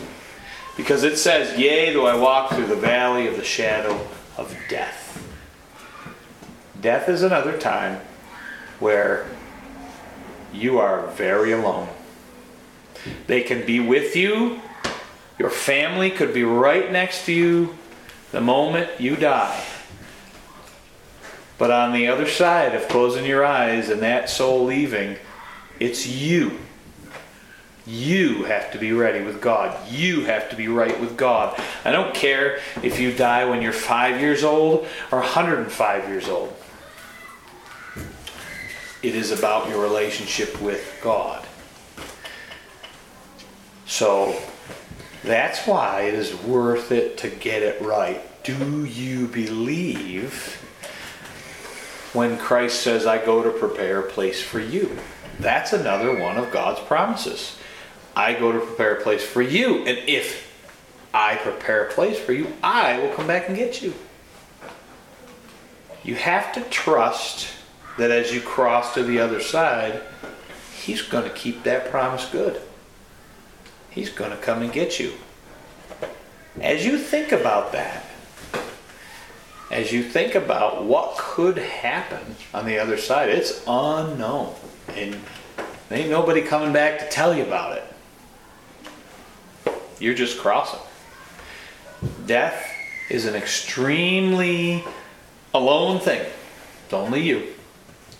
because 0.76 1.02
it 1.02 1.16
says, 1.16 1.58
Yea, 1.58 1.92
though 1.92 2.06
I 2.06 2.16
walk 2.16 2.52
through 2.52 2.66
the 2.66 2.76
valley 2.76 3.26
of 3.26 3.36
the 3.36 3.44
shadow 3.44 4.06
of 4.36 4.56
death. 4.68 5.04
Death 6.80 7.08
is 7.08 7.22
another 7.22 7.56
time 7.56 8.00
where 8.78 9.26
you 10.52 10.78
are 10.78 11.06
very 11.08 11.52
alone. 11.52 11.88
They 13.26 13.42
can 13.42 13.64
be 13.64 13.80
with 13.80 14.14
you, 14.16 14.60
your 15.38 15.50
family 15.50 16.10
could 16.10 16.32
be 16.32 16.44
right 16.44 16.90
next 16.90 17.26
to 17.26 17.32
you 17.32 17.76
the 18.32 18.40
moment 18.40 19.00
you 19.00 19.16
die. 19.16 19.64
But 21.58 21.70
on 21.70 21.92
the 21.92 22.08
other 22.08 22.26
side 22.26 22.74
of 22.74 22.88
closing 22.88 23.24
your 23.24 23.44
eyes 23.44 23.88
and 23.88 24.02
that 24.02 24.28
soul 24.28 24.64
leaving, 24.64 25.16
it's 25.80 26.06
you 26.06 26.58
you 27.86 28.44
have 28.44 28.72
to 28.72 28.78
be 28.78 28.92
ready 28.92 29.24
with 29.24 29.40
God. 29.40 29.88
You 29.88 30.24
have 30.24 30.50
to 30.50 30.56
be 30.56 30.66
right 30.66 30.98
with 31.00 31.16
God. 31.16 31.60
I 31.84 31.92
don't 31.92 32.12
care 32.14 32.58
if 32.82 32.98
you 32.98 33.12
die 33.12 33.44
when 33.44 33.62
you're 33.62 33.72
five 33.72 34.20
years 34.20 34.42
old 34.42 34.86
or 35.12 35.20
105 35.20 36.08
years 36.08 36.28
old. 36.28 36.54
It 39.02 39.14
is 39.14 39.30
about 39.30 39.68
your 39.68 39.80
relationship 39.80 40.60
with 40.60 40.98
God. 41.02 41.46
So 43.86 44.36
that's 45.22 45.64
why 45.66 46.02
it 46.02 46.14
is 46.14 46.34
worth 46.34 46.90
it 46.90 47.18
to 47.18 47.28
get 47.28 47.62
it 47.62 47.80
right. 47.80 48.20
Do 48.42 48.84
you 48.84 49.28
believe 49.28 50.62
when 52.12 52.36
Christ 52.36 52.80
says, 52.80 53.06
I 53.06 53.24
go 53.24 53.44
to 53.44 53.50
prepare 53.50 54.00
a 54.00 54.10
place 54.10 54.42
for 54.42 54.58
you? 54.58 54.98
That's 55.38 55.72
another 55.72 56.18
one 56.18 56.36
of 56.36 56.50
God's 56.50 56.80
promises. 56.80 57.56
I 58.16 58.32
go 58.32 58.50
to 58.50 58.58
prepare 58.58 58.96
a 58.96 59.02
place 59.02 59.22
for 59.22 59.42
you. 59.42 59.84
And 59.84 59.98
if 60.08 60.50
I 61.12 61.36
prepare 61.36 61.86
a 61.86 61.92
place 61.92 62.18
for 62.18 62.32
you, 62.32 62.52
I 62.62 62.98
will 62.98 63.12
come 63.14 63.26
back 63.26 63.48
and 63.48 63.56
get 63.56 63.82
you. 63.82 63.92
You 66.02 66.14
have 66.14 66.52
to 66.54 66.62
trust 66.62 67.48
that 67.98 68.10
as 68.10 68.32
you 68.32 68.40
cross 68.40 68.94
to 68.94 69.02
the 69.02 69.20
other 69.20 69.40
side, 69.40 70.00
He's 70.82 71.02
going 71.02 71.24
to 71.24 71.34
keep 71.34 71.64
that 71.64 71.90
promise 71.90 72.26
good. 72.30 72.62
He's 73.90 74.08
going 74.08 74.30
to 74.30 74.36
come 74.36 74.62
and 74.62 74.72
get 74.72 75.00
you. 75.00 75.14
As 76.60 76.86
you 76.86 76.96
think 76.96 77.32
about 77.32 77.72
that, 77.72 78.04
as 79.70 79.92
you 79.92 80.04
think 80.04 80.36
about 80.36 80.84
what 80.84 81.16
could 81.18 81.58
happen 81.58 82.36
on 82.54 82.66
the 82.66 82.78
other 82.78 82.96
side, 82.96 83.30
it's 83.30 83.64
unknown. 83.66 84.54
And 84.94 85.18
there 85.88 85.98
ain't 85.98 86.10
nobody 86.10 86.40
coming 86.40 86.72
back 86.72 87.00
to 87.00 87.08
tell 87.08 87.36
you 87.36 87.42
about 87.42 87.76
it. 87.76 87.84
You're 89.98 90.14
just 90.14 90.38
crossing. 90.38 90.80
Death 92.26 92.72
is 93.08 93.24
an 93.26 93.34
extremely 93.34 94.84
alone 95.54 96.00
thing. 96.00 96.26
It's 96.84 96.94
only 96.94 97.22
you. 97.22 97.48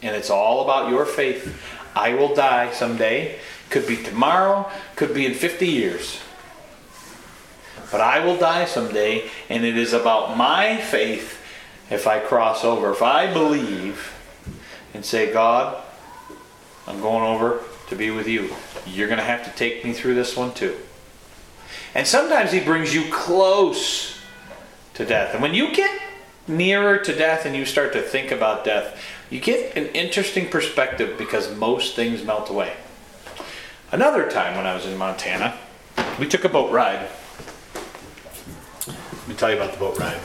And 0.02 0.14
it's 0.14 0.30
all 0.30 0.62
about 0.62 0.90
your 0.90 1.04
faith. 1.04 1.60
I 1.94 2.14
will 2.14 2.34
die 2.34 2.72
someday. 2.72 3.38
Could 3.70 3.86
be 3.86 3.96
tomorrow, 3.96 4.70
could 4.94 5.12
be 5.12 5.26
in 5.26 5.34
50 5.34 5.66
years. 5.66 6.20
But 7.90 8.00
I 8.00 8.24
will 8.24 8.36
die 8.36 8.64
someday, 8.64 9.28
and 9.48 9.64
it 9.64 9.76
is 9.76 9.92
about 9.92 10.36
my 10.36 10.76
faith 10.78 11.40
if 11.90 12.06
I 12.06 12.20
cross 12.20 12.64
over. 12.64 12.90
If 12.90 13.02
I 13.02 13.32
believe 13.32 14.12
and 14.94 15.04
say, 15.04 15.32
God, 15.32 15.82
I'm 16.86 17.00
going 17.00 17.24
over 17.24 17.62
to 17.88 17.96
be 17.96 18.10
with 18.10 18.28
you, 18.28 18.50
you're 18.86 19.08
going 19.08 19.18
to 19.18 19.24
have 19.24 19.44
to 19.44 19.50
take 19.56 19.84
me 19.84 19.92
through 19.92 20.14
this 20.14 20.36
one 20.36 20.52
too. 20.52 20.76
And 21.94 22.06
sometimes 22.06 22.52
He 22.52 22.60
brings 22.60 22.94
you 22.94 23.10
close 23.10 24.20
to 24.94 25.04
death. 25.04 25.34
And 25.34 25.42
when 25.42 25.54
you 25.54 25.74
get 25.74 26.00
nearer 26.48 26.98
to 26.98 27.14
death 27.14 27.44
and 27.44 27.54
you 27.56 27.64
start 27.64 27.92
to 27.92 28.02
think 28.02 28.30
about 28.30 28.64
death, 28.64 29.00
you 29.30 29.40
get 29.40 29.76
an 29.76 29.86
interesting 29.88 30.48
perspective 30.48 31.18
because 31.18 31.54
most 31.56 31.96
things 31.96 32.24
melt 32.24 32.48
away. 32.50 32.74
Another 33.92 34.28
time 34.30 34.56
when 34.56 34.66
I 34.66 34.74
was 34.74 34.86
in 34.86 34.96
Montana, 34.96 35.58
we 36.18 36.26
took 36.26 36.44
a 36.44 36.48
boat 36.48 36.72
ride. 36.72 37.08
Let 38.86 39.28
me 39.28 39.34
tell 39.34 39.50
you 39.50 39.56
about 39.56 39.72
the 39.72 39.78
boat 39.78 39.98
ride. 39.98 40.16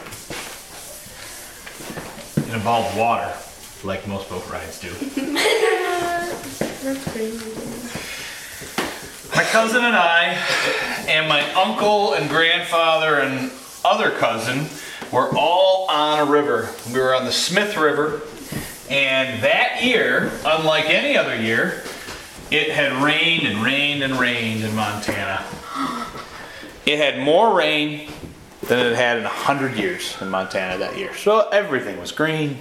It 2.47 2.53
involved 2.53 2.97
water, 2.97 3.33
like 3.83 4.07
most 4.07 4.29
boat 4.29 4.49
rides 4.49 4.79
do. 4.79 4.89
That's 6.83 7.11
crazy. 7.11 7.70
My 9.41 9.47
cousin 9.47 9.83
and 9.83 9.95
I, 9.95 10.37
and 11.07 11.27
my 11.27 11.41
uncle 11.53 12.13
and 12.13 12.29
grandfather 12.29 13.21
and 13.21 13.51
other 13.83 14.11
cousin 14.11 14.67
were 15.11 15.35
all 15.35 15.89
on 15.89 16.19
a 16.19 16.31
river. 16.31 16.69
We 16.93 16.99
were 16.99 17.15
on 17.15 17.25
the 17.25 17.31
Smith 17.31 17.75
River, 17.75 18.21
and 18.87 19.41
that 19.41 19.83
year, 19.83 20.31
unlike 20.45 20.91
any 20.91 21.17
other 21.17 21.35
year, 21.35 21.81
it 22.51 22.69
had 22.69 22.93
rained 23.03 23.47
and 23.47 23.63
rained 23.63 24.03
and 24.03 24.19
rained 24.19 24.63
in 24.63 24.75
Montana. 24.75 25.43
It 26.85 26.99
had 26.99 27.17
more 27.17 27.57
rain 27.57 28.11
than 28.67 28.85
it 28.85 28.95
had 28.95 29.17
in 29.17 29.25
a 29.25 29.29
hundred 29.29 29.75
years 29.75 30.21
in 30.21 30.29
Montana 30.29 30.77
that 30.77 30.99
year. 30.99 31.15
So 31.15 31.49
everything 31.49 31.99
was 31.99 32.11
green. 32.11 32.59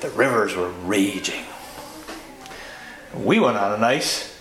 The 0.00 0.08
rivers 0.08 0.56
were 0.56 0.70
raging. 0.70 1.44
We 3.14 3.38
went 3.40 3.58
on 3.58 3.74
a 3.74 3.78
nice 3.78 4.40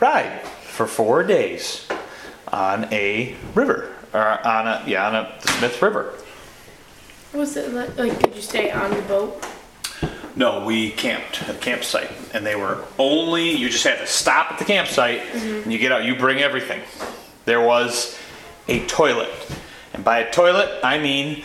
ride 0.00 0.40
for 0.78 0.86
four 0.86 1.24
days 1.24 1.88
on 2.52 2.84
a 2.94 3.34
river, 3.52 3.92
or 4.14 4.46
on 4.46 4.68
a 4.68 4.84
yeah 4.86 5.08
on 5.08 5.14
a 5.16 5.36
the 5.42 5.48
Smith 5.48 5.82
River. 5.82 6.14
Was 7.34 7.56
it 7.56 7.72
like, 7.72 7.98
like, 7.98 8.16
did 8.20 8.36
you 8.36 8.40
stay 8.40 8.70
on 8.70 8.92
the 8.92 9.02
boat? 9.02 9.44
No, 10.36 10.64
we 10.64 10.90
camped 10.92 11.42
at 11.42 11.50
a 11.50 11.58
campsite, 11.58 12.12
and 12.32 12.46
they 12.46 12.54
were 12.54 12.84
only 12.96 13.50
you 13.50 13.68
just 13.68 13.82
had 13.82 13.98
to 13.98 14.06
stop 14.06 14.52
at 14.52 14.60
the 14.60 14.64
campsite, 14.64 15.22
mm-hmm. 15.22 15.64
and 15.64 15.72
you 15.72 15.80
get 15.80 15.90
out. 15.90 16.04
You 16.04 16.14
bring 16.14 16.38
everything. 16.38 16.80
There 17.44 17.60
was 17.60 18.16
a 18.68 18.86
toilet, 18.86 19.32
and 19.94 20.04
by 20.04 20.20
a 20.20 20.30
toilet 20.30 20.78
I 20.84 20.98
mean 20.98 21.42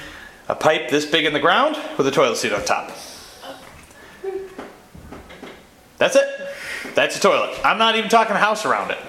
a 0.47 0.53
pipe 0.53 0.89
this 0.91 1.07
big 1.07 1.25
in 1.25 1.33
the 1.33 1.39
ground 1.39 1.75
with 1.97 2.05
a 2.05 2.11
toilet 2.11 2.37
seat 2.37 2.53
on 2.53 2.63
top. 2.65 2.91
That's 5.97 6.15
it. 6.15 6.27
That's 6.93 7.17
a 7.17 7.19
toilet. 7.19 7.59
I'm 7.65 7.79
not 7.79 7.95
even 7.95 8.11
talking 8.11 8.35
a 8.35 8.39
house 8.39 8.63
around 8.63 8.91
it. 8.91 8.99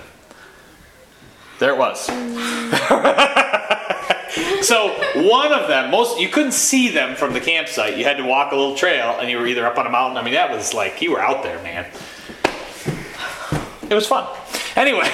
There 1.59 1.70
it 1.70 1.78
was. 1.78 2.07
so 4.66 4.88
one 5.28 5.52
of 5.52 5.68
them, 5.68 5.90
most 5.90 6.18
you 6.20 6.28
couldn't 6.28 6.52
see 6.52 6.88
them 6.88 7.14
from 7.16 7.32
the 7.32 7.40
campsite. 7.40 7.96
You 7.96 8.05
had 8.05 8.16
to 8.16 8.24
walk 8.24 8.52
a 8.52 8.57
little 8.57 8.76
trail, 8.76 9.16
and 9.20 9.30
you 9.30 9.38
were 9.38 9.46
either 9.46 9.66
up 9.66 9.78
on 9.78 9.86
a 9.86 9.90
mountain. 9.90 10.16
I 10.18 10.22
mean, 10.22 10.34
that 10.34 10.50
was 10.50 10.74
like 10.74 11.00
you 11.00 11.12
were 11.12 11.20
out 11.20 11.42
there, 11.42 11.62
man. 11.62 11.86
It 13.88 13.94
was 13.94 14.07
fun. 14.07 14.26
Anyway, 14.76 15.05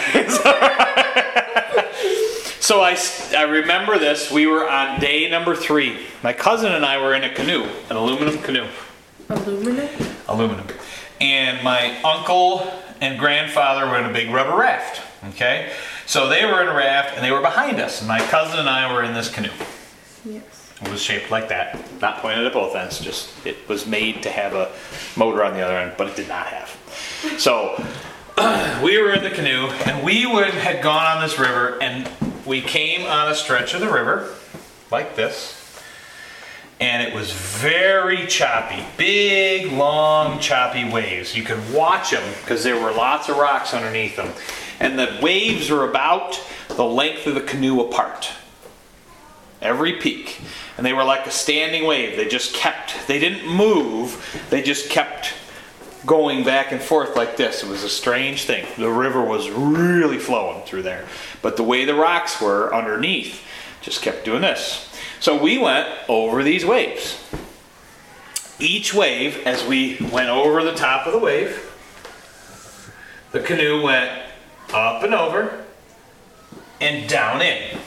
so 2.61 2.80
I 2.80 2.97
I 3.36 3.43
remember 3.43 3.99
this. 3.99 4.30
We 4.30 4.47
were 4.47 4.68
on 4.68 5.01
day 5.01 5.28
number 5.28 5.55
three. 5.55 5.99
My 6.22 6.32
cousin 6.32 6.72
and 6.72 6.84
I 6.86 6.99
were 7.01 7.14
in 7.14 7.24
a 7.24 7.34
canoe, 7.34 7.64
an 7.91 7.97
aluminum 7.97 8.38
canoe 8.38 8.66
Aluminum? 9.28 9.88
aluminum. 10.28 10.66
And 11.20 11.62
my 11.62 12.01
uncle 12.03 12.66
and 13.01 13.18
grandfather 13.18 13.86
were 13.86 13.99
in 13.99 14.07
a 14.07 14.12
big 14.12 14.30
rubber 14.30 14.57
raft. 14.57 15.03
Okay? 15.30 15.70
So 16.11 16.29
they 16.29 16.45
were 16.45 16.61
in 16.61 16.67
a 16.67 16.75
raft 16.75 17.15
and 17.15 17.25
they 17.25 17.31
were 17.31 17.41
behind 17.41 17.79
us. 17.79 18.01
And 18.01 18.09
my 18.09 18.19
cousin 18.19 18.59
and 18.59 18.69
I 18.69 18.93
were 18.93 19.05
in 19.05 19.15
this 19.15 19.33
canoe. 19.33 19.53
Yes. 20.25 20.73
It 20.83 20.91
was 20.91 21.01
shaped 21.01 21.31
like 21.31 21.51
that. 21.51 21.79
Not 22.01 22.19
pointed 22.19 22.45
at 22.45 22.53
both 22.53 22.75
ends, 22.75 22.99
just 22.99 23.31
it 23.47 23.57
was 23.69 23.87
made 23.87 24.21
to 24.25 24.29
have 24.29 24.53
a 24.53 24.73
motor 25.17 25.45
on 25.45 25.55
the 25.55 25.61
other 25.61 25.79
end, 25.79 25.95
but 25.97 26.09
it 26.09 26.17
did 26.17 26.27
not 26.27 26.49
have. 26.49 26.69
So 27.39 27.77
we 28.83 29.01
were 29.01 29.13
in 29.13 29.23
the 29.23 29.31
canoe 29.31 29.69
and 29.87 30.05
we 30.05 30.27
would 30.27 30.53
had 30.53 30.83
gone 30.83 31.17
on 31.17 31.23
this 31.23 31.39
river 31.39 31.81
and 31.81 32.11
we 32.45 32.61
came 32.61 33.07
on 33.07 33.31
a 33.31 33.35
stretch 33.37 33.75
of 33.75 33.81
the 33.81 33.89
river 33.89 34.35
like 34.91 35.15
this 35.15 35.57
and 36.81 37.07
it 37.07 37.15
was 37.15 37.31
very 37.31 38.27
choppy 38.27 38.83
big 38.97 39.71
long 39.71 40.41
choppy 40.41 40.91
waves 40.91 41.37
you 41.37 41.43
could 41.43 41.61
watch 41.73 42.11
them 42.11 42.35
because 42.41 42.65
there 42.65 42.81
were 42.81 42.91
lots 42.91 43.29
of 43.29 43.37
rocks 43.37 43.75
underneath 43.75 44.17
them 44.17 44.33
and 44.81 44.99
the 44.99 45.18
waves 45.22 45.70
were 45.70 45.89
about 45.89 46.43
the 46.68 46.85
length 46.85 47.26
of 47.26 47.35
the 47.35 47.41
canoe 47.41 47.81
apart. 47.81 48.31
Every 49.61 49.93
peak. 49.95 50.41
And 50.76 50.87
they 50.87 50.95
were 50.95 51.05
like 51.05 51.26
a 51.26 51.31
standing 51.31 51.85
wave. 51.85 52.16
They 52.16 52.26
just 52.26 52.55
kept 52.55 53.07
they 53.07 53.18
didn't 53.18 53.47
move. 53.47 54.47
They 54.51 54.62
just 54.62 54.89
kept 54.89 55.35
going 56.07 56.45
back 56.45 56.72
and 56.72 56.81
forth 56.81 57.14
like 57.14 57.37
this. 57.37 57.62
It 57.62 57.68
was 57.68 57.85
a 57.85 57.89
strange 57.91 58.45
thing. 58.45 58.66
The 58.78 58.91
river 58.91 59.22
was 59.22 59.51
really 59.51 60.18
flowing 60.18 60.62
through 60.62 60.83
there. 60.83 61.05
But 61.43 61.59
the 61.59 61.62
way 61.62 61.85
the 61.85 61.95
rocks 61.95 62.41
were 62.41 62.74
underneath 62.74 63.45
just 63.83 64.01
kept 64.01 64.24
doing 64.24 64.41
this. 64.41 64.89
So 65.20 65.41
we 65.41 65.59
went 65.59 65.89
over 66.09 66.43
these 66.43 66.64
waves. 66.64 67.22
Each 68.59 68.95
wave 68.95 69.47
as 69.47 69.64
we 69.64 69.99
went 70.11 70.31
over 70.31 70.64
the 70.64 70.74
top 70.74 71.07
of 71.07 71.12
the 71.12 71.18
wave 71.18 71.66
the 73.33 73.41
canoe 73.41 73.83
went 73.83 74.11
up 74.73 75.03
and 75.03 75.14
over 75.14 75.64
and 76.81 77.09
down 77.09 77.43
in 77.43 77.79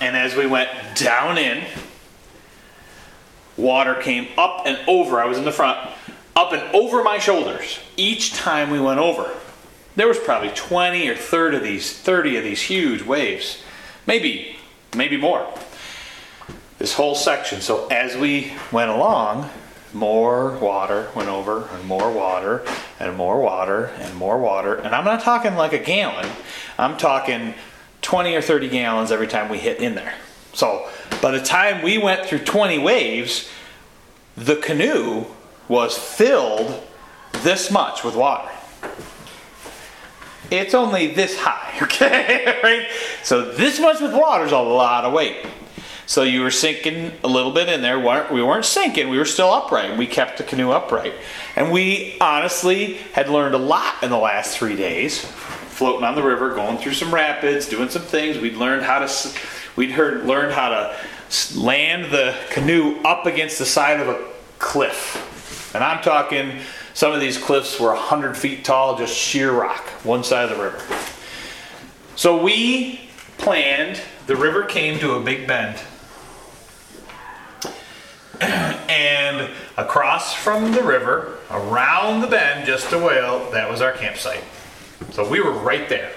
and 0.00 0.16
as 0.16 0.34
we 0.36 0.46
went 0.46 0.68
down 0.94 1.38
in, 1.38 1.64
water 3.56 3.94
came 3.94 4.28
up 4.36 4.66
and 4.66 4.78
over. 4.88 5.20
I 5.20 5.26
was 5.26 5.38
in 5.38 5.44
the 5.44 5.52
front, 5.52 5.78
up 6.34 6.52
and 6.52 6.62
over 6.74 7.02
my 7.02 7.18
shoulders 7.18 7.78
each 7.96 8.34
time 8.34 8.70
we 8.70 8.80
went 8.80 9.00
over. 9.00 9.30
There 9.94 10.08
was 10.08 10.18
probably 10.18 10.50
20 10.50 11.08
or 11.08 11.16
30 11.16 11.56
of 11.56 11.62
these, 11.62 11.98
30 11.98 12.36
of 12.36 12.44
these 12.44 12.60
huge 12.60 13.02
waves. 13.02 13.62
Maybe, 14.06 14.56
maybe 14.94 15.16
more. 15.16 15.50
This 16.78 16.92
whole 16.92 17.14
section. 17.14 17.62
So 17.62 17.86
as 17.86 18.14
we 18.14 18.52
went 18.70 18.90
along, 18.90 19.48
more 19.96 20.56
water 20.58 21.10
went 21.14 21.28
over 21.28 21.68
and 21.68 21.84
more 21.86 22.12
water 22.12 22.64
and 23.00 23.16
more 23.16 23.40
water 23.40 23.86
and 23.98 24.14
more 24.14 24.38
water. 24.38 24.74
And 24.74 24.94
I'm 24.94 25.04
not 25.04 25.22
talking 25.22 25.54
like 25.54 25.72
a 25.72 25.78
gallon. 25.78 26.30
I'm 26.78 26.96
talking 26.96 27.54
20 28.02 28.34
or 28.34 28.42
30 28.42 28.68
gallons 28.68 29.10
every 29.10 29.26
time 29.26 29.48
we 29.48 29.58
hit 29.58 29.80
in 29.80 29.94
there. 29.94 30.14
So 30.52 30.88
by 31.20 31.32
the 31.32 31.42
time 31.42 31.82
we 31.82 31.98
went 31.98 32.26
through 32.26 32.40
20 32.40 32.78
waves, 32.78 33.50
the 34.36 34.56
canoe 34.56 35.24
was 35.68 35.96
filled 35.96 36.82
this 37.42 37.70
much 37.70 38.04
with 38.04 38.14
water. 38.14 38.50
It's 40.50 40.74
only 40.74 41.08
this 41.08 41.36
high, 41.38 41.78
okay? 41.82 42.60
right? 42.62 42.86
So 43.22 43.52
this 43.52 43.80
much 43.80 44.00
with 44.00 44.14
water 44.14 44.44
is 44.44 44.52
a 44.52 44.58
lot 44.58 45.04
of 45.04 45.12
weight. 45.12 45.44
So 46.06 46.22
you 46.22 46.42
were 46.42 46.52
sinking 46.52 47.12
a 47.24 47.28
little 47.28 47.50
bit 47.50 47.68
in 47.68 47.82
there. 47.82 47.98
We 47.98 48.42
weren't 48.42 48.64
sinking, 48.64 49.08
we 49.08 49.18
were 49.18 49.24
still 49.24 49.52
upright. 49.52 49.98
We 49.98 50.06
kept 50.06 50.38
the 50.38 50.44
canoe 50.44 50.70
upright. 50.70 51.14
And 51.56 51.72
we 51.72 52.16
honestly 52.20 52.94
had 53.12 53.28
learned 53.28 53.54
a 53.54 53.58
lot 53.58 54.02
in 54.02 54.10
the 54.10 54.18
last 54.18 54.56
three 54.56 54.76
days 54.76 55.26
floating 55.76 56.04
on 56.04 56.14
the 56.14 56.22
river, 56.22 56.54
going 56.54 56.78
through 56.78 56.94
some 56.94 57.12
rapids, 57.12 57.68
doing 57.68 57.90
some 57.90 58.02
things. 58.02 58.38
We'd 58.38 58.54
learned 58.54 58.82
how 58.82 59.00
to 59.00 59.32
we'd 59.76 59.90
heard 59.90 60.24
learned 60.24 60.52
how 60.52 60.70
to 60.70 60.96
land 61.54 62.10
the 62.10 62.34
canoe 62.50 62.98
up 63.02 63.26
against 63.26 63.58
the 63.58 63.66
side 63.66 64.00
of 64.00 64.08
a 64.08 64.24
cliff, 64.58 65.74
and 65.74 65.84
I'm 65.84 66.02
talking 66.02 66.60
some 66.94 67.12
of 67.12 67.20
these 67.20 67.36
cliffs 67.36 67.78
were 67.78 67.88
100 67.88 68.36
feet 68.36 68.64
tall, 68.64 68.96
just 68.96 69.14
sheer 69.14 69.52
rock, 69.52 69.84
one 70.02 70.24
side 70.24 70.50
of 70.50 70.56
the 70.56 70.62
river. 70.62 70.82
So 72.14 72.42
we 72.42 73.10
planned. 73.36 74.00
The 74.26 74.36
river 74.36 74.64
came 74.64 74.98
to 75.00 75.12
a 75.12 75.20
big 75.20 75.46
bend. 75.46 75.78
And 78.40 79.50
across 79.76 80.34
from 80.34 80.72
the 80.72 80.82
river, 80.82 81.38
around 81.50 82.20
the 82.20 82.26
bend, 82.26 82.66
just 82.66 82.92
a 82.92 82.98
whale, 82.98 83.50
that 83.50 83.70
was 83.70 83.80
our 83.80 83.92
campsite. 83.92 84.44
So 85.10 85.28
we 85.28 85.40
were 85.40 85.52
right 85.52 85.88
there. 85.88 86.12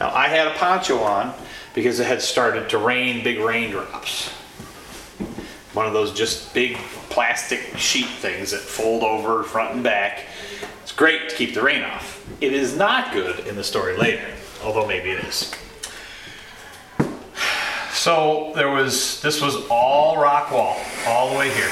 Now 0.00 0.10
I 0.10 0.28
had 0.28 0.46
a 0.46 0.54
poncho 0.54 0.98
on 0.98 1.34
because 1.74 2.00
it 2.00 2.06
had 2.06 2.22
started 2.22 2.68
to 2.70 2.78
rain 2.78 3.24
big 3.24 3.38
raindrops. 3.38 4.28
One 5.72 5.86
of 5.86 5.92
those 5.92 6.12
just 6.12 6.54
big 6.54 6.76
plastic 7.10 7.76
sheet 7.76 8.06
things 8.06 8.52
that 8.52 8.60
fold 8.60 9.02
over 9.02 9.42
front 9.42 9.74
and 9.74 9.82
back. 9.82 10.26
It's 10.82 10.92
great 10.92 11.28
to 11.30 11.36
keep 11.36 11.54
the 11.54 11.62
rain 11.62 11.82
off. 11.82 12.24
It 12.40 12.52
is 12.52 12.76
not 12.76 13.12
good 13.12 13.46
in 13.46 13.56
the 13.56 13.64
story 13.64 13.96
later, 13.96 14.26
although 14.62 14.86
maybe 14.86 15.10
it 15.10 15.24
is. 15.24 15.52
So 17.94 18.50
there 18.56 18.70
was, 18.70 19.22
this 19.22 19.40
was 19.40 19.54
all 19.70 20.16
rock 20.16 20.50
wall, 20.50 20.76
all 21.06 21.30
the 21.30 21.38
way 21.38 21.48
here. 21.48 21.70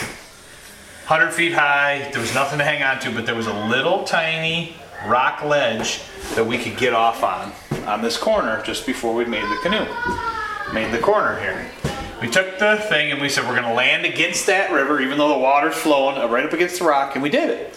100 1.08 1.32
feet 1.32 1.52
high, 1.52 2.08
there 2.12 2.20
was 2.20 2.32
nothing 2.32 2.58
to 2.58 2.64
hang 2.64 2.80
on 2.82 3.00
to, 3.00 3.12
but 3.12 3.26
there 3.26 3.34
was 3.34 3.48
a 3.48 3.66
little 3.66 4.04
tiny 4.04 4.76
rock 5.06 5.42
ledge 5.42 6.00
that 6.36 6.46
we 6.46 6.58
could 6.58 6.76
get 6.76 6.94
off 6.94 7.24
on, 7.24 7.52
on 7.88 8.02
this 8.02 8.16
corner 8.16 8.62
just 8.62 8.86
before 8.86 9.12
we 9.12 9.24
made 9.24 9.42
the 9.42 9.58
canoe. 9.62 9.84
Made 10.72 10.92
the 10.92 11.00
corner 11.00 11.40
here. 11.40 11.68
We 12.20 12.28
took 12.28 12.56
the 12.56 12.76
thing 12.88 13.10
and 13.10 13.20
we 13.20 13.28
said 13.28 13.46
we're 13.48 13.56
gonna 13.56 13.74
land 13.74 14.06
against 14.06 14.46
that 14.46 14.70
river, 14.70 15.00
even 15.00 15.18
though 15.18 15.28
the 15.28 15.38
water's 15.38 15.74
flowing 15.74 16.18
uh, 16.18 16.28
right 16.28 16.46
up 16.46 16.52
against 16.52 16.78
the 16.78 16.84
rock, 16.84 17.14
and 17.14 17.22
we 17.22 17.30
did 17.30 17.50
it. 17.50 17.76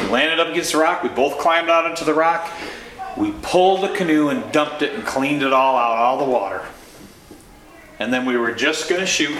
We 0.00 0.06
landed 0.06 0.38
up 0.38 0.46
against 0.46 0.72
the 0.72 0.78
rock, 0.78 1.02
we 1.02 1.08
both 1.08 1.38
climbed 1.38 1.68
out 1.68 1.90
into 1.90 2.04
the 2.04 2.14
rock, 2.14 2.50
we 3.16 3.32
pulled 3.42 3.82
the 3.82 3.92
canoe 3.94 4.28
and 4.28 4.50
dumped 4.52 4.80
it 4.82 4.94
and 4.94 5.04
cleaned 5.04 5.42
it 5.42 5.52
all 5.52 5.76
out, 5.76 5.96
all 5.96 6.18
the 6.18 6.30
water. 6.30 6.64
And 8.00 8.10
then 8.10 8.24
we 8.24 8.38
were 8.38 8.52
just 8.52 8.88
gonna 8.88 9.04
shoot 9.04 9.36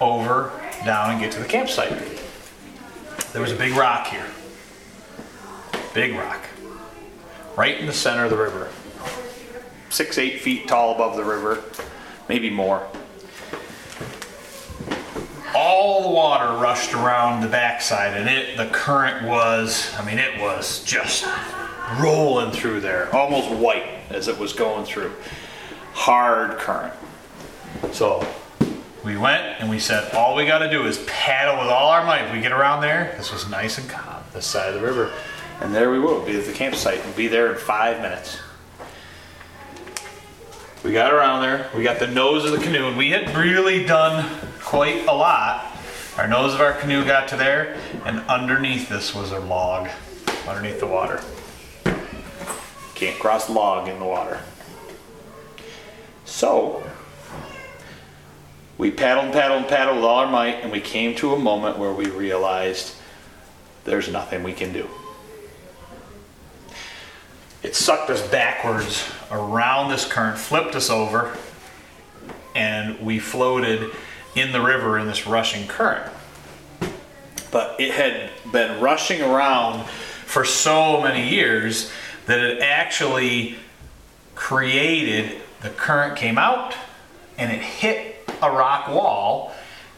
over, 0.00 0.50
down, 0.86 1.10
and 1.10 1.20
get 1.20 1.30
to 1.32 1.38
the 1.38 1.44
campsite. 1.44 1.92
There 3.34 3.42
was 3.42 3.52
a 3.52 3.56
big 3.56 3.74
rock 3.74 4.06
here. 4.06 4.24
Big 5.92 6.14
rock. 6.14 6.40
Right 7.56 7.78
in 7.78 7.84
the 7.84 7.92
center 7.92 8.24
of 8.24 8.30
the 8.30 8.38
river. 8.38 8.70
Six, 9.90 10.16
eight 10.16 10.40
feet 10.40 10.66
tall 10.66 10.94
above 10.94 11.16
the 11.16 11.24
river, 11.24 11.62
maybe 12.26 12.48
more. 12.48 12.86
All 15.54 16.04
the 16.04 16.08
water 16.08 16.56
rushed 16.58 16.94
around 16.94 17.42
the 17.42 17.48
backside, 17.48 18.16
and 18.16 18.30
it 18.30 18.56
the 18.56 18.66
current 18.66 19.26
was, 19.26 19.94
I 19.98 20.04
mean, 20.06 20.18
it 20.18 20.40
was 20.40 20.82
just 20.84 21.26
rolling 22.00 22.50
through 22.50 22.80
there, 22.80 23.14
almost 23.14 23.50
white 23.50 23.86
as 24.08 24.28
it 24.28 24.38
was 24.38 24.54
going 24.54 24.86
through. 24.86 25.12
Hard 25.98 26.58
current. 26.58 26.94
So 27.92 28.24
we 29.04 29.16
went 29.16 29.42
and 29.60 29.68
we 29.68 29.80
said, 29.80 30.14
all 30.14 30.36
we 30.36 30.46
got 30.46 30.60
to 30.60 30.70
do 30.70 30.86
is 30.86 31.04
paddle 31.06 31.60
with 31.60 31.68
all 31.68 31.88
our 31.88 32.04
might. 32.04 32.32
We 32.32 32.40
get 32.40 32.52
around 32.52 32.82
there. 32.82 33.14
This 33.18 33.32
was 33.32 33.50
nice 33.50 33.78
and 33.78 33.90
calm, 33.90 34.22
this 34.32 34.46
side 34.46 34.68
of 34.68 34.80
the 34.80 34.86
river. 34.86 35.12
And 35.60 35.74
there 35.74 35.90
we 35.90 35.98
will 35.98 36.24
be 36.24 36.38
at 36.38 36.46
the 36.46 36.52
campsite 36.52 37.04
and 37.04 37.16
be 37.16 37.26
there 37.26 37.52
in 37.52 37.58
five 37.58 38.00
minutes. 38.00 38.38
We 40.84 40.92
got 40.92 41.12
around 41.12 41.42
there. 41.42 41.68
We 41.76 41.82
got 41.82 41.98
the 41.98 42.06
nose 42.06 42.44
of 42.44 42.52
the 42.52 42.64
canoe, 42.64 42.86
and 42.86 42.96
we 42.96 43.10
had 43.10 43.36
really 43.36 43.84
done 43.84 44.24
quite 44.60 45.04
a 45.08 45.12
lot. 45.12 45.76
Our 46.16 46.28
nose 46.28 46.54
of 46.54 46.60
our 46.60 46.74
canoe 46.74 47.04
got 47.04 47.26
to 47.28 47.36
there, 47.36 47.76
and 48.04 48.20
underneath 48.28 48.88
this 48.88 49.16
was 49.16 49.32
a 49.32 49.40
log, 49.40 49.88
underneath 50.46 50.78
the 50.78 50.86
water. 50.86 51.20
Can't 52.94 53.18
cross 53.18 53.50
log 53.50 53.88
in 53.88 53.98
the 53.98 54.04
water. 54.04 54.40
So, 56.38 56.80
we 58.78 58.92
paddled 58.92 59.24
and 59.24 59.34
paddled 59.34 59.62
and 59.62 59.68
paddled 59.68 59.96
with 59.96 60.04
all 60.04 60.20
our 60.20 60.30
might, 60.30 60.62
and 60.62 60.70
we 60.70 60.80
came 60.80 61.16
to 61.16 61.34
a 61.34 61.36
moment 61.36 61.78
where 61.78 61.92
we 61.92 62.06
realized 62.06 62.94
there's 63.84 64.08
nothing 64.08 64.44
we 64.44 64.52
can 64.52 64.72
do. 64.72 64.88
It 67.64 67.74
sucked 67.74 68.08
us 68.10 68.24
backwards 68.28 69.04
around 69.32 69.90
this 69.90 70.06
current, 70.06 70.38
flipped 70.38 70.76
us 70.76 70.90
over, 70.90 71.36
and 72.54 73.00
we 73.00 73.18
floated 73.18 73.90
in 74.36 74.52
the 74.52 74.60
river 74.60 74.96
in 74.96 75.08
this 75.08 75.26
rushing 75.26 75.66
current. 75.66 76.08
But 77.50 77.80
it 77.80 77.94
had 77.94 78.30
been 78.52 78.80
rushing 78.80 79.22
around 79.22 79.88
for 79.88 80.44
so 80.44 81.02
many 81.02 81.30
years 81.30 81.90
that 82.26 82.38
it 82.38 82.62
actually 82.62 83.56
created 84.36 85.42
the 85.62 85.70
current 85.70 86.16
came 86.16 86.38
out 86.38 86.74
and 87.36 87.52
it 87.52 87.60
hit 87.60 88.28
a 88.42 88.50
rock 88.50 88.88
wall 88.88 89.52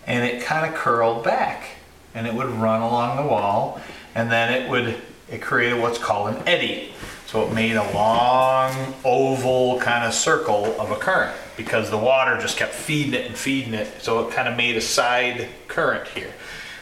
and 0.06 0.24
it 0.24 0.42
kind 0.42 0.66
of 0.66 0.78
curled 0.78 1.24
back 1.24 1.70
and 2.14 2.26
it 2.26 2.34
would 2.34 2.48
run 2.48 2.82
along 2.82 3.16
the 3.16 3.30
wall 3.30 3.80
and 4.14 4.30
then 4.30 4.52
it 4.52 4.68
would 4.68 4.96
it 5.30 5.40
created 5.40 5.80
what's 5.80 5.98
called 5.98 6.34
an 6.34 6.48
eddy. 6.48 6.92
So 7.26 7.46
it 7.46 7.52
made 7.52 7.76
a 7.76 7.92
long 7.94 8.94
oval 9.04 9.78
kind 9.78 10.04
of 10.04 10.12
circle 10.12 10.64
of 10.80 10.90
a 10.90 10.96
current 10.96 11.36
because 11.56 11.88
the 11.88 11.98
water 11.98 12.36
just 12.40 12.56
kept 12.56 12.74
feeding 12.74 13.14
it 13.14 13.26
and 13.26 13.36
feeding 13.36 13.74
it 13.74 14.02
so 14.02 14.26
it 14.26 14.34
kind 14.34 14.48
of 14.48 14.56
made 14.56 14.76
a 14.76 14.80
side 14.80 15.48
current 15.68 16.08
here. 16.08 16.32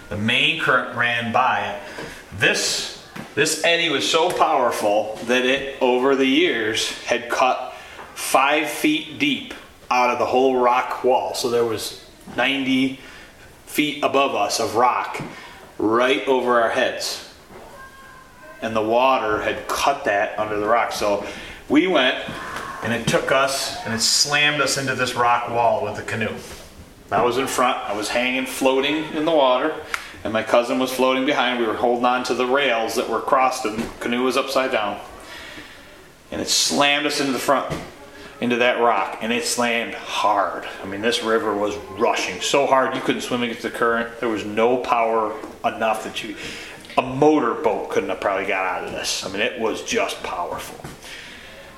The 0.08 0.16
main 0.16 0.60
current 0.60 0.96
ran 0.96 1.32
by 1.32 1.72
it. 1.72 1.82
This 2.38 3.06
this 3.34 3.62
eddy 3.64 3.90
was 3.90 4.08
so 4.08 4.30
powerful 4.30 5.18
that 5.24 5.44
it 5.44 5.80
over 5.82 6.16
the 6.16 6.26
years 6.26 6.90
had 7.02 7.28
cut 7.28 7.67
five 8.18 8.68
feet 8.68 9.18
deep 9.20 9.54
out 9.92 10.10
of 10.10 10.18
the 10.18 10.26
whole 10.26 10.58
rock 10.58 11.04
wall. 11.04 11.34
So 11.34 11.48
there 11.48 11.64
was 11.64 12.04
90 12.36 12.98
feet 13.64 14.02
above 14.02 14.34
us 14.34 14.58
of 14.58 14.74
rock 14.74 15.22
right 15.78 16.26
over 16.26 16.60
our 16.60 16.68
heads. 16.68 17.32
And 18.60 18.74
the 18.74 18.82
water 18.82 19.40
had 19.40 19.68
cut 19.68 20.04
that 20.04 20.36
under 20.36 20.58
the 20.58 20.66
rock. 20.66 20.92
So 20.92 21.24
we 21.68 21.86
went 21.86 22.28
and 22.82 22.92
it 22.92 23.06
took 23.06 23.30
us 23.30 23.76
and 23.86 23.94
it 23.94 24.00
slammed 24.00 24.60
us 24.60 24.76
into 24.76 24.96
this 24.96 25.14
rock 25.14 25.48
wall 25.48 25.84
with 25.84 25.94
the 25.94 26.02
canoe. 26.02 26.34
I 27.12 27.22
was 27.22 27.38
in 27.38 27.46
front, 27.46 27.78
I 27.88 27.96
was 27.96 28.08
hanging, 28.08 28.46
floating 28.46 29.04
in 29.14 29.26
the 29.26 29.32
water, 29.32 29.74
and 30.24 30.32
my 30.32 30.42
cousin 30.42 30.80
was 30.80 30.92
floating 30.92 31.24
behind. 31.24 31.60
We 31.60 31.66
were 31.66 31.74
holding 31.74 32.04
on 32.04 32.24
to 32.24 32.34
the 32.34 32.46
rails 32.46 32.96
that 32.96 33.08
were 33.08 33.20
crossed, 33.20 33.64
and 33.64 33.78
the 33.78 33.88
canoe 34.00 34.24
was 34.24 34.36
upside 34.36 34.72
down. 34.72 35.00
And 36.30 36.42
it 36.42 36.48
slammed 36.48 37.06
us 37.06 37.20
into 37.20 37.32
the 37.32 37.38
front 37.38 37.72
into 38.40 38.56
that 38.56 38.80
rock 38.80 39.18
and 39.20 39.32
it 39.32 39.44
slammed 39.44 39.94
hard. 39.94 40.66
I 40.82 40.86
mean, 40.86 41.00
this 41.00 41.22
river 41.22 41.54
was 41.54 41.76
rushing 41.98 42.40
so 42.40 42.66
hard 42.66 42.94
you 42.94 43.00
couldn't 43.00 43.22
swim 43.22 43.42
against 43.42 43.62
the 43.62 43.70
current. 43.70 44.20
There 44.20 44.28
was 44.28 44.44
no 44.44 44.78
power 44.78 45.34
enough 45.64 46.04
that 46.04 46.22
you, 46.22 46.36
a 46.96 47.02
motorboat 47.02 47.90
couldn't 47.90 48.08
have 48.10 48.20
probably 48.20 48.46
got 48.46 48.64
out 48.64 48.84
of 48.84 48.92
this. 48.92 49.24
I 49.24 49.30
mean, 49.30 49.40
it 49.40 49.58
was 49.60 49.82
just 49.82 50.22
powerful. 50.22 50.88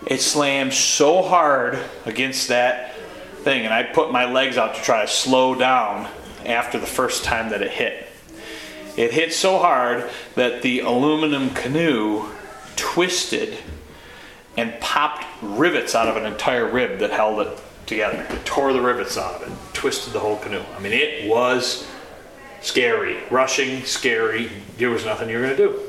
It 0.07 0.21
slammed 0.21 0.73
so 0.73 1.23
hard 1.23 1.79
against 2.07 2.49
that 2.49 2.95
thing, 3.43 3.65
and 3.65 3.73
I 3.73 3.83
put 3.83 4.13
my 4.13 4.31
legs 4.31 4.57
out 4.57 4.75
to 4.75 4.83
try 4.83 5.03
to 5.03 5.09
slow 5.09 5.55
down 5.55 6.09
after 6.47 6.79
the 6.79 6.87
first 6.87 7.25
time 7.25 7.51
that 7.51 7.63
it 7.63 7.71
hit. 7.71 8.07
It 8.97 9.13
hit 9.13 9.33
so 9.33 9.59
hard 9.59 10.09
that 10.35 10.63
the 10.63 10.81
aluminum 10.81 11.51
canoe 11.51 12.29
twisted 12.77 13.59
and 14.57 14.79
popped 14.81 15.25
rivets 15.43 15.95
out 15.95 16.09
of 16.09 16.17
an 16.17 16.31
entire 16.31 16.69
rib 16.69 16.99
that 16.99 17.11
held 17.11 17.47
it 17.47 17.61
together. 17.87 18.27
It 18.31 18.45
tore 18.45 18.73
the 18.73 18.81
rivets 18.81 19.17
out 19.17 19.43
of 19.43 19.49
it, 19.49 19.75
twisted 19.75 20.13
the 20.13 20.21
whole 20.21 20.37
canoe. 20.37 20.63
I 20.77 20.81
mean, 20.81 20.93
it 20.93 21.29
was 21.29 21.87
scary, 22.61 23.19
rushing, 23.31 23.85
scary. 23.85 24.51
There 24.77 24.91
was 24.91 25.05
nothing 25.05 25.29
you 25.29 25.37
were 25.37 25.43
going 25.43 25.57
to 25.57 25.67
do. 25.69 25.81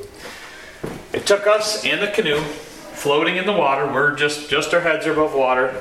It 1.14 1.26
took 1.26 1.48
us 1.48 1.86
and 1.86 2.02
the 2.02 2.08
canoe, 2.08 2.40
floating 2.40 3.36
in 3.36 3.46
the 3.46 3.54
water. 3.54 3.86
We're 3.86 4.16
just 4.16 4.50
just 4.50 4.74
our 4.74 4.82
heads 4.82 5.06
are 5.06 5.12
above 5.12 5.34
water, 5.34 5.76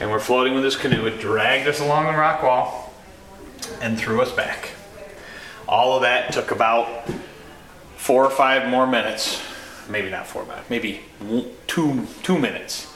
and 0.00 0.10
we're 0.10 0.20
floating 0.20 0.54
with 0.54 0.62
this 0.62 0.76
canoe. 0.76 1.06
It 1.06 1.20
dragged 1.20 1.66
us 1.66 1.80
along 1.80 2.06
the 2.06 2.18
rock 2.18 2.42
wall 2.42 2.94
and 3.80 3.98
threw 3.98 4.20
us 4.22 4.32
back. 4.32 4.70
All 5.68 5.96
of 5.96 6.02
that 6.02 6.32
took 6.32 6.50
about 6.50 7.08
four 7.96 8.24
or 8.24 8.30
five 8.30 8.68
more 8.68 8.86
minutes 8.86 9.42
maybe 9.90 10.10
not 10.10 10.26
four 10.26 10.44
minutes, 10.44 10.70
maybe 10.70 11.00
two 11.66 12.06
two 12.22 12.38
minutes. 12.38 12.92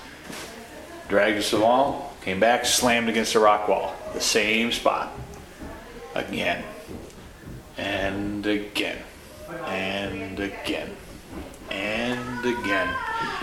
Dragged 1.08 1.38
us 1.38 1.52
along, 1.52 2.02
came 2.22 2.40
back, 2.40 2.64
slammed 2.64 3.08
against 3.08 3.34
a 3.34 3.40
rock 3.40 3.68
wall, 3.68 3.94
the 4.14 4.20
same 4.20 4.72
spot, 4.72 5.12
again, 6.14 6.64
and 7.76 8.46
again, 8.46 8.98
and 9.66 10.40
again, 10.40 10.96
and 11.70 12.44
again, 12.46 12.88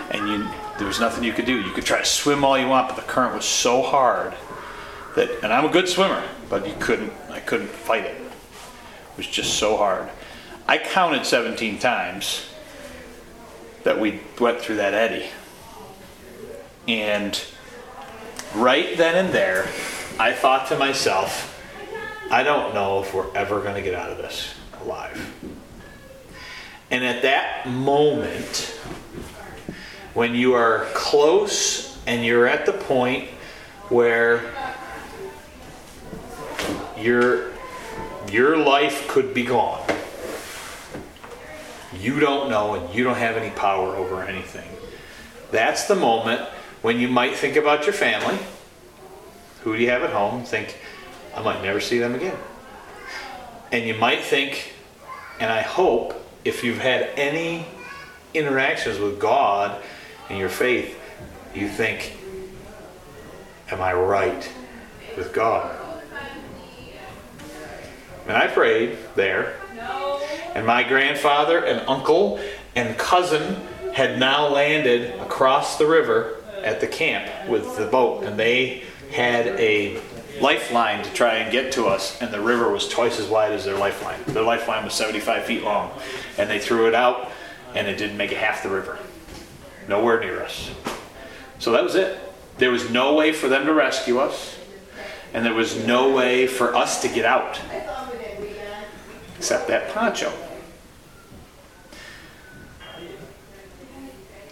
and 0.10 0.28
you 0.28 0.50
there 0.78 0.88
was 0.88 1.00
nothing 1.00 1.24
you 1.24 1.34
could 1.34 1.46
do. 1.46 1.62
You 1.62 1.72
could 1.72 1.86
try 1.86 2.00
to 2.00 2.06
swim 2.06 2.44
all 2.44 2.58
you 2.58 2.68
want, 2.68 2.88
but 2.88 2.96
the 2.96 3.04
current 3.04 3.36
was 3.36 3.46
so 3.46 3.84
hard 3.84 4.34
that, 5.16 5.30
and 5.44 5.54
I'm 5.54 5.66
a 5.66 5.70
good 5.70 5.88
swimmer, 5.88 6.24
but 6.50 6.68
you 6.68 6.74
couldn't. 6.80 7.14
I 7.30 7.40
couldn't 7.40 7.70
fight 7.70 8.06
it. 8.06 8.16
It 8.16 9.18
was 9.18 9.28
just 9.28 9.60
so 9.60 9.78
hard. 9.78 10.10
I 10.68 10.78
counted 10.78 11.26
17 11.26 11.80
times 11.80 12.51
that 13.84 14.00
we 14.00 14.20
went 14.40 14.60
through 14.60 14.78
that 14.78 14.94
eddy. 14.94 15.26
And 16.88 17.42
right 18.56 18.98
then 18.98 19.26
and 19.26 19.34
there, 19.34 19.64
I 20.20 20.34
thought 20.34 20.68
to 20.68 20.78
myself, 20.78 21.48
I 22.30 22.44
don't 22.44 22.74
know 22.74 23.02
if 23.02 23.14
we're 23.14 23.34
ever 23.36 23.62
going 23.62 23.76
to 23.76 23.82
get 23.82 23.94
out 23.94 24.10
of 24.10 24.18
this 24.18 24.54
alive. 24.82 25.34
And 26.90 27.04
at 27.04 27.22
that 27.22 27.70
moment, 27.70 28.78
when 30.14 30.36
you 30.36 30.54
are 30.54 30.88
close 30.94 31.98
and 32.06 32.26
you're 32.26 32.48
at 32.48 32.66
the 32.66 32.74
point 32.74 33.30
where 33.90 34.54
your 36.98 37.52
your 38.32 38.58
life 38.58 39.08
could 39.08 39.34
be 39.34 39.44
gone. 39.44 39.86
You 42.00 42.20
don't 42.20 42.50
know 42.50 42.76
and 42.76 42.94
you 42.94 43.04
don't 43.04 43.18
have 43.18 43.38
any 43.38 43.50
power 43.52 43.96
over 43.96 44.24
anything. 44.24 44.70
That's 45.52 45.88
the 45.88 45.96
moment 45.96 46.42
when 46.82 47.00
you 47.00 47.08
might 47.08 47.36
think 47.36 47.56
about 47.56 47.86
your 47.86 47.94
family. 47.94 48.40
Who 49.64 49.76
do 49.76 49.82
you 49.82 49.90
have 49.90 50.04
at 50.04 50.12
home? 50.12 50.44
Think, 50.44 50.78
I 51.36 51.42
might 51.42 51.62
never 51.62 51.80
see 51.80 52.00
them 52.00 52.16
again. 52.16 52.38
And 53.72 53.86
you 53.86 53.94
might 53.94 54.22
think, 54.22 54.74
and 55.40 55.52
I 55.52 55.62
hope, 55.62 56.16
if 56.44 56.64
you've 56.64 56.80
had 56.80 57.10
any 57.16 57.66
interactions 58.34 59.00
with 59.00 59.20
God 59.20 59.82
and 60.30 60.40
your 60.40 60.50
faith, 60.50 60.98
you 61.54 61.68
think, 61.68 62.18
Am 63.70 63.82
I 63.82 63.94
right 63.94 64.52
with 65.16 65.32
God? 65.32 65.74
And 68.28 68.36
I 68.36 68.48
prayed 68.48 68.98
there. 69.16 69.61
And 70.56 70.66
my 70.66 70.84
grandfather 70.84 71.64
and 71.64 71.88
uncle 71.88 72.40
and 72.76 72.98
cousin 72.98 73.56
had 73.94 74.20
now 74.20 74.48
landed 74.48 75.20
across 75.20 75.78
the 75.78 75.86
river 75.86 76.36
at 76.64 76.80
the 76.80 76.88
camp 76.88 77.50
with 77.50 77.78
the 77.78 77.86
boat. 77.86 78.24
And 78.24 78.38
they 78.38 78.84
had 79.12 79.48
a 79.48 80.02
lifeline 80.40 81.04
to 81.04 81.14
try 81.14 81.36
and 81.36 81.52
get 81.52 81.72
to 81.74 81.86
us. 81.86 82.22
And 82.22 82.34
the 82.34 82.42
river 82.42 82.72
was 82.72 82.88
twice 82.88 83.20
as 83.20 83.28
wide 83.28 83.52
as 83.52 83.66
their 83.66 83.78
lifeline. 83.78 84.20
Their 84.28 84.44
lifeline 84.44 84.84
was 84.84 84.94
75 84.94 85.44
feet 85.46 85.64
long. 85.64 85.92
And 86.38 86.50
they 86.50 86.60
threw 86.60 86.88
it 86.88 86.96
out, 86.96 87.32
and 87.76 87.88
it 87.88 87.98
didn't 87.98 88.18
make 88.18 88.32
it 88.32 88.38
half 88.38 88.64
the 88.64 88.70
river. 88.70 88.98
Nowhere 89.88 90.20
near 90.20 90.42
us. 90.42 90.72
So 91.60 91.72
that 91.72 91.84
was 91.84 91.96
it. 91.96 92.18
There 92.58 92.72
was 92.72 92.90
no 92.90 93.16
way 93.16 93.34
for 93.34 93.48
them 93.48 93.66
to 93.66 93.74
rescue 93.74 94.20
us, 94.20 94.58
and 95.34 95.46
there 95.46 95.54
was 95.54 95.86
no 95.86 96.14
way 96.14 96.46
for 96.46 96.76
us 96.76 97.02
to 97.02 97.08
get 97.08 97.26
out 97.26 97.60
except 99.42 99.68
that 99.68 99.92
poncho. 99.92 100.32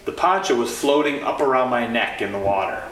The 0.04 0.10
poncho 0.10 0.56
was 0.56 0.76
floating 0.76 1.22
up 1.22 1.40
around 1.40 1.70
my 1.70 1.86
neck 1.86 2.20
in 2.20 2.32
the 2.32 2.40
water 2.40 2.82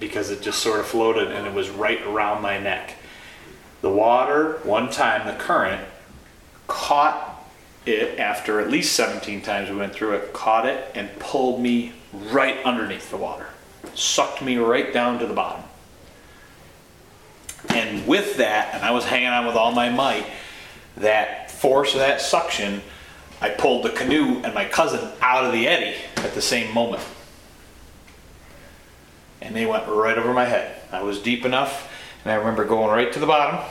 because 0.00 0.32
it 0.32 0.42
just 0.42 0.58
sort 0.58 0.80
of 0.80 0.86
floated 0.86 1.30
and 1.30 1.46
it 1.46 1.54
was 1.54 1.70
right 1.70 2.02
around 2.02 2.42
my 2.42 2.58
neck. 2.58 2.96
The 3.82 3.88
water, 3.88 4.58
one 4.64 4.90
time, 4.90 5.28
the 5.28 5.40
current 5.40 5.86
caught 6.66 7.46
it 7.86 8.18
after 8.18 8.58
at 8.58 8.68
least 8.68 8.96
17 8.96 9.42
times 9.42 9.70
we 9.70 9.76
went 9.76 9.92
through 9.92 10.14
it, 10.14 10.32
caught 10.32 10.66
it 10.66 10.90
and 10.96 11.08
pulled 11.20 11.60
me 11.60 11.92
right 12.32 12.58
underneath 12.64 13.10
the 13.10 13.16
water, 13.16 13.46
sucked 13.94 14.42
me 14.42 14.56
right 14.56 14.92
down 14.92 15.20
to 15.20 15.26
the 15.26 15.34
bottom. 15.34 15.62
And 17.68 18.08
with 18.08 18.38
that, 18.38 18.74
and 18.74 18.84
I 18.84 18.90
was 18.90 19.04
hanging 19.04 19.28
on 19.28 19.46
with 19.46 19.54
all 19.54 19.70
my 19.70 19.88
might, 19.88 20.26
that 20.96 21.50
force 21.50 21.94
of 21.94 22.00
that 22.00 22.20
suction, 22.20 22.82
I 23.40 23.50
pulled 23.50 23.84
the 23.84 23.90
canoe 23.90 24.40
and 24.44 24.52
my 24.54 24.66
cousin 24.66 25.00
out 25.20 25.44
of 25.44 25.52
the 25.52 25.66
eddy 25.66 25.96
at 26.16 26.34
the 26.34 26.42
same 26.42 26.72
moment. 26.74 27.02
And 29.40 29.56
they 29.56 29.66
went 29.66 29.88
right 29.88 30.18
over 30.18 30.32
my 30.32 30.44
head. 30.44 30.76
I 30.92 31.02
was 31.02 31.20
deep 31.20 31.44
enough, 31.44 31.90
and 32.24 32.32
I 32.32 32.36
remember 32.36 32.64
going 32.64 32.90
right 32.90 33.12
to 33.12 33.18
the 33.18 33.26
bottom 33.26 33.64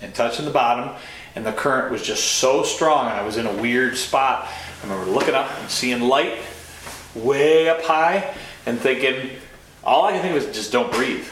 and 0.00 0.14
touching 0.14 0.44
the 0.44 0.50
bottom, 0.52 0.94
and 1.34 1.44
the 1.44 1.52
current 1.52 1.90
was 1.90 2.02
just 2.02 2.24
so 2.24 2.62
strong, 2.62 3.06
and 3.06 3.14
I 3.14 3.22
was 3.22 3.36
in 3.36 3.46
a 3.46 3.52
weird 3.52 3.96
spot. 3.96 4.46
I 4.46 4.86
remember 4.86 5.10
looking 5.10 5.34
up 5.34 5.50
and 5.58 5.68
seeing 5.68 6.02
light 6.02 6.38
way 7.14 7.68
up 7.68 7.82
high 7.82 8.34
and 8.66 8.78
thinking, 8.78 9.30
all 9.82 10.04
I 10.04 10.12
could 10.12 10.22
think 10.22 10.34
was 10.34 10.46
just 10.46 10.70
don't 10.70 10.92
breathe. 10.92 11.26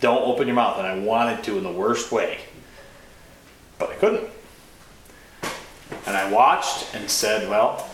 Don't 0.00 0.22
open 0.22 0.46
your 0.46 0.56
mouth. 0.56 0.78
And 0.78 0.86
I 0.86 0.98
wanted 0.98 1.44
to 1.44 1.58
in 1.58 1.64
the 1.64 1.72
worst 1.72 2.12
way, 2.12 2.38
but 3.78 3.90
I 3.90 3.94
couldn't. 3.94 4.28
And 6.06 6.16
I 6.16 6.30
watched 6.30 6.94
and 6.94 7.10
said, 7.10 7.48
well, 7.48 7.88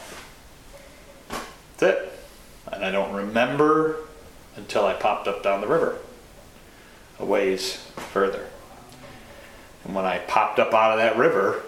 that's 1.76 1.82
it. 1.82 2.12
And 2.72 2.84
I 2.84 2.90
don't 2.90 3.14
remember 3.14 3.96
until 4.56 4.84
I 4.84 4.94
popped 4.94 5.28
up 5.28 5.42
down 5.42 5.60
the 5.60 5.68
river 5.68 5.98
a 7.18 7.24
ways 7.24 7.76
further. 8.12 8.46
And 9.84 9.94
when 9.94 10.04
I 10.04 10.18
popped 10.18 10.58
up 10.58 10.74
out 10.74 10.92
of 10.92 10.98
that 10.98 11.16
river, 11.16 11.62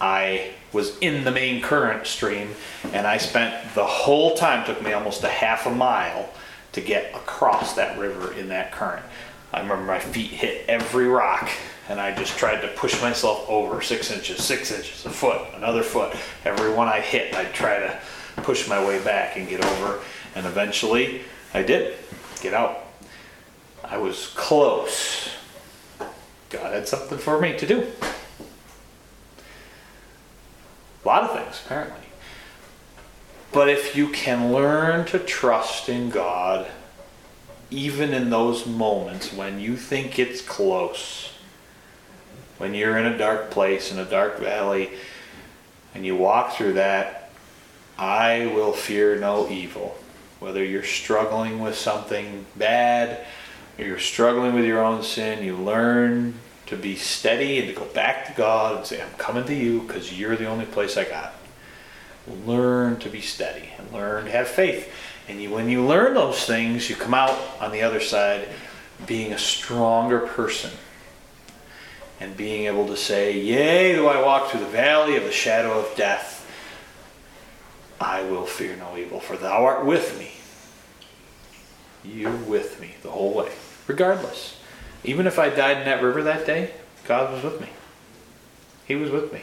I 0.00 0.50
was 0.72 0.98
in 0.98 1.24
the 1.24 1.30
main 1.30 1.62
current 1.62 2.06
stream 2.06 2.50
and 2.92 3.06
I 3.06 3.16
spent 3.16 3.74
the 3.74 3.86
whole 3.86 4.36
time, 4.36 4.64
took 4.66 4.82
me 4.82 4.92
almost 4.92 5.24
a 5.24 5.28
half 5.28 5.66
a 5.66 5.70
mile 5.70 6.28
to 6.72 6.80
get 6.80 7.14
across 7.14 7.74
that 7.74 7.98
river 7.98 8.34
in 8.34 8.48
that 8.48 8.72
current. 8.72 9.04
I 9.52 9.60
remember 9.60 9.84
my 9.84 9.98
feet 9.98 10.30
hit 10.30 10.66
every 10.68 11.08
rock 11.08 11.48
and 11.88 12.00
I 12.00 12.14
just 12.14 12.36
tried 12.36 12.60
to 12.62 12.68
push 12.68 13.00
myself 13.00 13.48
over 13.48 13.80
six 13.80 14.10
inches, 14.10 14.44
six 14.44 14.72
inches, 14.72 15.06
a 15.06 15.10
foot, 15.10 15.40
another 15.54 15.82
foot. 15.82 16.16
Every 16.44 16.72
one 16.72 16.88
I 16.88 17.00
hit, 17.00 17.34
I'd 17.34 17.52
try 17.52 17.78
to 17.78 17.98
push 18.36 18.68
my 18.68 18.84
way 18.84 19.02
back 19.02 19.36
and 19.36 19.48
get 19.48 19.64
over. 19.64 20.00
And 20.34 20.46
eventually, 20.46 21.22
I 21.54 21.62
did 21.62 21.96
get 22.40 22.54
out. 22.54 22.80
I 23.84 23.98
was 23.98 24.32
close. 24.34 25.30
God 26.50 26.72
had 26.72 26.88
something 26.88 27.18
for 27.18 27.40
me 27.40 27.56
to 27.56 27.66
do. 27.66 27.86
A 31.04 31.06
lot 31.06 31.22
of 31.22 31.38
things, 31.38 31.62
apparently. 31.64 32.00
But 33.52 33.68
if 33.68 33.94
you 33.94 34.08
can 34.08 34.52
learn 34.52 35.06
to 35.06 35.20
trust 35.20 35.88
in 35.88 36.10
God, 36.10 36.66
even 37.70 38.12
in 38.12 38.28
those 38.28 38.66
moments 38.66 39.32
when 39.32 39.60
you 39.60 39.76
think 39.76 40.18
it's 40.18 40.42
close, 40.42 41.32
when 42.58 42.74
you're 42.74 42.96
in 42.96 43.06
a 43.06 43.18
dark 43.18 43.50
place, 43.50 43.92
in 43.92 43.98
a 43.98 44.04
dark 44.04 44.38
valley, 44.38 44.90
and 45.94 46.04
you 46.04 46.16
walk 46.16 46.54
through 46.54 46.74
that, 46.74 47.30
I 47.98 48.50
will 48.54 48.72
fear 48.72 49.18
no 49.18 49.48
evil. 49.48 49.96
Whether 50.40 50.64
you're 50.64 50.84
struggling 50.84 51.60
with 51.60 51.76
something 51.76 52.46
bad, 52.56 53.26
or 53.78 53.84
you're 53.84 53.98
struggling 53.98 54.54
with 54.54 54.64
your 54.64 54.84
own 54.84 55.02
sin, 55.02 55.44
you 55.44 55.56
learn 55.56 56.34
to 56.66 56.76
be 56.76 56.96
steady 56.96 57.58
and 57.58 57.68
to 57.68 57.74
go 57.74 57.86
back 57.86 58.26
to 58.26 58.32
God 58.32 58.76
and 58.76 58.86
say, 58.86 59.00
I'm 59.00 59.12
coming 59.12 59.44
to 59.44 59.54
you 59.54 59.80
because 59.82 60.18
you're 60.18 60.36
the 60.36 60.46
only 60.46 60.66
place 60.66 60.96
I 60.96 61.04
got. 61.04 61.34
Learn 62.44 62.98
to 62.98 63.08
be 63.08 63.20
steady 63.20 63.70
and 63.78 63.92
learn 63.92 64.24
to 64.24 64.30
have 64.30 64.48
faith. 64.48 64.92
And 65.28 65.40
you, 65.40 65.50
when 65.50 65.68
you 65.68 65.84
learn 65.84 66.14
those 66.14 66.44
things, 66.44 66.90
you 66.90 66.96
come 66.96 67.14
out 67.14 67.38
on 67.60 67.70
the 67.70 67.82
other 67.82 68.00
side 68.00 68.48
being 69.06 69.32
a 69.32 69.38
stronger 69.38 70.20
person 70.20 70.70
and 72.20 72.36
being 72.36 72.66
able 72.66 72.86
to 72.86 72.96
say, 72.96 73.38
Yea, 73.38 73.94
though 73.94 74.08
I 74.08 74.22
walk 74.22 74.50
through 74.50 74.60
the 74.60 74.66
valley 74.66 75.16
of 75.16 75.24
the 75.24 75.32
shadow 75.32 75.78
of 75.78 75.96
death, 75.96 76.34
I 78.00 78.22
will 78.22 78.46
fear 78.46 78.76
no 78.76 78.96
evil, 78.96 79.20
for 79.20 79.36
thou 79.36 79.64
art 79.64 79.84
with 79.84 80.18
me. 80.18 80.32
You're 82.04 82.36
with 82.36 82.80
me 82.80 82.94
the 83.02 83.10
whole 83.10 83.34
way, 83.34 83.52
regardless. 83.86 84.58
Even 85.04 85.26
if 85.26 85.38
I 85.38 85.50
died 85.50 85.78
in 85.78 85.84
that 85.84 86.02
river 86.02 86.22
that 86.22 86.46
day, 86.46 86.72
God 87.06 87.32
was 87.32 87.42
with 87.42 87.60
me. 87.60 87.68
He 88.86 88.96
was 88.96 89.10
with 89.10 89.32
me. 89.32 89.42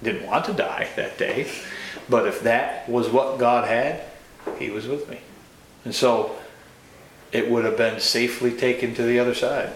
I 0.00 0.04
didn't 0.04 0.26
want 0.26 0.44
to 0.46 0.52
die 0.52 0.88
that 0.96 1.18
day, 1.18 1.50
but 2.08 2.26
if 2.26 2.42
that 2.42 2.88
was 2.88 3.08
what 3.08 3.38
God 3.38 3.66
had, 3.66 4.02
He 4.58 4.70
was 4.70 4.86
with 4.86 5.08
me. 5.08 5.20
And 5.84 5.94
so 5.94 6.36
it 7.32 7.50
would 7.50 7.64
have 7.64 7.76
been 7.76 8.00
safely 8.00 8.52
taken 8.52 8.94
to 8.94 9.02
the 9.02 9.18
other 9.18 9.34
side. 9.34 9.72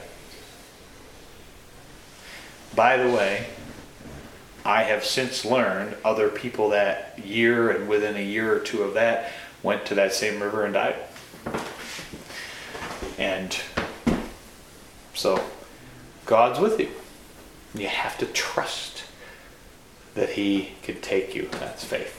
By 2.74 2.96
the 2.96 3.10
way, 3.10 3.46
I 4.64 4.82
have 4.84 5.04
since 5.04 5.44
learned 5.44 5.96
other 6.04 6.28
people 6.28 6.70
that 6.70 7.18
year 7.24 7.70
and 7.70 7.88
within 7.88 8.16
a 8.16 8.24
year 8.24 8.54
or 8.54 8.60
two 8.60 8.82
of 8.82 8.94
that 8.94 9.32
went 9.62 9.86
to 9.86 9.94
that 9.96 10.12
same 10.12 10.42
river 10.42 10.64
and 10.64 10.74
died. 10.74 10.96
And 13.18 13.58
so 15.14 15.42
God's 16.26 16.60
with 16.60 16.78
you. 16.80 16.90
You 17.74 17.88
have 17.88 18.18
to 18.18 18.26
trust 18.26 19.04
that 20.14 20.30
He 20.30 20.72
can 20.82 21.00
take 21.00 21.34
you. 21.34 21.48
That's 21.52 21.84
faith. 21.84 22.16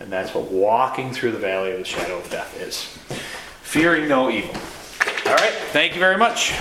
And 0.00 0.10
that's 0.10 0.34
what 0.34 0.50
walking 0.50 1.12
through 1.12 1.32
the 1.32 1.38
valley 1.38 1.72
of 1.72 1.78
the 1.78 1.84
shadow 1.84 2.18
of 2.18 2.30
death 2.30 2.60
is. 2.60 2.84
Fearing 3.62 4.08
no 4.08 4.30
evil. 4.30 4.54
All 5.26 5.34
right. 5.34 5.52
Thank 5.70 5.94
you 5.94 6.00
very 6.00 6.16
much. 6.16 6.52